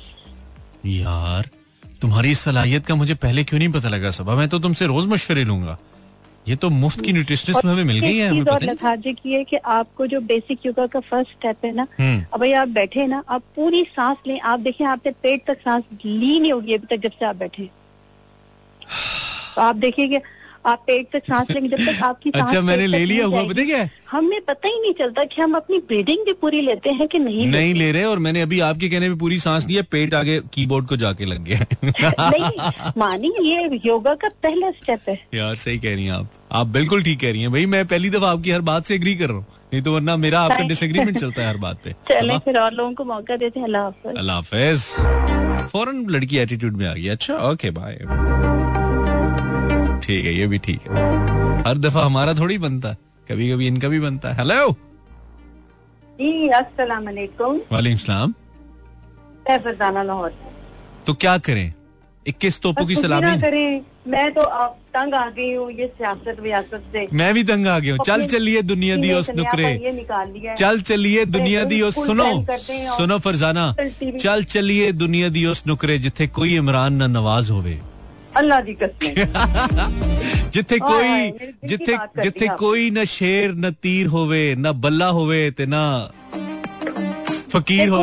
यार, 0.87 1.49
तुम्हारी 2.03 2.35
सलाहियत 2.37 2.87
का 2.87 2.95
मुझे 2.95 3.15
पहले 3.17 3.45
क्यों 3.45 3.59
नहीं 3.59 3.69
पता 3.73 3.89
लगा 3.89 4.11
सब? 4.11 4.31
मैं 4.31 4.49
तो 4.49 4.59
तुमसे 4.59 4.87
रोज 4.87 5.07
मशवरे 5.07 5.45
लूँगा। 5.45 5.79
ये 6.49 6.57
तो 6.57 6.69
मुफ़्त 6.71 7.01
की 7.01 7.13
न्यूट्रिशनिस्ट 7.13 7.65
में 7.65 7.73
हमें 7.73 7.85
मिल 7.85 7.99
गई 8.01 8.17
है 8.17 8.29
हमें 8.29 8.43
और 8.43 8.63
लथार्जिक 8.63 9.17
ये 9.27 9.39
है। 9.39 9.45
कि 9.45 9.57
आपको 9.57 10.07
जो 10.07 10.21
बेसिक 10.21 10.67
योगा 10.67 10.87
का 10.87 11.01
फ़र्स्ट 11.01 11.31
स्टेप 11.31 11.65
है 11.65 11.73
ना 11.73 11.87
हम्म। 11.99 12.25
अब 12.35 12.41
भाई 12.41 12.53
आप 12.53 12.69
बैठे 12.69 13.07
ना 13.07 13.23
आप 13.29 13.43
पूरी 13.57 13.83
सांस 13.85 14.17
लें। 14.27 14.41
आप 14.41 14.61
देखें 14.61 14.85
आपने 14.85 15.13
पेट 15.13 15.45
तक 15.47 15.59
सांस 15.61 15.85
ली 16.05 16.41
नहीं 16.41 16.53
होगी 16.53 16.75
अभी 16.75 16.97
तक 16.97 17.03
जब 17.03 17.11
से 17.11 17.25
आप 17.25 17.37
बैठे। 17.37 17.69
तो 19.57 19.63
आप 19.63 19.77
देखिए 19.77 20.09
कि 20.09 20.17
आप 20.67 20.83
पेट 20.87 21.07
तक 21.13 21.23
सांस 21.29 21.51
लेंगे 21.51 21.69
जब 21.69 21.85
तक 21.87 22.03
आपकी 22.05 22.31
सांस 22.31 22.43
अच्छा 22.45 22.61
मैंने 22.61 22.87
ले 22.87 23.05
लिया 23.05 23.27
हुआ 23.27 23.43
पता 23.49 23.65
क्या? 23.65 23.89
हमें 24.11 24.41
पता 24.49 24.69
ही 24.69 24.81
नहीं 24.81 24.93
चलता 24.99 25.25
कि 25.25 25.41
हम 25.43 25.55
अपनी 25.55 25.79
ब्रीदिंग 25.89 26.25
भी 26.27 26.33
पूरी 26.41 26.61
लेते 26.61 26.91
हैं 26.91 27.07
कि 27.09 27.19
नहीं 27.19 27.47
नहीं 27.47 27.75
ले 27.75 27.91
रहे 27.93 28.05
और 28.05 28.19
मैंने 28.19 28.41
अभी 28.43 28.59
आपके 28.69 28.89
कहने 28.89 29.09
पे 29.11 29.15
पूरी 29.19 29.39
सांस 29.41 29.67
लिया 29.67 29.83
पेट 29.91 30.15
आगे 30.15 30.39
कीबोर्ड 30.55 30.87
को 30.89 30.97
जाके 30.97 31.25
लग 31.25 31.45
गया 31.45 31.67
नहीं 31.85 32.91
मानी 32.99 33.33
ये 33.45 33.81
योगा 33.87 34.15
का 34.15 34.29
पहला 34.43 34.71
स्टेप 34.71 35.09
है। 35.09 35.19
यार 35.35 35.55
सही 35.57 35.79
कह 35.79 35.95
रही 35.95 36.05
हैं 36.05 36.13
आप। 36.13 36.29
आप 36.53 36.67
बिल्कुल 36.77 37.03
ठीक 37.03 37.21
कह 37.21 37.31
रही 37.33 37.43
हैं 37.43 37.53
भाई 37.53 37.67
मैं 37.67 37.87
पहली 37.87 38.11
दफ़ा 38.11 38.31
आपकी 38.31 38.51
हर 38.51 38.61
बात 38.71 38.85
से 38.87 38.95
एग्री 38.95 39.15
कर 39.17 39.29
रहा 39.29 39.37
हूँ। 39.37 39.47
नहीं 39.73 39.83
तो 39.83 39.93
वरना 39.95 40.17
मेरा 40.17 40.41
आपका 40.41 40.67
डिसएग्रीमेंट 40.69 41.19
चलता 41.19 41.43
है 41.43 41.49
हर 41.49 41.57
बात 41.57 41.81
पे। 41.85 41.91
चले 42.11 42.39
फिर 42.45 42.59
और 42.59 42.73
लोगों 42.73 42.93
को 42.95 43.05
मौका 43.05 43.37
देते 43.37 43.61
हैं। 43.61 43.67
अल्लाह 43.67 43.85
हाफिज। 43.85 44.17
अल्लाह 44.19 44.37
हाफिज। 44.37 45.69
फ़ौरन 45.73 46.05
लड़की 46.11 46.39
एटीट्यूड 46.39 46.77
में 46.77 46.87
आ 46.87 46.95
गई। 46.95 47.09
अच्छा 47.09 47.35
ओके 47.51 47.71
बाय 47.71 47.99
ठीक 50.11 50.25
है 50.27 50.33
ये 50.35 50.47
भी 50.47 50.59
ठीक 50.59 50.81
है। 50.83 51.03
हर 51.65 51.79
दफ़ा 51.79 52.05
हमारा 52.05 52.33
थोड़ी 52.35 52.57
बनता 52.59 52.93
कभी 53.29 53.51
कभी 53.51 53.67
इनका 53.67 53.89
भी 53.89 53.99
बनता 54.01 54.29
है। 54.29 54.37
हेलो 54.37 54.71
वालेकुम 57.73 57.97
सलाम। 57.97 58.35
लाहौर। 60.07 60.33
तो 61.07 61.15
क्या 61.15 61.37
करें? 61.39 61.73
इक्कीस 62.27 62.61
तोपों 62.61 62.87
की 62.87 62.97
सलामी। 62.97 63.41
करें। 63.41 63.81
मैं 64.09 64.33
तो 64.35 64.41
आप 64.41 64.77
तंग 64.95 65.15
आ 65.15 65.29
गई 65.31 65.53
हूँ 65.55 65.71
ये 65.73 65.87
सियासत 65.87 66.41
वियासत 66.41 66.83
से। 66.93 67.07
मैं 67.13 67.33
भी 67.35 67.45
तंग 67.45 67.67
आ 67.67 67.79
गई 67.79 67.91
हूँ। 67.91 67.99
चल 68.07 68.25
चलिए 68.25 68.63
दुनिया 68.63 68.97
दी 68.97 69.13
उस 69.13 69.31
नुकरे। 69.31 69.71
चल 70.59 70.81
चलिए 70.81 71.25
दुनिया 71.27 71.65
दी 71.65 71.81
उस 71.83 71.95
सुनो। 72.07 72.47
सुनो 72.97 73.19
फरजाना। 73.19 73.75
चल 74.21 74.45
चलिए 74.45 74.93
दुनिया 74.93 75.29
दी 75.29 75.47
उस 75.47 75.63
नुकरे 75.67 75.99
जिथे 75.99 76.27
कोई 76.27 76.57
इमरान 76.57 77.03
न 77.03 77.11
नवाज़ 77.11 77.53
होवे। 77.53 77.79
ਅੱਲਾ 78.40 78.60
ਦੀ 78.62 78.74
ਕਸਮ 78.76 79.94
ਜਿੱਥੇ 80.52 80.78
ਕੋਈ 80.80 81.32
ਜਿੱਥੇ 81.66 81.98
ਜਿੱਥੇ 82.22 82.48
ਕੋਈ 82.58 82.90
ਨਾ 82.90 83.04
ਸ਼ੇਰ 83.08 83.54
ਨਾ 83.56 83.72
ਤੀਰ 83.82 84.08
ਹੋਵੇ 84.08 84.44
ਨਾ 84.58 84.72
ਬੱਲਾ 84.86 85.12
ਹੋਵੇ 85.12 85.50
ਤੇ 85.52 85.66
ਨਾ 85.68 85.86
फकीर 87.54 87.90
हो 87.90 88.00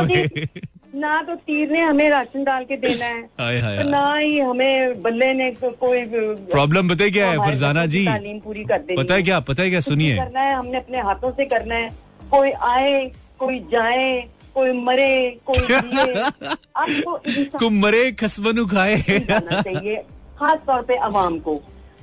ना 0.94 1.20
तो 1.22 1.34
तीर 1.46 1.70
ने 1.70 1.80
हमें 1.80 2.08
राशन 2.10 2.44
डाल 2.44 2.64
के 2.64 2.76
देना 2.78 3.06
है 3.06 3.20
हाय 3.40 3.58
हाय 3.60 3.76
तो 3.78 3.88
ना 3.88 4.02
ही 4.14 4.38
हमें 4.40 5.02
बल्ले 5.02 5.32
ने 5.34 5.50
कोई 5.60 6.04
प्रॉब्लम 6.52 6.88
बताए 6.88 7.10
क्या 7.10 7.30
है 7.30 7.38
फरजाना 7.40 7.84
जी 7.86 8.04
तालीम 8.06 8.38
पूरी 8.40 8.64
कर 8.64 8.78
दे 8.80 8.96
पता 8.96 9.14
है 9.14 9.22
क्या 9.22 9.40
पता 9.42 9.62
है 9.62 9.70
क्या 9.70 9.80
सुनिए 9.82 10.16
करना 10.16 10.40
है 10.40 10.54
हमने 10.54 10.78
अपने 10.78 11.00
हाथों 11.02 11.32
से 11.32 11.46
करना 11.46 11.74
है 11.74 11.90
कोई 12.30 12.50
आए 12.68 12.94
कोई 13.38 13.58
जाए 13.72 14.06
कोई 14.54 14.72
मरे 14.80 15.12
कोई 15.46 15.60
आपको 15.74 17.16
कोई 17.58 17.70
मरे 17.78 18.02
खसबनु 18.14 18.66
खाए 18.68 18.96
चाहिए 19.00 19.96
खास 20.39 20.59
तौर 20.67 20.81
पे 20.81 20.95
अवाम 20.97 21.39
को। 21.39 21.55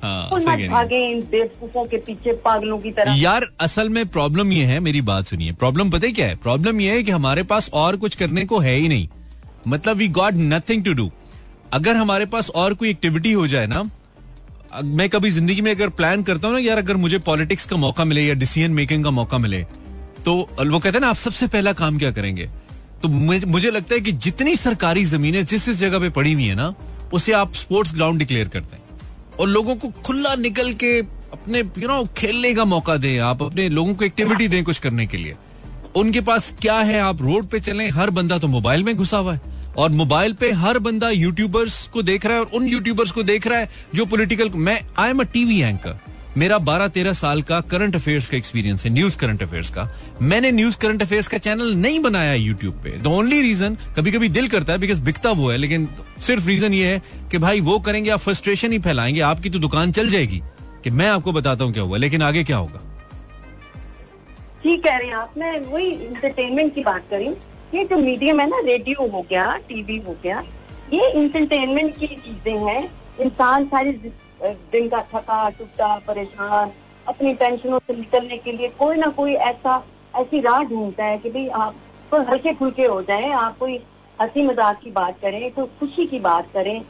हाँ, 0.03 0.29
भागे 0.31 0.99
इन 1.09 1.21
बेवकूफों 1.31 1.85
के 1.87 1.97
पीछे 1.99 2.33
पागलों 2.45 2.79
की 2.79 2.91
तरह। 2.93 3.15
यार 3.15 3.47
असल 3.61 3.89
में 3.89 4.07
प्रॉब्लम 4.09 4.53
ये 4.53 4.65
है 4.65 4.79
मेरी 4.81 5.01
बात 5.03 5.27
सुनिए। 5.27 5.53
प्रॉब्लम 5.55 5.91
पता 5.91 6.09
क्या 6.11 6.27
है? 6.27 6.37
प्रॉब्लम 6.39 6.81
ये 6.81 6.95
है 6.95 7.03
कि 7.03 7.11
हमारे 7.11 7.43
पास 7.45 7.71
और 7.75 7.97
कुछ 7.97 8.15
करने 8.15 8.45
को 8.45 8.59
है 8.61 8.75
ही 8.75 8.89
नहीं। 8.89 9.09
मतलब 9.69 9.97
we 9.97 10.09
got 10.11 10.35
nothing 10.37 10.85
to 10.85 10.93
do 10.95 11.11
अगर 11.73 11.97
हमारे 11.97 12.27
पास 12.27 12.51
और 12.53 12.75
कोई 12.75 12.91
एक्टिविटी 12.91 13.33
हो 13.33 13.47
जाए 13.47 13.67
ना 13.67 13.83
मैं 14.85 15.09
कभी 15.09 15.31
ज़िंदगी 15.31 15.61
में 15.61 15.71
अगर 15.71 15.89
प्लान 15.91 16.23
करता 16.23 16.49
हूँ 16.49 16.55
ना 16.55 16.61
यार 16.61 16.79
अगर 16.79 16.97
मुझे 16.97 17.19
पॉलिटिक्स 17.21 17.67
का 17.67 17.77
मौका 17.77 18.05
मिले 18.05 18.23
या 18.23 18.35
डिसीज़न 18.35 18.71
मेकिंग 18.73 19.05
का 19.05 19.11
मौका 19.13 19.39
मिले 19.39 19.63
तो 20.25 20.35
वो 20.35 20.79
कहते 20.79 20.89
हैं 20.89 21.01
ना 21.01 21.09
आप 21.09 21.17
सबसे 21.17 21.47
पहला 21.49 21.73
काम 21.75 21.99
क्या 21.99 22.11
करेंगे? 22.13 22.49
तो 23.03 23.09
मुझे 23.09 23.71
लगता 23.71 23.95
है 23.95 24.01
कि 24.01 24.13
जितनी 24.15 24.55
सरकारी 24.57 25.05
जमीनें 25.07 25.45
जिस 25.45 25.67
जिस 25.67 25.79
जगह 25.79 25.99
पे 25.99 26.09
पड़ी 26.11 26.33
हुई 26.33 26.45
है 26.45 26.55
ना 26.55 26.75
उसे 27.15 27.33
आप 27.33 27.55
स्पोर्ट्स 27.55 27.95
ग्राउंड 27.95 28.19
डिक्लेयर 28.19 28.49
करते 28.49 28.77
हैं। 28.77 28.83
और 29.41 29.49
लोगों 29.49 29.75
को 29.77 29.89
खुला 30.07 30.35
निकल 30.37 30.73
के 30.75 30.99
अपने 31.33 31.59
यू 31.59 31.89
नो 31.89 32.03
खेलने 32.17 32.55
का 32.55 32.65
मौका 32.65 32.97
दें 32.97 33.19
आप, 33.19 33.43
अपने 33.43 33.69
लोगों 33.69 33.95
को 33.95 34.05
एक्टिविटी 34.05 34.49
दें 34.49 34.63
कुछ 34.65 34.79
करने 34.79 35.07
के 35.07 35.17
लिए। 35.17 35.35
उनके 35.97 36.21
पास 36.21 36.55
क्या 36.61 36.79
है, 36.79 36.99
आप 37.01 37.23
रोड 37.23 37.47
पे 37.47 37.61
चलें, 37.61 37.89
हर 37.91 38.11
बंदा 38.11 38.39
तो 38.39 38.49
मोबाइल 38.49 38.83
में 38.83 38.95
घुसा 38.97 39.19
हुआ 39.19 39.35
है। 39.35 39.53
और 39.79 39.91
मोबाइल 39.91 40.33
पे 40.33 40.51
हर 40.53 40.79
बंदा 40.79 41.09
यूट्यूबर्स 41.11 41.87
को 41.87 42.03
देख 42.03 42.27
रहा 42.27 42.35
है 42.35 42.41
और 42.41 42.51
उन 42.55 42.67
यूट्यूबर्स 42.69 43.11
को 43.11 43.23
देख 43.23 43.47
रहा 43.47 43.59
है 43.59 43.69
जो 43.95 44.05
पोलिटिकल 44.07 44.51
मैं 44.57 44.81
I 44.99 45.11
am 45.11 45.21
a 45.21 45.25
TV 45.33 45.61
anchor 45.61 45.99
मेरा 46.37 46.59
12-13 46.59 47.13
साल 47.13 47.43
का 47.43 47.61
करंट 47.61 47.97
अफेयर्स 47.97 48.29
का 48.31 48.37
एक्सपीरियंस 48.37 48.85
है 48.85 48.91
न्यूज़ 48.93 49.19
करंट 49.19 49.43
अफेयर्स 49.43 49.71
का। 49.71 49.89
मैंने 50.23 50.51
न्यूज़ 50.53 50.79
करंट 50.79 51.03
अफेयर्स 51.03 51.29
का 51.29 51.39
चैनल 51.39 51.75
नहीं 51.75 52.01
बनाया 52.01 52.35
यूट्यूब 52.35 52.81
पे। 52.85 52.91
द 52.91 53.07
ओनली 53.07 53.41
रीजन 53.43 53.77
कभी 53.97 54.13
कभी 54.13 54.29
दिल 54.29 54.49
करता 54.49 54.73
है 54.73 54.79
बिकॉज़ 54.79 55.03
बिकता 55.03 55.31
वो 55.31 55.51
है, 55.51 55.57
लेकिन 55.57 55.89
सिर्फ़ 56.21 56.47
रीजन 56.47 56.75
ये 56.75 56.87
है 56.87 57.03
कि 57.31 57.39
भाई 57.39 57.61
वो 57.61 57.79
करेंगे, 57.79 58.11
आप 58.11 58.21
फ्रस्ट्रेशन 58.21 58.73
ही 58.73 58.79
फैलाएँगे, 58.79 59.21
आपकी 59.21 59.51
तो 59.51 59.59
दुकान 59.59 59.93
चल 59.93 60.09
जाएगी। 60.09 60.43
कि 60.85 60.91
मैं 60.91 61.09
आपको 61.09 61.33
बताता 61.33 61.65
हूँ 61.65 61.73
क्या 61.73 61.83
हुआ, 61.83 61.97
लेकिन 61.97 62.23
आगे 62.23 62.45
क्या 62.45 62.57
होगा। 62.57 62.81
ठीक 64.63 64.83
कह 64.85 64.97
रहे 64.97 65.09
हैं 65.09 65.15
आप, 65.15 65.35
मैं 65.39 65.61
वही 65.63 65.87
इंटरटेनमेंट 65.87 66.75
की 66.75 66.83
बात 66.83 67.07
करी 67.11 67.29
ये 67.75 67.85
जो 67.85 67.97
मीडियम 67.99 68.41
है 68.41 68.49
ना 68.51 68.59
रेडियो 68.65 69.07
हो 69.09 69.23
गया 69.31 69.57
टीवी 69.69 69.97
हो 69.99 70.17
गया, 70.23 70.43
ये 70.93 71.11
इंटरटेनमेंट 71.13 71.97
की 71.99 72.07
चीज़ें 72.07 72.67
हैं। 72.67 72.83
इंसान 73.21 73.65
सारी 73.65 73.91
दिन 74.45 74.89
का 74.89 75.01
थका 75.15 75.49
टूटा 75.51 75.95
परेशान 76.07 76.71
अपनी 77.07 77.35
टेंशनों 77.35 77.79
से 77.79 77.97
निकलने 77.97 78.37
के 78.37 78.53
लिए 78.53 78.69
कोई 78.79 78.97
ना 78.97 79.07
कोई 79.17 79.35
ऐसा 79.45 79.83
ऐसी 80.15 80.41
राह 80.41 80.63
ढूंढता 80.65 81.05
है 81.05 81.19
कि 81.19 81.31
भाई 81.31 81.47
आप 81.49 81.75
तो 82.13 82.23
हल्के 82.23 82.53
फुल्के 82.53 82.87
हो 82.87 83.01
जाए 83.03 83.31
आप 83.35 83.59
कोई 83.59 83.77
हँसी 84.19 84.43
मज़ाक 84.43 84.81
की 84.81 84.91
बात 84.91 85.19
करें 85.23 85.51
तो 85.51 85.67
खुशी 85.81 86.07
की 86.07 86.19
बात 86.21 86.49
करें 86.55 86.81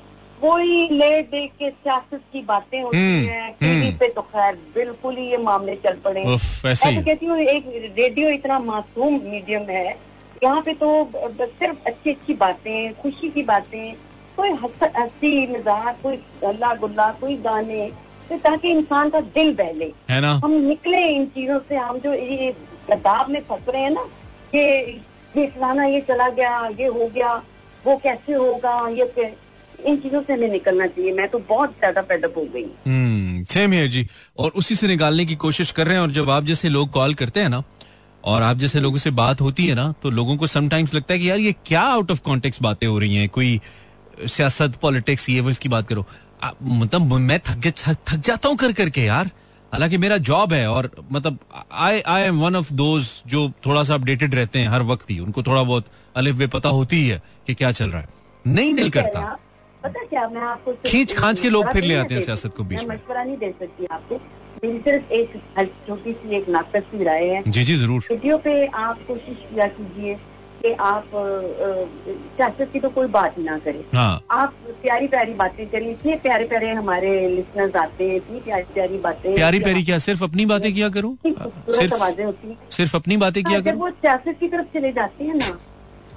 कोई 0.41 0.89
ले 0.89 1.21
देख 1.25 1.53
के 1.59 1.69
सियासत 1.71 2.21
की 2.33 2.43
बातें 2.43 2.81
होती 2.83 2.97
हम्म, 2.97 3.29
हैं 3.29 3.53
टीवी 3.53 3.87
हम्म। 3.87 3.97
पे 3.99 4.09
तो 4.09 4.23
खैर 4.23 4.55
बिल्कुल 4.75 5.17
ही 5.17 5.27
ये 5.27 5.37
मामले 5.37 5.75
चल 5.77 5.97
पड़े 6.05 6.25
तो 6.25 7.03
कहती 7.03 7.27
हूँ 7.27 7.39
एक 7.39 7.93
रेडियो 7.99 8.29
इतना 8.31 8.59
मासूम 8.61 9.21
मीडियम 9.25 9.63
है 9.71 9.87
यहाँ 10.43 10.61
पे 10.63 10.73
तो 10.75 10.89
सिर्फ़ 11.15 11.87
अच्छी 11.87 12.11
अच्छी 12.11 12.35
बातें 12.35 12.95
खुशी 12.95 13.31
की 13.31 13.43
बातें 13.43 13.95
कोई 14.37 14.51
हँसी 14.51 15.47
मज़ाक 15.49 16.01
कोई 16.03 16.17
गला 16.43 16.75
गुल्ला 16.77 17.11
कोई 17.21 17.37
गाने 17.45 17.91
तो 18.29 18.37
ताकि 18.41 18.71
इंसान 18.71 19.11
का 19.11 19.21
दिल 19.21 19.53
बहले। 19.55 19.93
है 20.11 20.21
ना? 20.21 20.33
हम 20.45 20.53
निकले 20.53 21.07
इन 21.09 21.27
चीज़ों 21.35 21.59
से 21.69 21.77
हम 21.77 21.99
जो 21.99 22.13
ये 22.15 22.51
गदाब 22.91 23.31
में 23.31 23.41
फंस 23.43 23.69
रहे 23.69 23.83
हैं 23.83 23.91
ना 23.91 24.03
कि 24.55 24.61
ये 25.35 25.47
फलाना 25.47 25.85
ये 25.85 26.01
चला 26.09 26.29
गया 26.31 26.67
ये 26.81 26.87
हो 26.89 27.11
गया 27.15 27.35
वो 27.85 27.97
कैसे 28.05 28.33
होगा 28.33 28.77
ये 28.91 29.33
इन 29.87 29.97
चीज़ों 29.97 30.23
से 30.23 30.33
हमें 30.33 30.49
निकलना 30.49 30.87
चाहिए। 30.87 31.13
मैं 31.13 31.29
तो 31.29 31.39
बहुत 31.49 31.71
ज़्यादा 31.79 32.03
पैदअप 32.03 32.37
हो 32.37 32.45
गई। 32.55 33.45
सेम 33.51 33.73
है 33.73 33.87
जी। 33.89 34.07
और 34.39 34.51
उसी 34.57 34.75
से 34.75 34.87
निकालने 34.87 35.25
की 35.27 35.35
कोशिश 35.37 35.71
कर 35.71 35.87
रहे 35.87 35.95
हैं 35.95 36.03
और 36.03 36.11
जब 36.13 36.31
आप 36.31 36.45
जैसे 36.45 36.69
लोग 36.69 36.91
कॉल 36.93 37.15
करते 37.15 37.41
हैं 37.41 37.49
ना 37.49 37.63
और 38.25 38.43
आप 38.43 38.57
जैसे 38.59 38.81
लोगों 38.81 38.99
से 38.99 39.11
बात 39.13 39.41
होती 39.41 39.67
है 39.67 39.75
ना 39.75 39.93
तो 40.03 40.11
लोगों 40.11 40.37
को 40.37 40.47
समटाइम्स 40.47 40.95
लगता 40.95 41.15
है 41.15 41.21
कि 41.21 41.29
यार 41.31 41.39
ये 41.39 41.55
क्या 41.67 41.81
आउट 41.83 42.11
ऑफ़ 42.11 42.23
कॉन्टेक्स्ट 42.25 42.63
बातें 42.63 42.87
हो 42.87 42.99
रही 42.99 43.17
हैं 43.17 43.29
कोई 43.29 43.61
सियासत 44.19 44.77
पॉलिटिक्स 44.83 45.29
ये 45.31 45.41
वो 45.41 45.51
इसकी 45.51 45.69
बात 45.69 45.89
करो। 45.89 46.07
मतलब 46.63 47.13
मैं 47.13 47.41
थक 47.41 47.73
थक 47.79 48.17
जाता 48.17 48.49
हूँ 48.49 48.57
कर 48.57 48.73
करके 48.73 49.05
यार। 49.05 49.31
हालाँकि 49.73 49.97
मेरा 49.99 50.17
जॉब 50.21 50.53
है 50.53 50.67
और 50.71 50.91
मतलब 51.13 51.39
I 51.73 52.01
I 52.01 52.23
am 52.23 52.41
one 52.41 52.57
of 52.57 52.73
those 52.73 53.09
जो 53.27 53.49
थोड़ा 53.67 53.83
सा 53.85 53.95
अपडेटेड 53.95 54.35
रहते 54.35 54.59
हैं 54.59 54.69
हर 54.69 54.83
वक्त 54.85 55.11
ही। 55.11 55.19
उनको 55.21 55.43
थोड़ा 55.43 55.63
बहुत 55.63 55.87
अलिफ 56.17 56.35
वे 56.37 56.47
पता 56.49 56.69
होती 56.71 56.97
ही 56.97 57.09
है 57.09 57.23
कि 57.47 57.55
क्या 57.55 57.73
चल 57.73 57.91
रहा 57.91 58.01
है। 58.01 58.09
नहीं 58.45 58.75
दिल 58.75 58.91
करता। 58.91 59.21
पता 59.83 60.05
क्या 60.05 60.29
मैं 60.29 60.43
आपको 60.43 60.73
खींच 60.87 61.13
खांच 61.17 61.41
के 61.41 61.51
लोग 61.51 61.73
फिर 61.73 61.85
ले 61.85 61.97
आते 61.97 62.15
हैं 62.15 62.21
सियासत 62.23 62.55
को 62.57 62.65
बीच 62.65 62.83
में 62.83 62.95
मशवरा 62.95 63.25
नहीं 63.25 63.37
दे 63.37 63.51
सकती 63.61 63.87
आपको। 63.93 64.21
मेरी 64.65 64.79
सिर्फ़ 64.79 65.13
एक 65.13 65.33
छोटी 65.89 66.13
सी 66.13 66.37
एक 66.37 66.49
नाटक 66.49 66.85
की 66.91 67.05
राय 67.05 67.25
है। 67.27 67.43
जी 67.47 67.65
जी 67.65 67.75
ज़रूर। 67.77 68.07
वीडियो 68.11 68.39
पे 68.39 68.67
आप 68.67 68.99
कोशिश 69.09 69.37
किया 69.51 69.67
कीजिए। 69.69 70.15
कि 70.65 70.73
आप 70.81 71.11
सियासत 71.15 72.71
की 72.73 72.81
तो 72.81 72.89
कोई 72.91 73.07
बात 73.17 73.37
ही 73.39 73.43
ना 73.45 73.57
करें। 73.59 73.83
हाँ। 73.95 74.21
आप 74.31 74.55
प्यारी 74.83 75.09
प्यारी 75.09 75.33
बातें 75.35 75.67
करिए 75.71 75.91
इतने 75.91 76.17
प्यारे 76.23 76.45
प्यारे 76.45 76.71
हमारे 76.73 77.11
लिसनर्स 77.29 77.77
आते 77.77 78.09
हैं 78.09 78.17
इतनी 78.17 78.41
प्यारी 78.41 78.65
प्यारी 78.75 78.99
बातें 78.99 79.35
प्यारी 79.35 79.61
प्यारी 79.61 79.83
क्या 79.85 79.99
सिर्फ़ 79.99 80.25
अपनी 80.25 80.47
बातें 80.47 80.73
किया 80.75 80.89
करूँ? 80.89 81.17
सिर्फ़ 81.27 81.95
आवाज़ें 81.95 82.25
होती 82.25 82.49
हैं। 82.49 82.57
सिर्फ़ 82.71 82.97
अपनी 82.97 83.17
बातें 83.17 83.43
किया 83.45 83.55
हाँ, 83.55 83.63
करूँ? 83.63 83.81
वो 83.81 83.91
सियासत 83.91 84.37
की 84.41 84.49
तरफ़ 84.49 84.67
चले 84.75 84.93
जाते 84.93 85.25
हैं 85.25 85.35
ना 85.35 85.59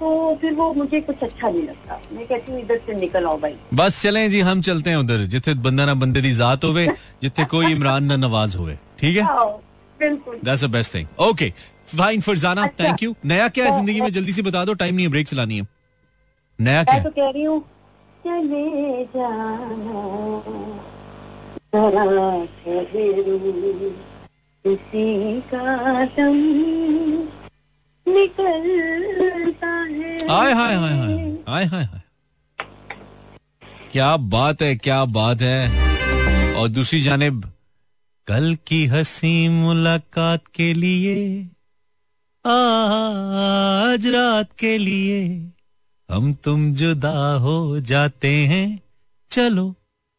तो 0.00 0.34
फिर 0.40 0.52
वो 0.54 0.72
मुझे 0.74 1.00
कुछ 1.00 1.22
अच्छा 1.22 1.48
नहीं 1.48 1.62
लगता। 1.62 2.00
मैं 2.12 2.26
कहती 2.26 2.52
हूँ 2.52 2.60
इधर 2.60 2.76
से 2.86 2.94
निकल 2.94 3.24
आओ 3.26 3.38
भाई। 3.38 3.54
बस 3.74 4.02
चले 4.02 4.28
जी 4.28 4.40
हम 4.40 4.60
चलते 4.62 4.90
हैं 4.90 4.96
उधर 4.96 5.24
जिथे 5.32 5.54
बंदा 5.64 5.86
ना 5.86 5.94
बंदे 6.02 6.20
दी 6.20 6.30
जात 6.32 6.64
होवे 6.64 6.86
जिथे 7.22 7.44
कोई 7.54 7.72
इमरान 7.72 8.04
ना 8.04 8.16
नवाज़ 8.16 8.56
होवे। 8.56 8.78
ठीक 8.98 9.16
है? 9.16 9.22
हाँ, 9.22 9.46
बिल्कुल। 10.00 10.38
That's 10.44 10.64
the 10.64 10.70
best 10.70 10.94
thing 10.94 11.06
okay 11.20 11.52
fine 11.88 12.20
Farzana 12.20 12.66
thank 12.80 13.02
you 13.02 13.14
नया 13.24 13.48
क्या 13.48 13.64
है 13.64 13.70
तो 13.70 13.76
ज़िंदगी 13.76 14.00
में? 14.00 14.10
जल्दी 14.10 14.32
से 14.32 14.42
बता 14.42 14.64
दो 14.64 14.74
टाइम 14.74 14.94
नहीं 14.94 15.06
है 15.06 15.10
ब्रेक 15.10 15.28
चलानी 15.28 15.58
है। 15.58 15.66
नया 16.58 16.84
क्या 16.84 17.02
तो 17.04 17.10
कह 17.10 17.30
रही 17.30 17.44
हूँ 17.44 17.60
चले 18.24 19.04
जाना 19.14 20.02
किसी 24.64 25.40
का 25.50 26.04
दम 26.06 26.36
निकलता 28.06 29.68
है। 29.68 30.16
हाय 30.28 30.52
हाय 30.52 30.74
हाय 30.74 30.94
हाय 31.48 31.64
हाय 31.64 31.84
हाय 31.84 32.00
क्या 33.92 34.16
बात 34.16 34.62
है 34.62 34.74
क्या 34.76 35.04
बात 35.04 35.42
है। 35.42 36.54
और 36.54 36.68
दूसरी 36.68 37.00
जानब 37.00 37.44
कल 38.26 38.56
की 38.66 38.84
हँसी 38.86 39.48
मुलाकात 39.48 40.46
के 40.54 40.72
लिए 40.74 41.14
आज 42.44 44.06
रात 44.06 44.48
के 44.58 44.76
लिए 44.78 45.22
हम 46.08 46.32
तुम 46.34 46.72
जुदा 46.74 47.34
हो 47.34 47.80
जाते 47.80 48.28
हैं। 48.46 48.80
चलो 49.30 49.74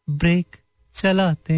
ब्रेक 0.08 0.56
चलाते 0.94 1.54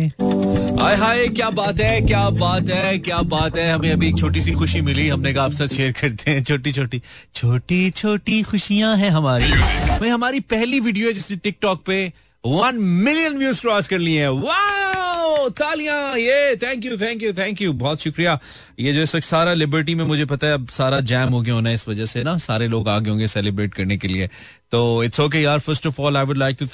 हाय 0.81 0.95
हाय, 0.97 1.27
क्या 1.29 1.51
बात 1.51 1.81
है, 1.81 2.01
क्या 2.01 2.29
बात 2.31 2.69
है, 2.69 2.99
क्या 2.99 3.19
बात 3.19 3.57
है। 3.57 3.73
हमें 3.73 3.91
अभी 3.93 4.09
एक 4.09 4.19
छोटी 4.19 4.41
सी 4.41 4.53
खुशी 4.53 4.81
मिली। 4.81 5.09
हमने 5.09 5.33
कहा, 5.35 5.45
आप 5.45 5.53
साथ 5.53 5.69
शेयर 5.69 5.93
करते 5.93 6.31
हैं। 6.31 6.43
छोटी 6.45 6.73
छोटी 6.73 7.03
छोटी 7.35 7.91
छोटी 7.91 8.43
खुशियाँ 8.43 8.97
हैं 8.97 9.11
हमारी। 9.11 10.09
हमारी 10.09 10.41
पहली 10.41 10.81
वीडियो 10.81 11.07
है 11.09 11.13
जिसने 11.13 11.37
टिकटॉक 11.37 11.83
पे 11.87 12.13
वन 12.45 12.77
मिलियन 12.77 13.39
व्यूज़ 13.39 13.61
क्रॉस 13.61 13.89
कर 13.89 13.99
लिए 13.99 14.21
हैं। 14.21 14.29
वाह 14.29 15.12
तालियाँ, 15.59 16.17
ये 16.19 16.57
thank 16.57 16.85
you 16.85 16.97
thank 16.99 17.23
you 17.23 17.33
thank 17.33 17.63
you 17.63 17.73
बहुत 17.73 18.03
शुक्रिया। 18.03 18.39
ये 18.81 18.93
जो 18.93 19.03
इस 19.03 19.15
वक्त 19.15 19.27
सारा 19.27 19.55
लिबर्टी 19.55 19.95
में 19.95 20.05
मुझे 20.05 20.25
पता 20.25 20.47
है, 20.47 20.55
अब 20.55 20.69
सारा 20.71 21.01
जैम 21.03 21.33
हो 21.33 21.41
गया 21.41 21.55
होना 21.55 21.71
इस 21.73 21.89
वजह 21.89 22.07
से 22.07 22.23
ना, 22.25 22.37
सारे 22.39 22.69
लोग 22.69 22.89
आगे 22.89 23.11
होंगे 23.11 23.27
सेलिब्रेट 23.29 23.75
करने 23.75 23.97
के 23.97 24.09
लिए। 24.09 24.29
तो 24.73 24.83
इट्स 25.05 25.21
ओके 25.21 25.39
यार 25.39 25.59
first 25.59 25.87
of 25.87 26.01
all 26.01 26.17
I 26.17 26.25
would 26.25 26.37
like 26.37 26.57
to 26.61 26.67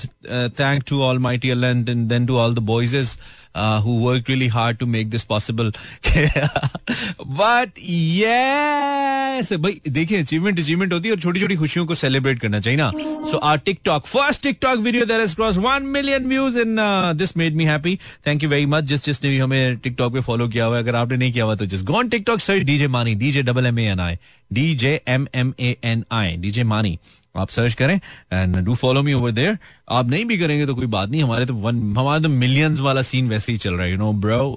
thank 0.61 0.83
to 0.89 1.01
almighty 1.19 1.49
and 1.49 1.89
then 1.89 2.27
to 2.27 2.37
all 2.39 2.55
the 2.55 2.59
boys 2.69 3.17
uh, 3.59 3.81
who 3.81 3.95
worked 4.03 4.29
really 4.29 4.49
hard 4.49 4.79
to 4.81 4.87
make 4.87 5.11
this 5.11 5.25
possible. 5.25 5.71
But 7.41 7.79
yes, 7.79 9.53
भाई 9.53 9.81
देखिए 9.89 10.21
अचीवमेंट 10.23 10.59
अचीवमेंट 10.61 10.93
होती 10.93 11.09
है 11.09 11.15
और 11.15 11.21
छोटी 11.21 11.41
छोटी 11.41 11.57
खुशियों 11.57 11.87
को 11.87 11.95
सेलिब्रेट 11.95 12.41
करना 12.41 12.61
चाहिए 12.61 12.79
ना। 12.81 12.91
So 13.31 13.37
our 13.37 13.59
TikTok 13.59 14.07
first 14.07 14.43
TikTok 14.43 14.79
video 14.79 15.05
that 15.05 15.21
has 15.21 15.35
cross 15.37 15.57
one 15.57 15.83
million 15.97 16.27
views 16.27 16.59
in 16.59 16.77
this 17.17 17.37
made 17.37 17.57
me 17.57 17.65
happy 17.65 17.99
thank 18.27 18.43
you 18.43 18.49
very 18.49 18.67
much 18.67 18.85
जिस 18.85 19.05
जिसने 19.05 19.31
भी 19.31 19.39
हमें 19.39 19.77
टिकटॉक 19.77 20.13
पे 20.13 20.21
फॉलो 20.21 20.49
किया 20.49 20.65
हुआ 20.65 20.79
अगर 20.79 20.97
आपने 20.97 21.17
नहीं 21.17 21.33
किया 21.33 21.45
हुआ 21.45 21.55
तो 21.55 21.67
go 21.85 21.95
on 21.95 22.09
TikTok 22.09 22.41
search 22.41 22.63
DJ 22.63 22.89
Mani 22.89 23.15
DJ 23.15 23.43
double 23.43 23.67
M 23.67 23.79
A 23.79 23.85
N 23.85 24.01
I 24.01 24.17
DJ 24.53 25.01
M 25.09 25.27
M 25.35 25.55
A 25.61 25.77
N 25.85 26.05
I 26.13 26.37
DJ 26.37 26.65
Mani 26.65 26.99
आप 27.37 27.49
सर्च 27.51 27.75
करें 27.75 28.01
and 28.33 28.57
do 28.57 28.75
follow 28.75 29.03
me 29.03 29.13
over 29.13 29.31
there 29.31 29.59
आप 29.91 30.07
नहीं 30.07 30.25
भी 30.25 30.39
करेंगे 30.39 30.67
तो 30.67 30.75
कोई 30.75 30.87
बात 30.87 31.09
नहीं 31.09 31.23
हमारे 31.23 31.47
तो 31.47 31.55
वन 31.55 31.97
हमारे 31.97 32.23
तो 32.23 32.29
मिलियंस 32.29 32.81
वाला 32.81 33.03
सीन 33.03 33.29
वैसे 33.29 33.53
ही 33.53 33.59
चल 33.59 33.75
रहा 33.75 33.85
है 33.85 33.91
you 33.93 33.99
know 33.99 34.13
bro 34.25 34.51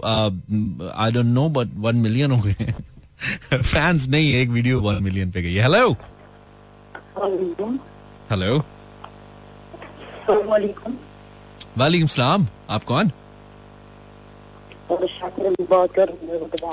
I 0.98 1.12
don't 1.12 1.26
know 1.26 1.48
but 1.50 1.68
one 1.78 1.96
million 1.96 2.32
हो 2.32 2.42
गए। 2.42 2.74
फैंस 3.54 4.08
नहीं 4.08 4.34
एक 4.34 4.50
वीडियो 4.50 4.80
वन 4.82 5.04
मिलियन 5.04 5.32
पे 5.32 5.42
गई 5.42 5.56
हेलो 5.60 5.92
हेलो 8.32 8.58
वालेकुम 11.78 12.08
सलाम 12.08 12.48
आप 12.70 12.84
कौन? 12.84 13.12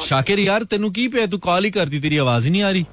शाकिर 0.00 0.38
यार 0.38 0.62
तेन 0.62 0.90
की 0.90 1.08
पे 1.08 1.26
तू 1.26 1.38
कॉल 1.38 1.64
ही 1.64 1.70
करती 1.70 2.00
तेरी 2.00 2.18
आवाज़ 2.18 2.44
ही 2.44 2.50
नहीं 2.50 2.62
आ 2.62 2.70
रही। 2.70 2.86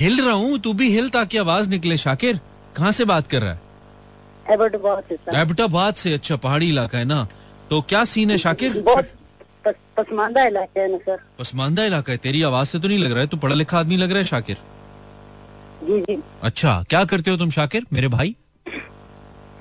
हिल 0.00 0.20
रहा 0.20 0.34
हूँ 0.34 0.58
तू 0.58 0.72
भी 0.72 0.90
हिल 0.90 1.08
ताकि 1.08 1.38
आवाज़ 1.38 1.68
निकले। 1.70 1.96
शाकिर 1.96 2.40
कहाँ 2.76 2.92
से 2.92 3.04
बात 3.04 3.26
कर 3.26 3.42
रहा 3.42 3.52
है? 3.52 3.60
एबटाबाद 5.40 5.94
से 5.94 6.12
अच्छा 6.14 6.36
पहाड़ी 6.38 6.68
इलाका 6.68 6.98
है 6.98 7.04
ना। 7.04 7.26
तो 7.70 7.80
क्या 7.82 8.04
सीन 8.06 8.30
है 8.30 8.38
शाकिर? 8.38 8.82
पसमानदा 9.66 10.44
इलाका 10.46 10.80
है 10.80 10.90
ना 10.92 10.98
सर। 10.98 11.18
पसमानदा 11.38 11.84
इलाका 11.84 12.12
है? 12.12 12.18
तेरी 12.18 12.42
आवाज़ 12.42 12.68
से 12.68 12.78
तो 12.78 12.88
नहीं 12.88 12.98
लग 12.98 13.10
रहा 13.10 13.20
है 13.20 13.26
तू 13.26 13.36
पढ़ा 13.36 13.54
लिखा 13.54 13.78
आदमी 13.78 13.96
लग 13.96 14.10
रहा 14.10 14.18
है 14.18 14.24
शाकिर? 14.26 14.56
जी 15.84 16.00
जी। 16.00 16.22
अच्छा 16.42 16.82
क्या 16.90 17.04
करते 17.04 17.30
हो 17.30 17.36
तुम 17.36 17.50
शाकिर 17.50 17.86
मेरे 17.92 18.08
भाई? 18.08 18.34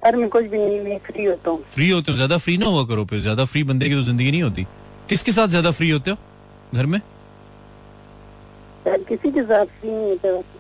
अरे 0.04 0.18
मैं 0.18 0.30
कुछ 0.30 0.46
भी 0.46 0.58
नहीं 0.58 0.80
मैं 0.82 0.98
फ्री 1.06 1.24
होता 1.26 1.50
हूँ। 1.52 1.64
फ्री 1.72 1.90
होते 1.90 2.12
हो 2.12 2.16
ज़्यादा 2.16 2.38
फ्री 2.38 2.58
ना 2.58 2.66
हुआ 2.68 2.86
करो 2.86 3.06
फिर 3.06 3.20
ज़्यादा 3.20 3.46
फ्री 3.46 3.64
बंदे 3.64 3.90
की 3.90 3.96
तो 3.96 4.04
ज़िंदगी 4.04 4.32
नहीं 4.32 4.44
होती। 4.44 4.66
किसके 5.10 5.32
साथ 5.32 5.48
ज़्यादा 5.48 5.72
फ्री 5.72 5.90
होते 5.90 6.12
हो 6.12 6.18
घर 6.74 6.86
में? 6.86 7.00
किसी 9.10 9.32
के 9.32 9.42
साथ 9.44 9.66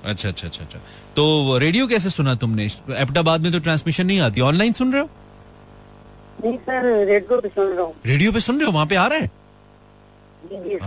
अच्छा 0.05 0.29
अच्छा 0.29 0.47
अच्छा 0.47 0.63
अच्छा। 0.63 0.79
तो 1.15 1.57
रेडियो 1.57 1.87
कैसे 1.87 2.09
सुना 2.09 2.35
तुमने? 2.35 2.65
एपटाबाद 2.97 3.41
में 3.41 3.51
तो 3.51 3.59
ट्रांसमिशन 3.59 4.05
नहीं 4.05 4.19
आती। 4.19 4.41
ऑनलाइन 4.41 4.73
सुन 4.73 4.93
रहे 4.93 5.01
हो? 5.01 5.09
नहीं 6.43 6.57
सर 6.57 7.05
रेडियो 7.05 7.39
पे 7.41 7.49
सुन 7.49 7.67
रहा 7.67 7.83
हूँ। 7.83 7.93
रेडियो 8.05 8.31
पे 8.31 8.39
सुन 8.39 8.57
रहे 8.57 8.65
हो? 8.65 8.71
वहाँ 8.71 8.85
पे 8.85 8.95
आ 8.95 9.07
रहा 9.07 9.19
है? 9.19 9.31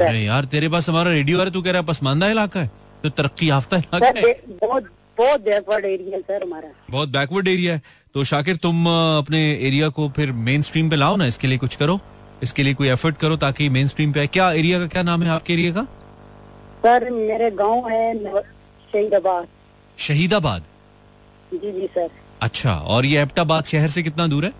अरे 0.00 0.18
यार 0.18 0.44
तेरे 0.44 0.68
पास 0.68 0.88
हमारा 0.88 1.10
रेडियो 1.10 1.38
आ 1.38 1.40
रहा 1.40 1.48
है 1.48 1.52
तू 1.52 1.62
कह 1.62 1.70
रहा 1.70 1.80
है 1.80 1.86
पसमानदा 1.86 2.28
इलाका 2.30 2.60
है। 2.60 2.70
तो 3.02 3.08
तरक्की 3.10 3.50
याफ्ता 3.50 3.76
इलाका 3.76 4.06
है। 4.06 4.32
बहुत 4.50 4.90
बहुत 5.18 5.40
बैकवर्ड 5.40 5.84
एरिया 5.84 6.16
है 6.16 6.20
सर 6.22 6.42
हमारा। 6.42 6.68
बहुत 6.90 7.08
बैकवर्ड 7.08 7.48
एरिया 7.48 7.74
है। 7.74 7.82
तो 8.14 8.24
शाकिर 8.24 8.56
तुम 8.56 8.86
अपने 8.86 9.40
एरिया 9.68 9.88
को 9.88 10.08
फिर 10.16 10.32
मेन 10.32 10.62
स्ट्रीम 10.62 10.90
पे 10.90 10.96
लाओ 10.96 11.16
ना। 11.16 11.26
इसके 11.26 11.48
लिए 11.48 11.58
कुछ 11.58 11.74
करो। 11.76 11.98
इसके 12.42 12.62
लिए 12.62 12.74
कोई 12.74 12.88
एफर्ट 12.88 13.16
करो 13.16 13.36
ताकि 13.36 13.68
मेन 13.68 13.86
स्ट्रीम 13.86 14.12
पे 14.12 14.20
आए। 14.20 14.26
क्या 14.26 14.50
एरिया 14.52 14.78
का 14.78 14.86
क्या 14.86 15.02
नाम 15.02 15.22
है 15.22 15.30
आपके 15.30 15.52
एरिया 15.52 15.72
का? 15.72 15.86
सर 16.84 17.10
मेरे 17.10 17.50
गाँव 17.56 17.88
है 17.88 18.14
शहीदाबाद। 18.92 19.48
शहीदाबाद? 19.98 20.62
जी 21.52 21.72
जी 21.72 21.86
सर। 21.94 22.08
अच्छा 22.42 22.74
और 22.74 23.06
ये 23.06 23.22
एबटाबाद 23.22 23.64
शहर 23.64 23.88
से 23.88 24.02
कितना 24.02 24.26
दूर 24.26 24.44
है? 24.44 24.52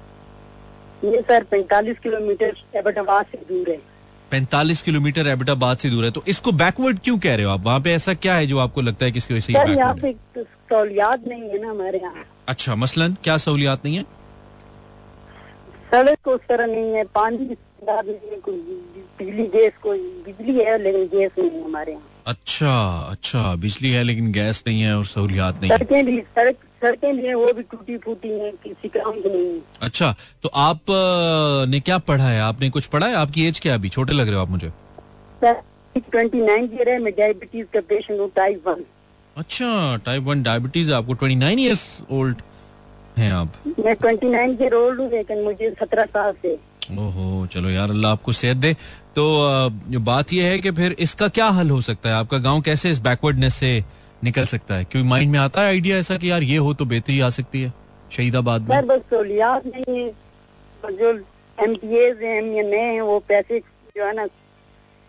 ये 1.05 1.21
सर 1.21 1.45
पैंतालीस 1.51 1.99
किलोमीटर 1.99 2.57
एबटाबाद 2.77 3.27
से 3.27 3.39
दूर 3.49 3.71
है। 3.71 3.77
पैंतालीस 4.31 4.83
किलोमीटर 4.83 5.27
एबटाबाद 5.29 5.77
से 5.79 5.91
दूर 5.91 6.05
है। 6.05 6.11
तो 6.11 6.23
इसको 6.29 6.53
बैकवर्ड 6.55 6.99
क्यों 7.05 7.19
कह 7.19 7.35
रहे 7.37 7.47
हो 7.47 7.53
आप? 7.53 7.65
वहाँ 7.67 7.81
पे 7.81 7.93
ऐसा 7.93 8.15
क्या 8.17 8.35
है 8.35 8.47
जो 8.47 8.59
आपको 8.59 8.81
लगता 8.81 9.05
है 9.05 9.13
किसकी 9.13 9.35
वजह 9.35 9.47
से 9.47 9.53
यहाँ 9.53 9.95
पे 9.95 10.13
सहूलियात 10.35 11.27
नहीं 11.29 11.43
है 11.43 11.63
ना 11.63 11.71
हमारे 11.71 11.99
यहाँ। 11.99 12.25
अच्छा 12.49 12.75
मसलन 12.75 13.17
क्या 13.25 13.37
सहूलियात 13.39 13.85
नहीं 13.85 13.97
है? 13.97 14.05
सड़क 15.91 16.19
को 16.25 16.37
तरह 16.49 16.67
नहीं 16.67 16.95
है 16.95 17.05
पानी 17.15 17.57
बिजली 19.19 19.47
गैस 19.49 19.73
को 19.83 19.93
बिजली 20.25 20.59
है 20.65 20.79
लेकिन 20.83 21.07
गैस 21.19 21.31
नहीं 21.39 21.51
है 21.51 21.65
हमारे 21.65 21.93
यहाँ। 21.93 22.09
अच्छा 22.27 22.73
अच्छा 23.11 23.55
बिजली 23.57 23.91
है 23.91 24.03
लेकिन 24.03 24.31
गैस 24.33 24.63
नहीं 24.67 24.81
है 24.83 24.97
और 24.97 25.05
सहूलियात 25.07 25.61
नहीं 25.63 25.71
सड़कें 25.71 26.05
भी 26.07 26.19
सड़क 26.37 26.57
सड़कें 26.83 27.17
भी 27.17 27.27
हैं 27.27 27.35
वो 27.35 27.53
भी 27.53 27.63
टूटी 27.63 27.97
फूटी 28.05 28.29
हैं 28.31 28.53
किसी 28.65 28.89
काम 28.89 29.13
की 29.13 29.29
नहीं 29.29 29.47
है। 29.47 29.61
अच्छा 29.83 30.15
तो 30.43 30.51
आप 30.55 30.81
ने 31.71 31.81
क्या 31.81 31.99
पढ़ा 31.99 32.25
है? 32.25 32.41
आपने 32.41 32.71
कुछ 32.71 32.87
पढ़ा 32.87 33.07
है? 33.07 33.15
आपकी 33.15 33.47
एज 33.49 33.61
क्या 33.61 33.75
अभी? 33.75 33.89
छोटे 33.89 34.13
लग 34.13 34.27
रहे 34.27 34.37
हो 34.37 34.43
आप 34.43 34.51
मुझे। 34.51 34.71
ट्वेंटी 35.43 36.41
नाइन 36.41 36.71
ईयर 36.75 36.89
है 36.89 36.99
मैं 36.99 37.13
डायबिटीज़ 37.19 37.67
का 37.75 37.81
पेशेंट 37.89 38.19
हूँ 38.21 38.31
टाइप 38.37 38.69
वन 38.69 38.85
अच्छा 39.37 39.97
टाइप 40.07 40.23
वन 40.23 40.43
डायबिटीज़ 40.43 40.93
आपको 40.93 41.15
ट्वेंटी 41.15 41.37
नाइन 41.37 41.59
ईयर्स 41.59 42.03
ओल्ड 42.11 42.43
हैं 43.19 43.33
आप। 43.33 43.53
मैं 43.79 43.95
ट्वेंटी 43.97 44.29
नाइन 44.29 44.59
ईयर 44.63 44.75
ओल्ड 44.75 45.01
हूँ 45.01 45.11
लेकिन 45.11 45.43
मुझे 45.45 45.71
सत्रह 45.81 46.05
साल 46.07 46.33
से। 46.43 46.59
ओहो 46.99 47.47
चलो 47.47 47.71
यार 47.71 47.91
अल्लाह 47.91 48.13
आपको 48.13 48.33
सेहत 48.33 48.57
दे। 48.57 48.73
तो 49.17 49.25
बात 50.01 50.33
यह 50.33 50.45
है 50.45 50.59
कि 50.59 50.71
फिर 50.71 50.97
इसका 51.01 51.29
क्या 51.31 51.49
हल 51.51 51.71
हो 51.71 51.81
सकता 51.81 52.09
है? 52.09 52.15
आपका 52.15 52.39
गाँव 52.39 52.61
कैसे 52.61 52.91
इस 52.91 52.99
बैकवर्डनेस 53.01 53.55
से 53.55 53.73
निकल 54.25 54.45
सकता 54.47 54.75
है? 54.75 54.85
क्योंकि 54.85 55.09
माइंड 55.09 55.33
में 55.33 55.39
आता 55.39 55.61
है 55.61 55.69
आइडिया 55.69 55.97
ऐसा 55.99 56.17
कि 56.17 56.31
यार 56.31 56.43
ये 56.43 56.57
हो 56.59 56.75
तो 56.75 56.85
बेहतरी 56.85 57.21
आ 57.21 57.31
सकती 57.31 57.63
है। 57.63 57.73
शहीदाबाद 58.11 58.69
में। 58.69 58.87
बस 58.87 59.01
सहूलियात 59.11 59.67
नहीं 59.67 59.99
है। 59.99 60.11
जो 60.93 61.11
एम 61.59 61.75
पी 61.77 61.97
एज 61.99 62.23
हैं 62.23 63.01
वो 63.03 63.19
पैसे 63.29 63.59
जो 63.97 64.05
है 64.05 64.15
ना 64.17 64.27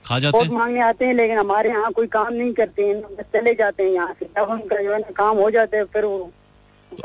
खा 0.06 0.20
जाते 0.20 0.38
हैं। 0.38 0.50
मांगने 0.50 0.80
आते 0.82 1.06
हैं 1.06 1.14
लेकिन 1.14 1.38
हमारे 1.38 1.70
यहाँ 1.70 1.92
कोई 1.92 2.08
काम 2.08 2.34
नहीं 2.34 2.54
करते 2.54 2.84
हैं। 2.84 3.24
चले 3.34 3.54
जाते 3.56 3.84
हैं 3.84 3.92
यहाँ 3.92 4.14
से। 4.20 4.26
जब 4.38 4.50
उनका 4.52 4.82
जो 4.82 4.94
है 4.94 5.00
ना 5.00 5.12
काम 5.18 5.38
हो 5.38 5.50
जाता 5.52 5.78
है 5.78 5.84
फिर 5.86 6.06
वो 6.06 6.32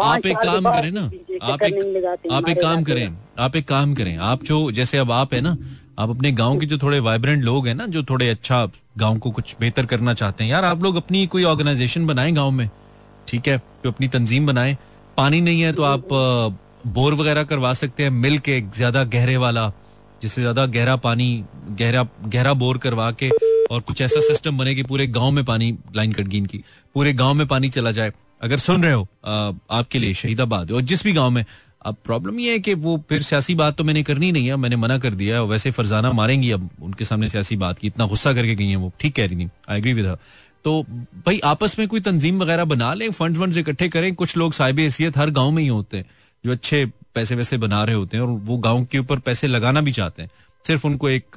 आप 0.02 0.26
एक 0.26 0.36
काम 0.36 0.64
करें 0.64 0.90
ना 0.92 1.04
आप 1.52 1.62
एक 1.62 2.28
आप 2.32 2.48
एक 2.48 2.60
काम 2.62 2.82
करें 2.84 3.16
आप 3.38 3.56
एक 3.56 3.68
काम 3.68 3.94
करें 3.94 4.16
आप 4.16 4.42
जो 4.44 4.70
जैसे 4.70 4.98
अब 4.98 5.12
आप 5.12 5.34
है 5.34 5.40
ना 5.40 5.56
आप 5.98 6.10
अपने 6.10 6.32
गाँव 6.32 6.58
के 6.60 6.66
जो 6.66 6.78
थोड़े 6.78 6.98
वाइब्रेंट 7.00 7.44
लोग 7.44 7.66
हैं 7.66 7.74
ना 7.74 7.86
जो 7.86 8.02
थोड़े 8.10 8.28
अच्छा 8.28 8.64
गाँव 8.98 9.18
को 9.18 9.30
कुछ 9.30 9.54
बेहतर 9.60 9.86
करना 9.86 10.14
चाहते 10.14 10.44
हैं 10.44 10.50
यार 10.50 10.64
आप 10.64 10.82
लोग 10.82 10.96
अपनी 10.96 11.26
कोई 11.26 11.44
ऑर्गेनाइजेशन 11.44 12.06
बनाए 12.06 12.32
गाँव 12.32 12.50
में 12.50 12.68
ठीक 13.28 13.48
है 13.48 13.56
जो 13.84 13.90
अपनी 13.90 14.08
तंजीम 14.08 14.46
बनाए। 14.46 14.76
पानी 15.16 15.40
नहीं 15.40 15.60
है 15.60 15.72
तो 15.72 15.82
आप 15.82 16.08
बोर 16.86 17.14
वगैरह 17.14 17.44
करवा 17.44 17.72
सकते 17.72 18.02
हैं 18.02 18.10
मिल 18.10 18.38
के 18.38 18.60
ज़्यादा 18.76 19.04
गहरे 19.14 19.36
वाला 19.36 19.68
जिससे 20.22 20.40
ज़्यादा 20.40 20.66
गहरा 20.66 20.96
पानी 21.06 21.44
गहरा 21.80 22.06
गहरा 22.26 22.52
बोर 22.54 22.78
करवा 22.78 23.10
के 23.22 23.30
और 23.70 23.80
कुछ 23.80 24.00
ऐसा 24.00 24.20
सिस्टम 24.20 24.58
बने 24.58 24.74
कि 24.74 24.82
पूरे 24.82 25.06
गाँव 25.06 25.30
में 25.30 25.44
पानी 25.44 25.76
लाइन 25.96 26.12
कट 26.12 26.26
गई 26.28 26.38
इनकी 26.38 26.62
पूरे 26.94 27.12
गाँव 27.12 27.34
में 27.34 27.46
पानी 27.46 27.68
चला 27.70 27.90
जाए। 27.90 28.12
अगर 28.40 28.58
सुन 28.58 28.82
रहे 28.82 28.92
हो 28.92 29.06
आपके 29.70 29.98
लिए 29.98 30.14
शहीदाबाद, 30.14 30.72
और 30.72 30.80
जिस 30.82 31.04
भी 31.04 31.12
गाँव 31.12 31.30
में, 31.30 31.44
अब 31.82 31.96
प्रॉब्लम 32.04 32.38
ये 32.40 32.52
है 32.52 32.58
कि 32.58 32.74
वो 32.76 32.96
फिर 33.08 33.22
सियासी 33.22 33.54
बात 33.54 33.76
तो 33.76 33.84
मैंने 33.84 34.02
करनी 34.02 34.30
नहीं 34.32 34.46
है 34.46 34.56
मैंने 34.56 34.76
मना 34.76 34.98
कर 34.98 35.14
दिया 35.14 35.42
वैसे 35.44 35.70
फरजाना 35.70 36.12
मारेंगी, 36.12 36.50
अब 36.50 36.68
उनके 36.82 37.04
सामने 37.04 37.28
सियासी 37.28 37.56
बात 37.56 37.78
की, 37.78 37.86
इतना 37.86 38.06
गुस्सा 38.06 38.32
करके 38.32 38.54
गई 38.54 38.68
है 38.68 38.76
वो, 38.76 38.92
ठीक 39.00 39.14
कह 39.16 39.26
रही 39.26 39.44
थी 39.44 39.48
आई 39.68 39.78
एग्री 39.78 39.92
विद 39.92 40.16
तो 40.64 40.82
भाई, 41.26 41.38
आपस 41.44 41.78
में 41.78 41.86
कोई 41.88 42.00
तंजीम 42.00 42.42
वगैरह 42.42 42.64
बना 42.64 42.92
लें 42.94 43.10
फंड 43.10 43.36
फंड 43.36 43.56
इकट्ठे 43.56 43.88
करें, 43.88 44.14
कुछ 44.14 44.36
लोग 44.36 44.52
साहिब 44.52 44.78
हैसियत 44.78 45.16
हर 45.18 45.30
गाँव 45.30 45.50
में 45.50 45.62
ही 45.62 45.68
होते 45.68 45.96
हैं, 45.96 46.04
जो 46.44 46.52
अच्छे 46.52 46.84
पैसे 47.14 47.34
वैसे 47.34 47.56
बना 47.56 47.82
रहे 47.84 47.94
होते 47.94 48.16
हैं, 48.16 48.24
और 48.24 48.30
वो 48.40 48.56
गाँव 48.58 48.84
के 48.84 48.98
ऊपर 48.98 49.18
पैसे 49.18 49.46
लगाना 49.46 49.80
भी 49.80 49.92
चाहते 49.92 50.22
हैं। 50.22 50.30
सिर्फ़ 50.66 50.86
उनको 50.86 51.08
एक 51.08 51.36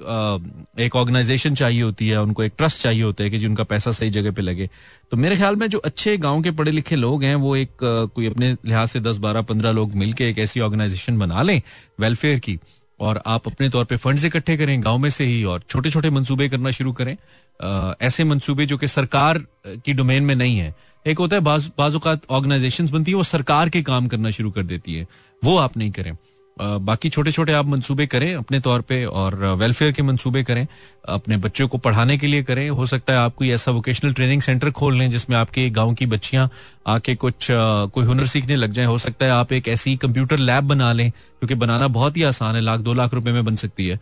एक 0.80 0.96
ऑर्गेनाइजेशन 0.96 1.56
चाहिए 1.56 1.82
होती 1.82 2.08
है 2.10 2.22
उनको 2.22 2.44
एक 2.44 2.54
ट्रस्ट 2.58 2.82
चाहिए 2.82 3.04
होता 3.04 3.24
है 3.24 3.30
कि 3.30 3.40
जिनका 3.40 3.64
पैसा 3.64 3.92
सही 3.92 4.10
जगह 4.10 4.32
पे 4.32 4.42
लगे। 4.42 4.70
तो 5.12 5.18
मेरे 5.18 5.36
ख्याल 5.36 5.56
में 5.56 5.68
जो 5.68 5.80
अच्छे 5.80 6.18
गाँव 6.18 6.42
के 6.42 6.52
पढ़े 6.52 6.72
लिखे 6.72 6.96
लोग 6.96 7.24
हैं 7.24 7.36
वो 7.36 7.56
एक 7.56 7.72
कोई 7.84 8.26
अपने 8.26 8.52
लिहाज 8.66 8.88
से 8.88 9.00
दस 9.00 9.18
बारह 9.18 9.42
पंद्रह 9.42 9.72
लोग 9.72 9.94
मिलकर 9.94 10.24
एक 10.24 10.40
ऐसी 10.40 10.60
ऑर्गेनाइजेशन 10.60 11.18
बना 11.20 11.42
लें 11.42 11.62
वेलफेयर 12.00 12.40
की 12.40 12.60
और 13.00 13.22
आप 13.26 13.48
अपने 13.48 13.70
तौर 13.70 13.86
पे 13.86 13.98
फंड्स 13.98 14.26
इकट्ठे 14.26 14.58
करें 14.58 14.84
गाँव 14.84 14.98
में 14.98 15.10
से 15.10 15.26
ही 15.26 15.44
और 15.44 15.62
छोटे 15.70 15.92
छोटे 15.92 16.10
मंसूबे 16.10 16.48
करना 16.50 16.72
शुरू 16.72 16.92
करें। 16.92 17.16
आ, 17.60 17.94
ऐसे 18.02 18.24
मंसूबे 18.24 18.66
जो 18.66 18.78
कि 18.78 18.88
सरकार 18.88 19.38
की 19.68 19.94
डोमेन 19.94 20.24
में 20.24 20.36
नहीं 20.36 20.58
है। 20.58 20.74
एक 21.06 21.20
होता 21.20 21.36
है 21.36 21.42
बाजुकात 21.42 22.22
ऑर्गेनाइजेशन 22.30 22.88
बनती 22.88 23.12
है 23.12 23.18
वो 23.18 23.24
सरकार 23.24 23.70
के 23.70 23.82
काम 23.82 24.08
करना 24.08 24.32
शुरू 24.32 24.52
कर 24.52 24.64
देती 24.64 24.96
है। 24.96 25.08
वो 25.44 25.58
आप 25.58 25.78
नहीं 25.78 25.92
करें। 25.92 26.12
बाकी 26.60 27.10
छोटे 27.10 27.32
छोटे 27.32 27.54
आप 27.54 27.66
मंसूबे 27.66 28.06
करें 28.08 28.34
अपने 28.36 28.60
तौर 28.60 28.82
पे 28.82 29.04
और 29.06 29.36
वेलफेयर 29.60 29.92
के 29.92 30.04
मंसूबे 30.04 30.44
करें, 30.44 30.66
अपने 31.08 31.38
बच्चों 31.38 31.68
को 31.68 31.78
पढ़ाने 31.78 32.18
के 32.18 32.28
लिए 32.28 32.44
करें। 32.44 32.70
हो 32.70 32.86
सकता 32.86 33.14
है 33.14 33.20
आप 33.20 33.36
कोई 33.36 33.50
ऐसा 33.52 33.72
वोकेशनल 33.72 34.14
ट्रेनिंग 34.14 34.42
सेंटर 34.42 34.72
खोल 34.72 34.98
लें 34.98 35.10
जिसमें 35.12 35.38
आपके 35.38 35.70
गाँव 35.70 35.94
की 35.94 36.06
बच्चियाँ 36.06 36.50
आके 36.88 37.16
कुछ 37.16 37.48
कोई 37.52 38.06
हुनर 38.06 38.26
सीखने 38.26 38.56
लग 38.56 38.72
जाए। 38.72 38.86
हो 38.86 38.98
सकता 38.98 39.26
है 39.26 39.32
आप 39.32 39.54
एक 39.54 39.68
ऐसी 39.68 39.96
कंप्यूटर 39.98 40.38
लैब 40.40 40.64
बना 40.64 40.92
लें, 40.94 41.10
क्योंकि 41.12 41.56
बनाना 41.56 41.88
बहुत 41.90 42.18
ही 42.18 42.24
आसान 42.24 42.56
है। 42.56 42.62
लाख, 42.62 42.80
दो 42.80 42.94
लाख 42.94 43.14
रुपए 43.14 43.32
में 43.32 43.44
बन 43.46 43.56
सकती 43.56 43.88
है। 43.88 44.00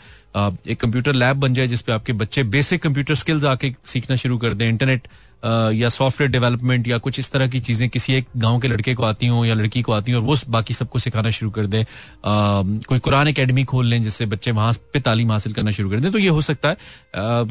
एक 0.68 0.80
कंप्यूटर 0.82 1.14
लैब 1.16 1.38
बन 1.38 1.54
जाए 1.54 1.68
जिसपे 1.68 1.92
आपके 1.92 2.14
बच्चे 2.16 2.44
बेसिक 2.46 2.82
कंप्यूटर 2.84 3.16
स्किल्स 3.16 3.44
आके 3.46 3.74
सीखना 3.86 4.16
शुरू 4.16 4.38
कर 4.38 4.54
दें। 4.54 4.68
इंटरनेट 4.70 5.08
या 5.44 5.90
सॉफ्टवेयर 5.90 6.32
डेवलपमेंट 6.32 6.88
या 6.88 6.98
कुछ 6.98 7.20
इस 7.20 7.30
तरह 7.32 7.48
की 7.48 7.60
चीज़ें 7.60 7.88
किसी 7.90 8.14
एक 8.14 8.26
गाँव 8.38 8.60
के 8.60 8.68
लड़के 8.68 8.94
को 8.96 9.04
आती 9.04 9.28
हो 9.28 9.44
या 9.46 9.54
लड़की 9.54 9.82
को 9.82 9.92
आती 9.92 10.12
हो 10.12 10.20
और 10.20 10.26
वो 10.26 10.36
बाकी 10.50 10.74
सबको 10.74 11.00
सिखाना 11.00 11.30
शुरू 11.32 11.52
कर 11.52 11.66
दे। 11.66 11.86
कोई 12.26 13.00
कुरान 13.00 13.28
एकेडमी 13.28 13.64
खोल 13.64 13.86
लें 13.86 14.02
जिससे 14.04 14.26
बच्चे 14.26 14.52
वहाँ 14.52 14.74
पे 14.94 15.00
तालीम 15.00 15.32
हासिल 15.32 15.54
करना 15.54 15.72
शुरू 15.72 15.90
कर 15.90 16.00
दें। 16.00 16.12
तो 16.12 16.20
ये 16.20 16.30
हो 16.30 16.42
सकता 16.42 16.70
है। 16.70 16.78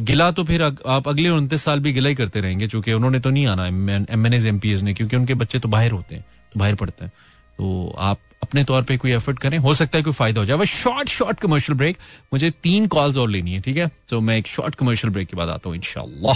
गिला 0.03 0.31
तो 0.31 0.45
फिर 0.45 0.63
आप 0.63 1.09
अगले 1.09 1.29
उनतीस 1.29 1.63
साल 1.63 1.81
भी 1.81 1.93
गिला 1.93 2.09
ही 2.09 2.15
करते 2.15 2.41
रहेंगे 2.41 2.69
चूँकि 2.69 2.93
उन्होंने 2.93 3.21
तो 3.21 3.31
नहीं 3.31 3.47
आना 3.47 3.67
M, 3.67 3.91
N 3.91 4.35
As 4.35 4.47
M, 4.47 4.59
P, 4.59 4.73
S 4.73 4.83
ने 4.83 4.95
क्योंकि 4.95 5.17
उनके 5.17 5.35
बच्चे 5.35 5.59
तो 5.59 5.69
बाहर 5.69 5.91
होते 5.91 6.15
हैं 6.15 6.25
तो 6.53 6.61
बाहर 6.61 6.75
पढ़ते 6.75 7.05
हैं। 7.05 7.13
तो 7.59 7.95
आप 7.99 8.19
अपने 8.43 8.65
तौर 8.65 8.83
पे 8.83 8.97
कोई 8.97 9.13
एफर्ट 9.13 9.39
करें। 9.39 9.59
हो 9.59 9.75
सकता 9.75 9.99
है 9.99 10.05
कोई 10.05 10.13
फ़ायदा 10.13 10.41
हो 10.41 10.47
जाए। 10.47 10.57
बस 10.57 10.69
शॉर्ट 10.69 11.09
शॉर्ट 11.09 11.41
कमर्शियल 11.41 11.79
ब्रेक 11.79 11.97
मुझे 12.33 12.51
तीन 12.63 12.87
कॉल्स 12.87 13.17
और 13.17 13.31
लेनी 13.31 13.55
है, 13.55 13.61
ठीक 13.61 13.77
है? 13.77 13.91
तो 14.09 14.21
मैं 14.21 14.37
एक 14.39 14.47
शॉर्ट 14.47 14.75
कमर्शियल 14.75 15.13
ब्रेक 15.13 15.29
के 15.29 15.37
बाद 15.37 15.49
आता 15.49 15.69
हूँ 15.69 15.77
इनशाला 15.77 16.33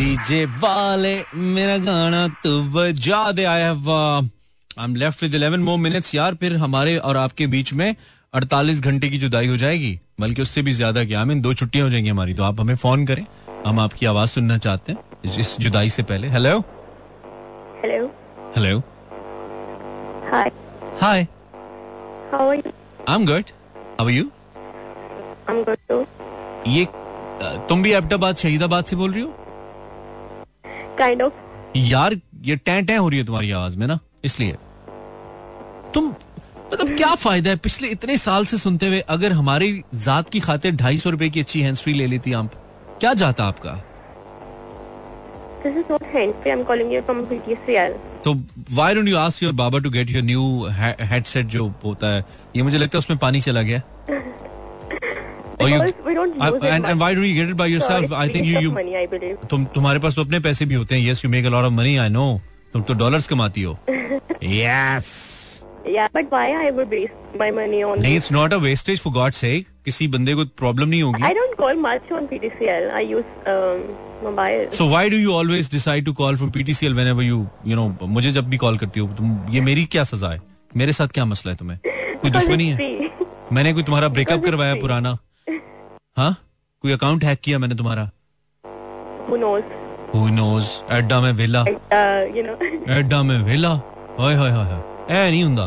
डीजे 0.00 0.44
वाले 0.60 1.14
मेरा 1.54 1.76
गाना 1.78 2.26
तो 2.44 2.50
बजा 2.74 3.20
दे 3.32 3.44
I 3.44 3.60
have 3.60 3.90
I 3.90 4.84
am 4.84 4.94
left 4.96 5.22
with 5.22 5.34
11 5.34 5.58
more 5.64 5.78
minutes 5.78 6.14
यार 6.14 6.34
फिर 6.40 6.56
हमारे 6.56 6.96
और 6.98 7.16
आपके 7.16 7.46
बीच 7.54 7.72
में 7.80 7.94
48 8.34 8.80
घंटे 8.80 9.08
की 9.08 9.18
जुदाई 9.18 9.46
हो 9.46 9.56
जाएगी 9.62 9.90
बल्कि 10.20 10.42
उससे 10.42 10.62
भी 10.62 10.72
ज़्यादा 10.72 11.04
क्या? 11.04 11.20
हमें 11.22 11.40
दो 11.42 11.52
छुट्टियाँ 11.54 11.84
हो 11.86 11.90
जाएँगी 11.90 12.08
हमारी 12.08 12.34
तो 12.34 12.42
आप 12.42 12.60
हमें 12.60 12.74
फ़ोन 12.76 13.04
करें। 13.06 13.24
हम 13.66 13.80
आपकी 13.80 14.06
आवाज़ 14.06 14.30
सुनना 14.30 14.56
चाहते 14.58 14.92
हैं 14.92 15.32
इस 15.40 15.54
जुदाई 15.60 15.88
से 15.88 16.02
पहले। 16.02 16.28
Hello 16.28 16.58
hello 17.82 18.06
hello 18.56 18.78
hi 20.30 20.50
hi 21.02 21.26
how 22.32 22.48
are 22.48 22.54
you 22.56 22.72
I 23.08 23.14
am 23.14 23.26
good 23.26 23.52
how 24.00 24.06
are 24.06 24.12
you 24.12 24.24
I 24.24 25.56
am 25.56 25.62
good 25.64 25.78
too 25.90 26.00
ये 26.70 26.86
तुम 27.68 27.82
भी 27.82 27.92
अहमदाबाद 27.92 28.36
शहीदाबाद 28.36 28.84
से 28.84 28.96
बोल 28.96 29.12
रही 29.12 29.22
हो? 29.22 29.36
काइंड 31.00 31.22
ऑफ़ 31.22 31.32
यार 31.76 32.16
ये 32.42 32.56
टैं 32.56 32.84
टैं 32.86 32.98
हो 32.98 33.08
रही 33.08 33.18
है 33.18 33.24
तुम्हारी 33.26 33.50
आवाज़ 33.50 33.78
में 33.78 33.86
ना 33.86 33.98
इसलिए। 34.24 34.56
तुम 35.94 36.14
मतलब 36.72 36.96
क्या 36.96 37.14
फ़ायदा 37.14 37.50
है? 37.50 37.56
पिछले 37.56 37.88
इतने 37.88 38.16
साल 38.16 38.44
से 38.44 38.56
सुनते 38.56 38.86
हुए 38.86 39.00
अगर 39.00 39.32
हमारी 39.32 39.82
जात 39.94 40.28
की 40.28 40.40
खातिर 40.40 40.76
ढाई 40.76 40.98
सौ 40.98 41.10
रुपए 41.10 41.28
की 41.30 41.40
अच्छी 41.40 41.60
हैंड्स 41.60 41.82
फ्री 41.82 41.92
ले 41.92 42.06
लेती 42.06 42.32
आप 42.32 42.52
क्या 43.00 43.14
जाता 43.14 43.44
आपका. 43.44 43.72
तो 48.24 48.34
why 48.76 48.88
don't 48.94 49.08
you 49.08 49.16
ask 49.16 49.42
your 49.44 49.52
barber 49.60 49.80
to 49.86 49.92
get 49.96 50.14
your 50.14 50.24
new 50.26 50.46
headset 51.12 51.42
जो 51.42 51.72
होता 51.84 52.06
है? 52.06 52.24
ये 52.56 52.62
मुझे 52.62 52.78
लगता 52.78 52.96
है 52.96 52.98
उसमें 52.98 53.18
पानी 53.18 53.40
चला 53.40 53.62
गया। 53.62 53.82
Or 55.60 55.68
you, 55.68 55.78
we 56.04 56.14
don't 56.14 56.34
use 56.34 56.42
I, 56.42 56.48
it 56.56 56.64
and, 56.64 56.86
and 56.86 57.00
why 57.00 57.14
do 57.14 57.22
you 57.22 57.34
get 57.34 57.50
it 57.50 57.56
by 57.56 57.66
yourself? 57.66 58.08
So 58.10 58.16
I 58.16 58.28
think 58.28 58.46
you 58.46 58.60
you 58.66 58.72
money, 58.72 58.96
I 58.96 59.06
believe. 59.06 59.48
तुम 59.50 59.64
तुम्हारे 59.74 59.98
पास 60.04 60.14
तो 60.14 60.24
अपने 60.24 60.40
पैसे 60.46 60.66
भी 60.66 60.74
होते 60.74 60.94
हैं. 60.94 61.08
Yes, 61.08 61.24
you 61.24 61.30
make 61.34 61.50
a 61.50 61.54
lot 61.56 61.68
of 61.70 61.76
money. 61.80 61.98
I 61.98 62.08
know. 62.18 62.28
तुम 62.72 62.82
तो 62.82 62.94
डॉलर्स 62.94 63.28
कमाती 63.28 63.62
हो. 63.62 63.78
yes. 64.42 65.10
Yeah, 65.86 66.08
but 66.12 66.30
why 66.30 66.46
I 66.66 66.70
would 66.70 66.90
waste 66.90 67.38
my 67.42 67.50
money 67.58 67.82
on? 67.82 68.00
नहीं, 68.02 68.16
it's 68.20 68.30
not 68.36 68.52
a 68.52 68.58
wastage 68.66 69.00
for 69.06 69.12
God's 69.12 69.42
sake. 69.44 69.66
किसी 69.84 70.08
बंदे 70.08 70.34
को 70.34 70.44
प्रॉब्लम 70.62 70.88
नहीं 70.88 71.02
होगी. 71.02 71.22
I 71.22 71.32
don't 71.38 71.56
call 71.62 71.82
much 71.86 72.12
on 72.18 72.28
PTCL. 72.32 72.90
I 73.00 73.02
use 73.12 73.24
um, 73.54 73.82
mobile. 74.22 74.66
So 74.80 74.86
why 74.86 75.08
do 75.08 75.16
you 75.16 75.32
always 75.32 75.68
decide 75.68 76.04
to 76.10 76.14
call 76.20 76.36
from 76.36 76.52
PTCL 76.56 77.00
whenever 77.00 77.26
you 77.30 77.40
you 77.64 77.80
know 77.80 77.88
मुझे 78.18 78.32
जब 78.38 78.48
भी 78.50 78.56
call 78.64 78.78
करती 78.78 79.00
हो 79.00 79.06
तुम 79.18 79.38
ये 79.50 79.60
मेरी 79.70 79.84
क्या 79.96 80.04
सजा 80.12 80.28
है? 80.28 80.40
मेरे 80.76 80.92
साथ 80.92 81.08
क्या 81.14 81.24
मसला 81.24 81.52
है 81.52 81.58
तुम्हें 81.58 81.78
कोई 82.22 82.30
दुश्मनी 82.30 82.68
है 82.68 83.10
मैंने 83.52 83.72
कोई 83.72 83.82
तुम्हारा 83.82 84.08
ब्रेकअप 84.08 84.44
करवाया 84.44 84.74
पुराना 84.80 85.16
हाँ? 86.16 86.36
कोई 86.82 86.92
अकाउंट 86.92 87.24
हैक 87.24 87.40
किया 87.44 87.58
मैंने 87.58 87.74
तुम्हारा? 87.74 88.10
Who 89.28 89.36
knows? 90.30 90.64
एड्डा 90.92 91.20
में 91.20 91.32
वेला। 91.32 91.60
एड्डा 92.98 93.22
में 93.28 93.38
वेला? 93.44 93.70
हाय 94.20 94.34
हाय 94.34 94.50
हाय 94.50 94.72
ए 95.10 95.30
नहीं 95.30 95.42
हुंदा। 95.44 95.64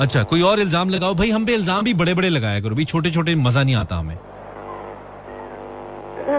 अच्छा 0.00 0.22
कोई 0.22 0.42
और 0.42 0.60
इल्ज़ाम 0.60 0.90
लगाओ। 0.90 1.14
भाई 1.14 1.30
हम 1.30 1.46
पे 1.46 1.54
इल्ज़ाम 1.54 1.84
भी 1.84 1.94
बड़े 1.94 2.14
बड़े 2.14 2.28
लगाया 2.28 2.60
करो। 2.60 2.74
भी 2.74 2.84
छोटे 2.84 3.10
छोटे 3.10 3.34
मज़ा 3.34 3.62
नहीं 3.62 3.74
आता 3.76 3.96
हमें। 3.96 4.16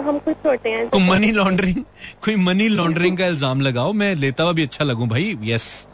हम 0.08 0.18
कुछ 0.20 0.36
छोटे 0.36 0.70
हैं। 0.70 0.88
कोई 0.89 1.08
मनी 1.08 1.32
लॉन्ड्रिंग 1.32 1.84
कोई 2.26 2.36
मनी 2.36 2.68
लॉन्ड्रिंग 2.70 3.18
का 3.18 3.28
इल्ज़ाम 3.28 3.62
लगाओ। 3.62 3.93
मैं 3.93 4.14
लेता 4.16 4.43
हुआ 4.43 4.51
भी 4.53 4.64
अच्छा 4.64 4.86
लगूं। 4.86 5.08
भाई 5.10 5.38
यस 5.43 5.88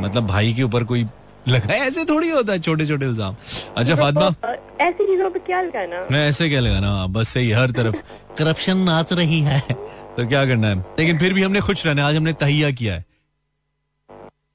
मतलब 0.00 0.26
भाई 0.26 0.52
के 0.54 0.62
ऊपर 0.62 0.84
कोई 0.84 1.04
लगा 1.48 1.74
ऐसे 1.74 2.04
थोड़ी 2.04 2.28
होता 2.28 2.52
है 2.52 2.58
छोटे 2.58 2.86
छोटे 2.86 3.06
इल्ज़ाम। 3.06 3.36
अच्छा 3.76 3.94
तो 3.94 4.02
फातिमा? 4.02 4.52
ऐसी 4.80 5.06
चीज़ों 5.06 5.30
पे 5.30 5.38
क्या 5.38 5.60
लगाना? 5.60 6.06
मैं 6.12 6.28
ऐसे 6.28 6.48
क्या 6.48 6.60
लगाना? 6.60 7.06
बस 7.06 7.28
सही 7.28 7.50
हर 7.50 7.70
तरफ़। 7.70 8.02
करप्शन 8.38 8.76
नाच 8.76 9.12
रही 9.12 9.40
है। 9.40 9.60
तो 9.60 10.26
क्या 10.26 10.44
करना 10.46 10.68
है? 10.68 10.78
लेकिन 10.98 11.18
फिर 11.18 11.34
भी 11.34 11.42
हमने 11.42 11.60
खुश 11.60 11.86
रहना 11.86 12.06
आज 12.08 12.16
हमने 12.16 12.32
तहिया 12.32 12.70
किया 12.70 12.94
है। 12.94 13.04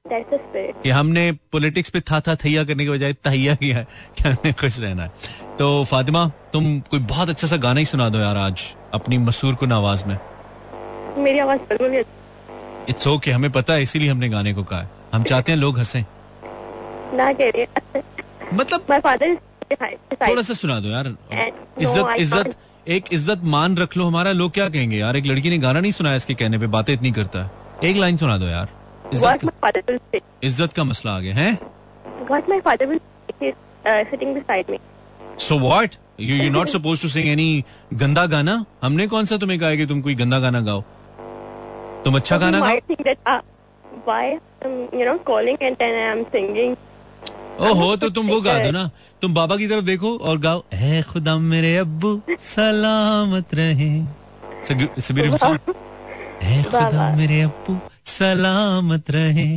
कि 0.06 0.90
हमने 0.90 1.32
पॉलिटिक्स 1.52 1.90
पे 1.90 2.00
था 2.02 2.20
था 2.20 2.36
थैया 2.36 2.64
करने 2.64 2.86
के 2.86 2.90
बजाय 2.90 3.14
तहिया 3.14 3.56
किया 3.56 3.78
है 3.78 3.88
कि 4.18 4.24
हमने 4.24 4.52
खुश 4.54 4.80
रहना 4.80 5.04
है। 5.04 5.12
तो 5.60 5.84
फातिमा 5.86 6.26
तुम 6.54 6.80
कोई 6.80 7.00
बहुत 7.00 7.30
अच्छा 7.30 7.48
सा 7.48 7.58
गाना 7.58 7.80
ही 7.80 7.86
सुना 7.86 8.10
दो 8.10 8.20
यार 8.20 8.38
आज 8.38 8.64
अपनी 8.94 9.18
मसूर 9.18 9.56
कुन 9.56 9.72
आवाज़ 9.72 10.06
में। 10.06 10.18
मेरी 11.18 11.40
आवाज़ 11.40 11.60
इट्स 12.90 13.08
ओके 13.08 13.32
हमें 13.32 13.52
पता 13.52 13.74
है 13.74 13.84
इसीलिए 13.84 14.10
हमने 14.10 14.30
गाने 14.30 14.54
को 14.54 14.64
कहा 14.64 14.82
है। 14.82 14.90
हम 15.14 15.24
चाहते 15.24 15.52
हैं 15.52 15.60
लोग 15.60 15.78
हंसे। 15.78 16.06
ना 17.14 17.32
कह 17.34 17.50
रही 17.56 17.66
मतलब 18.54 18.82
थोड़ा 20.28 20.42
सा 20.42 20.54
सुना 20.54 20.80
दो 20.80 20.90
यार। 20.90 21.08
इज़्ज़त 21.82 22.16
इज़्ज़त 22.20 22.56
एक 22.88 23.04
इज़्ज़त 23.14 23.44
मान 23.54 23.78
रख 23.78 23.98
लो 23.98 24.06
हमारा 24.06 24.32
लोग 24.32 24.52
क्या 24.54 24.68
कहेंगे 24.70 24.98
यार? 24.98 25.16
एक 25.18 25.26
लड़की 25.26 25.50
ने 25.50 25.58
गाना 25.58 25.80
नहीं 25.80 25.92
सुनाया 25.92 26.16
इसके 26.16 26.34
कहने 26.34 26.58
पे 26.58 26.68
बातें 26.76 26.94
इतनी 26.94 27.12
करता 27.12 27.40
है। 27.44 27.90
एक 27.90 27.98
लाइन 27.98 28.18
सुना 28.18 28.38
दो 28.38 28.46
यार। 28.46 28.68
इज़्ज़त 30.44 30.74
का 30.74 30.84
मसला 30.84 31.12
आ 31.12 31.20
गया 31.20 31.36
है 31.36 31.58
so 35.40 35.58
what 35.60 35.96
you 36.20 36.36
you 36.36 36.50
not 36.52 36.68
suppose 36.68 37.02
to 37.02 37.08
sing 37.10 37.28
any 37.30 37.64
गंदा 37.94 38.26
गाना? 38.28 38.66
हमने 38.84 39.08
कौन 39.08 39.26
सा 39.26 39.38
तुम्हें 39.38 39.60
कहा 39.60 39.76
कि 39.76 39.86
तुम 39.86 40.02
कोई 40.02 40.16
गंदा 40.16 40.40
गाना 40.40 40.62
गाओ? 40.62 40.82
तुम 42.06 42.16
अच्छा 42.16 42.38
गाना 42.38 42.60
गाओ? 42.60 43.42
why 44.06 44.40
I'm, 44.62 44.74
you 44.94 45.06
know, 45.06 45.18
calling 45.28 45.58
and 45.62 45.78
then 45.78 45.96
I'm 46.08 46.24
singing. 46.32 46.74
ओहो 47.62 47.96
तो 47.96 48.10
तुम 48.10 48.28
वो 48.28 48.40
गा 48.42 48.54
दो 48.64 48.72
ना। 48.72 48.90
तुम 49.22 49.34
बाबा 49.34 49.56
की 49.58 49.68
तरफ़ 49.68 49.86
देखो 49.86 50.18
और 50.20 50.38
गाओ 50.40 50.64
है 50.74 51.02
खुदा 51.04 51.38
मेरे 51.38 51.76
अब्बू 51.78 52.22
सलामत 52.40 53.54
रहे। 53.56 53.90
है 56.44 56.64
खुदा 56.72 57.16
मेरे 57.16 57.42
अब्बू 57.42 57.78
सलामत 58.06 59.12
रहे। 59.12 59.48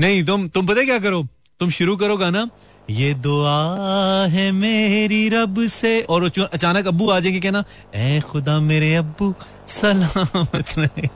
नहीं 0.00 0.24
तुम 0.24 0.48
तुम 0.48 0.66
पता 0.66 0.84
क्या 0.84 0.98
करो? 0.98 1.26
तुम 1.60 1.70
शुरू 1.70 1.96
करो 1.96 2.16
गाना 2.16 2.48
ये 2.90 3.12
दुआ 3.14 4.26
है 4.26 4.50
मेरी 4.52 5.28
रब 5.28 5.64
से। 5.66 6.00
और 6.02 6.24
अचानक 6.24 6.86
अब्बू 6.86 7.08
आ 7.10 7.20
जाएँगे 7.20 7.40
कहना 7.40 7.64
ए 7.94 8.20
खुदा 8.20 8.58
मेरे 8.60 8.94
अब्बू 8.94 9.34
सलामत 9.68 10.78
रहे। 10.78 11.08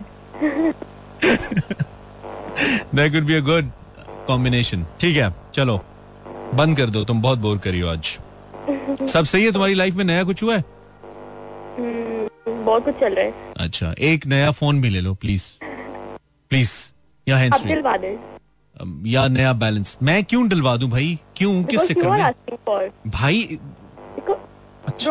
That 2.94 3.12
could 3.12 3.24
be 3.24 3.34
a 3.34 3.40
good 3.50 3.70
combination 4.26 4.86
ठीक 5.00 5.16
है 5.16 5.34
चलो। 5.54 5.80
बंद 6.54 6.76
कर 6.76 6.86
दो 6.90 7.04
तुम 7.04 7.22
बहुत 7.22 7.38
बोर 7.38 7.58
करी 7.58 7.80
हो 7.80 7.88
आज। 7.88 8.18
सब 9.08 9.24
सही 9.24 9.44
है 9.44 9.52
तुम्हारी 9.52 9.74
लाइफ 9.74 9.94
में? 9.94 10.04
नया 10.04 10.24
कुछ 10.24 10.42
हुआ 10.42 10.54
है? 10.56 10.64
हम्म, 11.78 12.64
बहुत 12.64 12.84
कुछ 12.84 12.94
चल 12.94 13.14
रहा 13.14 13.24
है। 13.24 13.52
अच्छा 13.56 13.94
एक 13.98 14.26
नया 14.26 14.50
फ़ोन 14.50 14.80
भी 14.80 14.88
ले 14.88 15.00
लो 15.00 15.14
प्लीज़ 15.14 15.42
प्लीज़ 16.50 16.72
या 17.28 17.36
हैंड्स 17.36 17.60
फ्री 17.62 17.72
या 19.06 19.26
नया 19.28 19.52
बैलेंस 19.52 19.96
मैं 20.02 20.24
क्यों 20.24 20.48
डलवा 20.48 20.76
दूँ 20.76 20.90
भाई? 20.90 21.18
क्यों? 21.36 21.62
किस 21.64 21.80
चक्कर 21.88 22.08
में? 22.08 22.32
भाई 23.06 23.58
अच्छा। 24.86 25.10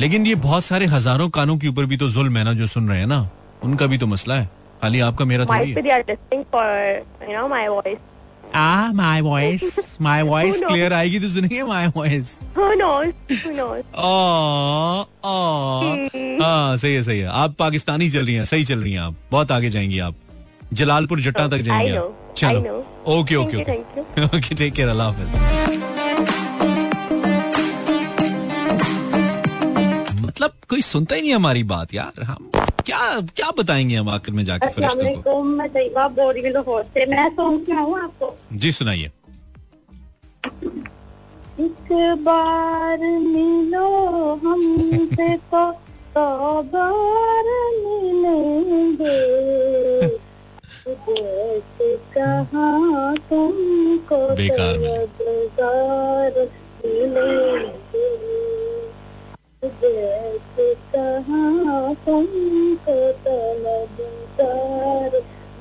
लेकिन 0.00 0.26
ये 0.26 0.34
बहुत 0.34 0.64
सारे 0.64 0.86
हज़ारों 0.86 1.28
कानों 1.30 1.56
के 1.58 1.68
ऊपर 1.68 1.84
भी 1.84 1.96
तो 1.96 2.08
जुल्म 2.08 2.36
है 2.36 2.44
ना 2.44 2.52
जो 2.52 2.66
सुन 2.66 2.88
रहे 2.88 2.98
हैं 2.98 3.06
ना। 3.06 3.28
उनका 3.64 3.86
भी 3.86 3.98
तो 3.98 4.06
मसला 4.06 4.34
है। 4.34 4.50
खाली 4.82 5.00
आपका 5.00 5.24
मेरा 5.24 5.44
है। 5.60 5.74
आ 8.54 8.92
my 8.92 9.20
voice 9.20 9.96
my 10.00 10.22
voice 10.22 10.60
clear 10.62 10.92
आएगी 10.92 11.20
तो 11.20 11.28
सुनेंगे 11.28 11.62
माय 11.62 11.86
वॉइस 11.96 12.38
हाँ 16.40 16.76
सही 16.76 16.94
है 16.94 17.02
सही 17.02 17.18
है। 17.18 17.26
आप 17.26 17.54
पाकिस्तानी 17.58 18.10
चल 18.10 18.24
रही 18.26 18.34
हैं 18.34 18.44
सही 18.44 18.64
चल 18.64 18.78
रही 18.78 18.92
हैं 18.92 19.00
आप। 19.00 19.14
बहुत 19.30 19.52
आगे 19.52 19.70
जाएँगी 19.70 19.98
आप। 19.98 20.14
जलालपुर 20.72 21.20
जट्टा 21.20 21.48
तक 21.48 21.58
जाएँगे 21.58 21.96
आप। 21.96 22.34
चलो। 22.36 22.84
Okay 23.18 23.36
okay 23.36 23.56
okay 23.56 24.24
okay 24.24 24.54
take 24.54 24.72
care 24.74 24.88
अल्लाह 24.88 25.06
हाफिज 25.08 25.28
मतलब 30.22 30.50
कोई 30.70 30.80
सुनता 30.82 31.14
ही 31.14 31.20
नहीं 31.22 31.34
हमारी 31.34 31.62
बात 31.64 31.94
यार। 31.94 32.22
हम 32.22 32.50
क्या 32.86 32.98
क्या 33.36 33.50
बताएँगे 33.58 33.96
हम 33.96 34.08
आखिर 34.08 34.34
में 34.34 34.44
जाकर 34.44 34.68
फरिश्तों 34.68 35.22
को? 35.22 35.42
मैं 35.42 35.68
मैं 37.08 37.28
सुनाऊं 37.36 38.00
आपको। 38.00 38.36
जी 38.52 38.72
सुनाइए। 38.72 39.10
एक 41.60 41.92
बार 42.24 42.98
मिलो 42.98 43.86
हमसे 44.34 45.36
तो 45.54 45.72
सौ 46.14 46.62
बार 46.62 47.48
मिलेंगे। 47.78 49.22
कहाँ 52.14 53.14
तुमको 53.16 54.34
बेकार 54.34 54.78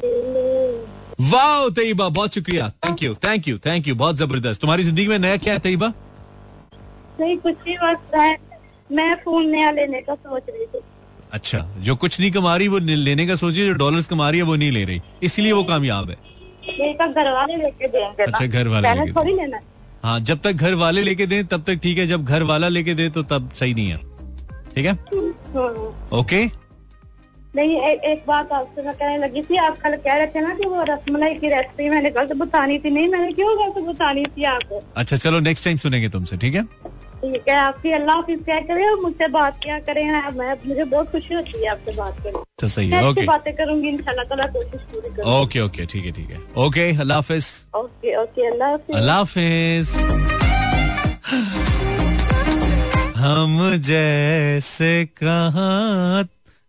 मिलेंगे। 0.03 1.00
वाह 1.21 1.69
तैयबा 1.69 2.07
बहुत 2.09 2.33
शुक्रिया। 2.33 2.69
Thank 2.85 3.01
you 3.03 3.13
thank 3.23 3.47
you 3.47 3.57
thank 3.65 3.87
you 3.87 3.95
बहुत 3.95 4.15
ज़बरदस्त। 4.17 4.61
तुम्हारी 4.61 4.83
ज़िंदगी 4.83 5.07
में 5.07 5.17
नया 5.19 5.37
क्या 5.37 5.53
है 5.53 5.59
तैयबा? 5.59 5.87
नहीं 7.19 7.37
कुछ 7.37 7.55
नहीं 7.67 7.75
बस 7.77 8.37
मैं 8.91 9.13
फ़ोन 9.15 9.49
नया 9.49 9.71
लेने 9.71 10.01
का 10.01 10.15
सोच 10.15 10.43
रही 10.49 10.65
थी। 10.65 10.79
अच्छा 11.33 11.59
जो 11.79 11.95
कुछ 11.95 12.19
नहीं 12.19 12.31
कमा 12.31 12.55
रही 12.57 12.67
वो 12.67 12.77
लेने 12.77 13.25
का 13.27 13.35
सोची 13.35 13.65
जो 13.65 13.73
डॉलर्स 13.73 14.07
कमा 14.07 14.29
रही 14.29 14.39
है 14.39 14.45
वो 14.45 14.55
नहीं 14.55 14.71
ले 14.71 14.83
रही। 14.85 15.01
इसलिए 15.23 15.51
वो 15.51 15.63
कामयाब 15.63 16.09
है। 16.09 16.17
घर 16.97 17.31
वाले 17.33 17.55
लेके 17.57 17.87
देंगे 17.87 18.23
अच्छा 18.23 18.45
घर 18.45 18.67
वाले 18.67 19.11
थोड़ी 19.11 19.33
लेना। 19.33 19.59
हाँ 20.03 20.19
जब 20.21 20.39
तक 20.43 20.51
घर 20.53 20.73
वाले 20.75 21.01
लेके 21.01 21.25
दें 21.25 21.45
तब 21.47 21.63
तक 21.63 21.79
ठीक 21.83 21.97
है 21.97 22.07
जब 22.07 22.25
घर 22.25 22.43
वाला 22.43 22.67
लेके 22.67 22.93
दे 22.93 23.09
तो 23.09 23.23
तब 23.23 23.49
सही 23.55 23.73
नहीं 23.73 23.89
है। 23.89 23.97
ठीक 24.75 24.85
है? 24.85 24.93
ओके 26.19 26.45
नहीं 27.55 27.77
ए, 27.77 27.91
एक 28.11 28.23
बात 28.27 28.51
आपसे 28.53 28.81
मैं 28.83 28.93
कहने 28.95 29.17
लगी 29.17 29.41
थी 29.43 29.55
आप 29.57 29.77
कल 29.77 29.95
कह 30.03 30.13
रहे 30.15 30.27
थे 30.35 30.41
ना 30.41 30.53
कि 30.55 30.67
वो 30.69 30.83
रसमलाई 30.89 31.33
की 31.35 31.49
रेसिपी 31.49 31.89
मैंने 31.89 32.09
गलत 32.09 32.31
बतानी 32.37 32.77
थी। 32.79 32.89
नहीं 32.89 33.07
मैंने 33.09 33.31
क्यों 33.33 33.55
गलत 33.59 33.83
बतानी 33.87 34.23
थी 34.25 34.43
आपको? 34.51 34.81
अच्छा 34.97 35.15
चलो 35.17 35.39
नेक्स्ट 35.47 35.65
टाइम 35.65 35.77
सुनेंगे 35.77 36.09
तुमसे 36.09 36.37
ठीक 36.43 36.55
है? 36.55 36.63
ठीक 37.21 37.47
है 37.49 37.55
आपकी 37.55 37.91
अल्लाह 37.91 38.15
हाफिज 38.15 38.39
क्या 38.45 38.59
करे 38.69 38.85
और 38.89 38.99
मुझसे 39.01 39.27
बात 39.33 39.59
क्या 39.63 39.79
करें 39.89 40.03
मैं 40.37 40.55
मुझे 40.67 40.83
बहुत 40.83 41.11
खुशी 41.11 41.33
होती 41.33 41.63
है 41.63 41.67
आपसे 41.71 41.91
बात 41.97 42.23
करें 42.23 42.41
तो 42.59 42.67
सही 42.67 42.89
है 42.89 43.03
ओके 43.09 43.25
बातें 43.25 43.53
करूँगी 43.55 43.89
इंशाल्लाह 43.89 44.47
कोशिश 44.47 44.81
पूरी 44.93 45.09
करूँगी। 45.09 45.41
ओके 45.41 45.59
ओके 45.59 45.85
ठीक 45.85 46.05
है 46.05 46.11
ठीक 46.11 46.29
है। 46.31 46.39
ओके 46.65 46.89
अल्लाह 46.99 47.17
हाफिज। 47.17 47.45
ओके 47.75 48.15
ओके 48.23 48.47
अल्लाह 48.47 48.69
हाफिज। 48.71 48.95
अल्लाह 48.95 49.17
हाफिज। 49.17 49.87
हम 53.17 53.59
जैसे 53.87 55.05
कहा 55.23 56.23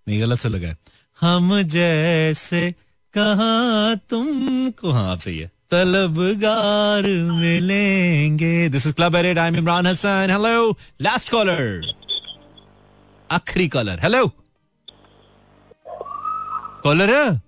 नहीं, 0.06 0.20
गलत 0.20 0.38
से 0.38 0.48
लगा 0.48 0.74
हम 1.20 1.62
जैसे, 1.62 2.74
कहा 3.14 3.94
तुमको? 4.10 4.90
हाँ 4.90 5.10
आप 5.12 5.18
सही 5.18 5.38
है। 5.38 5.50
तलबगार 5.70 7.02
मिलेंगे। 7.32 8.68
This 8.68 8.86
is 8.86 8.94
club 8.94 9.16
I 9.16 9.26
am 9.26 9.56
Imran 9.56 9.86
Hasan 9.86 10.28
hello 10.30 10.78
last 11.00 11.30
caller 11.30 11.94
आखिरी 13.30 13.68
कॉलर 13.68 14.00
हेलो 14.00 14.26
कॉलर 16.84 17.10
है? 17.10 17.42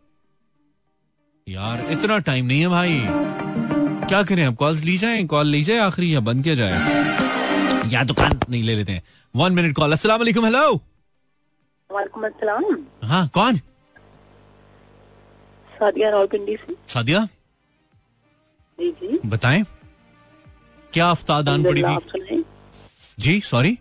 यार, 1.48 1.86
इतना 1.90 2.18
टाइम 2.18 2.46
नहीं 2.46 2.60
है 2.60 2.68
भाई। 2.68 3.00
क्या 4.08 4.22
करें 4.22 4.46
अब? 4.46 4.54
कॉल्स 4.54 4.80
ली 4.80 4.96
जाए 4.96 5.22
कॉल 5.24 5.46
ली 5.46 5.62
जाए, 5.62 5.78
आखिरी 5.78 6.14
या 6.14 6.20
बंद 6.20 6.42
किया 6.44 6.54
जाए। 6.54 6.72
या 7.90 8.04
दुकान 8.04 8.40
नहीं 8.50 8.62
ले 8.62 8.76
लेते 8.76 8.92
हैं। 8.92 9.02
वन 9.36 9.52
मिनट 9.52 9.74
कॉल 9.76 9.92
अस्सलाम 9.92 10.18
वालेकुम 10.18 10.44
हेलो 10.44 10.80
वालेकुम 11.94 12.26
अस्सलाम 12.26 12.64
हाँ 13.08 13.26
कौन? 13.34 13.56
सादिया 15.78 16.10
रावलपिंडी 16.10 16.56
से। 16.56 16.74
सादिया? 16.92 17.26
बताएँ 19.26 19.64
क्या 20.92 21.06
आफ्तादान 21.06 21.64
पड़ी 21.64 21.82
थी? 21.82 22.42
जी 23.18 23.40
सॉरी 23.44 23.78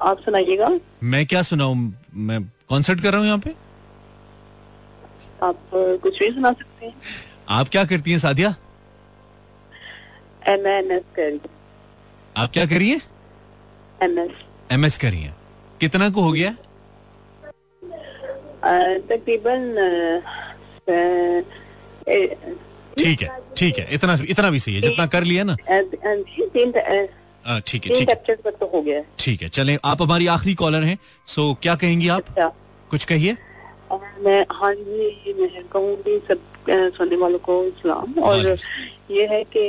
आप 0.00 0.20
सुनाइएगा। 0.24 0.68
मैं 1.02 1.24
क्या 1.26 1.42
सुनाऊ? 1.42 1.74
मैं 1.74 2.42
कॉन्सर्ट 2.68 3.00
कर 3.02 3.10
रहा 3.12 3.18
हूँ 3.18 3.26
यहाँ 3.26 3.38
पे? 3.38 3.54
आप 5.42 5.70
कुछ 6.02 6.18
भी 6.18 6.30
सुना 6.34 6.52
सकते 6.52 6.86
हैं। 6.86 6.94
आप 7.58 7.68
क्या 7.68 7.84
करती 7.84 8.10
हैं 8.10 8.18
सादिया? 8.18 8.54
एम 10.48 10.66
एस 10.66 11.02
करी। 11.16 11.40
आप 12.36 12.50
क्या 12.52 12.66
करिए 12.66 13.00
एम 14.02 14.18
एस 14.18 14.30
एम 14.72 14.84
एस 14.84 14.98
करिए 14.98 15.32
कितना 15.80 16.08
को 16.10 16.20
हो 16.22 16.32
गया? 16.32 16.54
तकरीबन 18.64 19.62
ठीक 22.98 23.22
है 23.22 23.28
ठीक 23.56 23.78
है 23.78 23.86
इतना 23.94 24.18
इतना 24.28 24.50
भी 24.50 24.60
सही 24.60 24.74
है 24.74 24.80
जितना 24.80 25.06
कर 25.06 25.24
लिया 25.24 25.44
ना। 25.44 25.54
ठीक 27.66 27.86
है 27.86 27.94
ठीक 27.94 28.08
है। 28.10 28.14
तो 28.36 28.66
हो 28.74 28.80
गया। 28.82 29.02
ठीक 29.18 29.42
है 29.42 29.48
चले 29.48 29.76
आप 29.84 30.02
हमारी 30.02 30.26
आखिरी 30.26 30.54
कॉलर 30.54 30.82
हैं 30.82 30.98
सो 31.26 31.52
क्या 31.62 31.74
कहेंगी 31.74 32.08
आप? 32.08 32.28
अच्छा। 32.28 32.48
कुछ 32.90 33.04
कहिए? 33.04 33.36
मैं 34.24 34.44
हाँ 34.52 34.74
जी 34.74 35.32
मैं 35.34 35.64
कहूँगी 35.68 36.18
सब 36.28 36.40
सुनने 36.96 37.16
वालों 37.16 37.38
को 37.38 37.62
इस्लाम 37.64 38.18
और 38.22 38.46
हाँ 38.46 38.56
ये 39.10 39.26
है 39.26 39.42
कि 39.56 39.62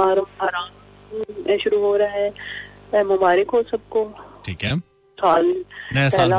हराम 0.00 1.56
शुरू 1.58 1.78
हो 1.80 1.96
रहा 1.96 2.08
है। 2.08 3.04
मुबारक 3.04 3.50
हो 3.50 3.62
सबको। 3.62 4.04
ठीक 4.46 4.64
है। 4.64 4.80
साल 5.22 5.46
नया 5.94 6.08
साल 6.08 6.32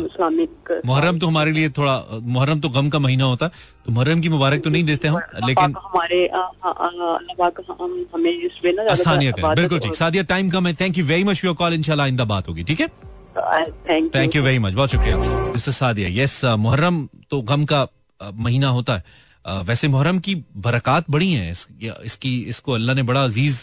इस्लामिक 0.00 0.80
मुहर्रम 0.86 1.18
तो 1.18 1.26
हमारे 1.26 1.52
लिए 1.52 1.68
थोड़ा 1.78 1.94
मुहर्रम 2.36 2.60
तो 2.60 2.68
गम 2.70 2.88
का 2.90 2.98
महीना 2.98 3.24
होता 3.24 3.46
है 3.46 3.52
तो 3.86 3.92
मुहर्रम 3.92 4.20
की 4.20 4.28
मुबारक 4.28 4.64
तो 4.64 4.70
नहीं 4.70 4.84
देते 4.84 5.08
हम 5.08 5.20
लेकिन 5.46 5.74
हमारे 5.78 6.20
हमें 8.14 8.32
है 9.38 9.54
बिल्कुल 9.54 9.78
ठीक। 9.78 9.94
सादिया 9.94 10.22
टाइम 10.30 10.50
कम 10.50 10.66
है। 10.66 10.74
Thank 10.74 10.98
you 10.98 11.04
very 11.04 11.24
much 11.24 11.44
your 11.44 11.54
call 11.54 11.74
इंशाल्लाह 11.74 12.06
आइंदा 12.06 12.24
बात 12.24 12.48
होगी 12.48 12.64
ठीक 12.64 12.80
है? 12.80 12.88
थैंक 14.14 14.36
यू 14.36 14.42
वेरी 14.42 14.58
मच 14.58 14.72
बहुत 14.74 14.90
शुक्रिया। 14.90 15.70
सादिया 15.72 16.08
यस 16.22 16.44
मुहर्रम 16.58 17.06
तो 17.30 17.40
गम 17.42 17.64
का 17.64 17.86
महीना 18.20 18.68
होता 18.70 18.96
है। 18.96 19.04
वैसे 19.46 19.88
मुहर्रम 19.88 20.18
की 20.18 20.34
बरकत 20.58 21.04
बड़ी 21.10 21.32
हैं। 21.32 21.50
इस, 21.50 21.66
इसकी 22.04 22.38
इसको 22.50 22.72
अल्लाह 22.72 22.94
ने 22.96 23.02
बड़ा 23.02 23.22
अज़ीज़ 23.24 23.60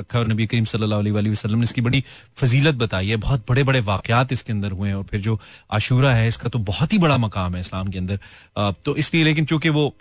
रखा 0.00 0.18
और 0.18 0.28
नबी 0.28 0.46
करीम 0.46 0.64
सल्लल्लाहु 0.64 1.30
वसल्लम 1.30 1.58
ने 1.58 1.64
इसकी 1.64 1.80
बड़ी 1.80 2.02
फजीलत 2.36 2.74
बताई 2.74 3.08
है। 3.08 3.16
बहुत 3.18 3.44
बड़े 3.48 3.62
बड़े 3.64 3.80
वाकयात 3.82 4.32
इसके 4.32 4.52
अंदर 4.52 4.72
हुए 4.72 4.88
हैं 4.88 4.96
और 4.96 5.04
फिर 5.10 5.20
जो 5.20 5.38
आशूरा 5.72 6.12
है 6.14 6.28
इसका 6.28 6.48
तो 6.48 6.58
बहुत 6.66 6.92
ही 6.92 6.98
बड़ा 6.98 7.16
मकाम 7.18 7.54
है 7.54 7.60
इस्लाम 7.60 7.88
के 7.88 7.98
अंदर। 7.98 8.18
तो 8.84 8.96
इसलिए 8.96 9.24
लेकिन 9.24 9.44
चूँकि 9.46 9.68
वो 9.70 9.92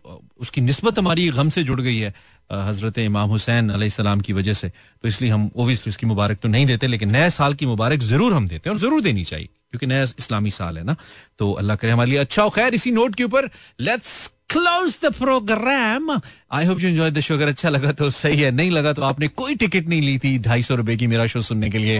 उसकी 0.41 0.61
नस्बत 0.61 0.99
हमारी 0.99 1.29
गम 1.31 1.49
से 1.49 1.63
जुड़ 1.63 1.81
गई 1.81 1.97
है 1.97 2.13
हज़रत 2.51 2.97
इमाम 2.99 3.29
हुसैन 3.29 3.89
सलाम 3.89 4.21
की 4.21 4.33
वजह 4.33 4.53
से 4.53 4.69
तो 4.69 5.07
इसलिए 5.07 5.31
हम 5.31 5.49
ओबियसली 5.55 5.89
उसकी 5.89 6.05
मुबारक 6.07 6.39
तो 6.39 6.49
नहीं 6.49 6.65
देते 6.65 6.87
लेकिन 6.87 7.11
नए 7.11 7.29
साल 7.31 7.53
की 7.53 7.65
मुबारक 7.65 7.99
ज़रूर 8.03 8.33
हम 8.33 8.47
देते 8.47 8.69
हैं 8.69 8.75
और 8.75 8.81
ज़रूर 8.81 9.01
देनी 9.01 9.23
चाहिए 9.23 9.47
क्योंकि 9.71 9.85
नया 9.87 10.03
इस्लामी 10.19 10.51
साल 10.51 10.77
है 10.77 10.83
ना। 10.83 10.95
तो 11.39 11.51
अल्लाह 11.53 11.75
करे 11.75 11.91
हमारे 11.91 12.09
लिए 12.09 12.19
अच्छा 12.19 12.43
और 12.43 12.49
खैर 12.51 12.73
इसी 12.73 12.91
नोट 12.91 13.15
के 13.15 13.23
ऊपर 13.23 13.49
let's 13.81 14.11
close 14.53 14.97
the 15.03 15.11
programme 15.13 16.11
I 16.11 16.65
hope 16.65 16.79
you 16.81 16.89
enjoy 16.89 17.11
the 17.11 17.19
show 17.19 17.33
अगर 17.33 17.47
अच्छा 17.47 17.69
लगा 17.69 17.91
तो 17.91 18.09
सही 18.09 18.41
है, 18.41 18.51
नहीं 18.51 18.71
लगा 18.71 18.93
तो 18.93 19.01
आपने 19.03 19.27
कोई 19.29 19.55
टिकट 19.55 19.87
नहीं 19.87 20.01
ली 20.01 20.17
थी 20.19 20.37
ढाई 20.39 20.63
सौ 20.63 20.75
रुपए 20.75 20.95
की 20.97 21.07
मेरा 21.07 21.25
शो 21.27 21.41
सुनने 21.41 21.69
के 21.69 21.77
लिए। 21.77 21.99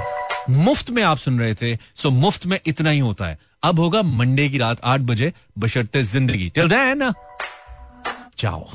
मुफ़्त 0.49 0.89
में 0.89 1.01
आप 1.03 1.17
सुन 1.17 1.39
रहे 1.39 1.53
थे 1.55 1.75
सो 1.95 2.09
मुफ़्त 2.11 2.45
में 2.45 2.59
इतना 2.65 2.89
ही 2.89 2.99
होता 2.99 3.27
है। 3.27 3.37
अब 3.63 3.79
होगा 3.79 4.01
मंडे 4.03 4.47
की 4.49 4.57
रात 4.57 4.81
आठ 4.83 5.01
बजे 5.01 5.31
बशर्ते 5.59 6.03
ज़िंदगी। 6.03 6.49
टिल 6.55 6.69
देन 6.69 7.11
जाओ 8.39 8.67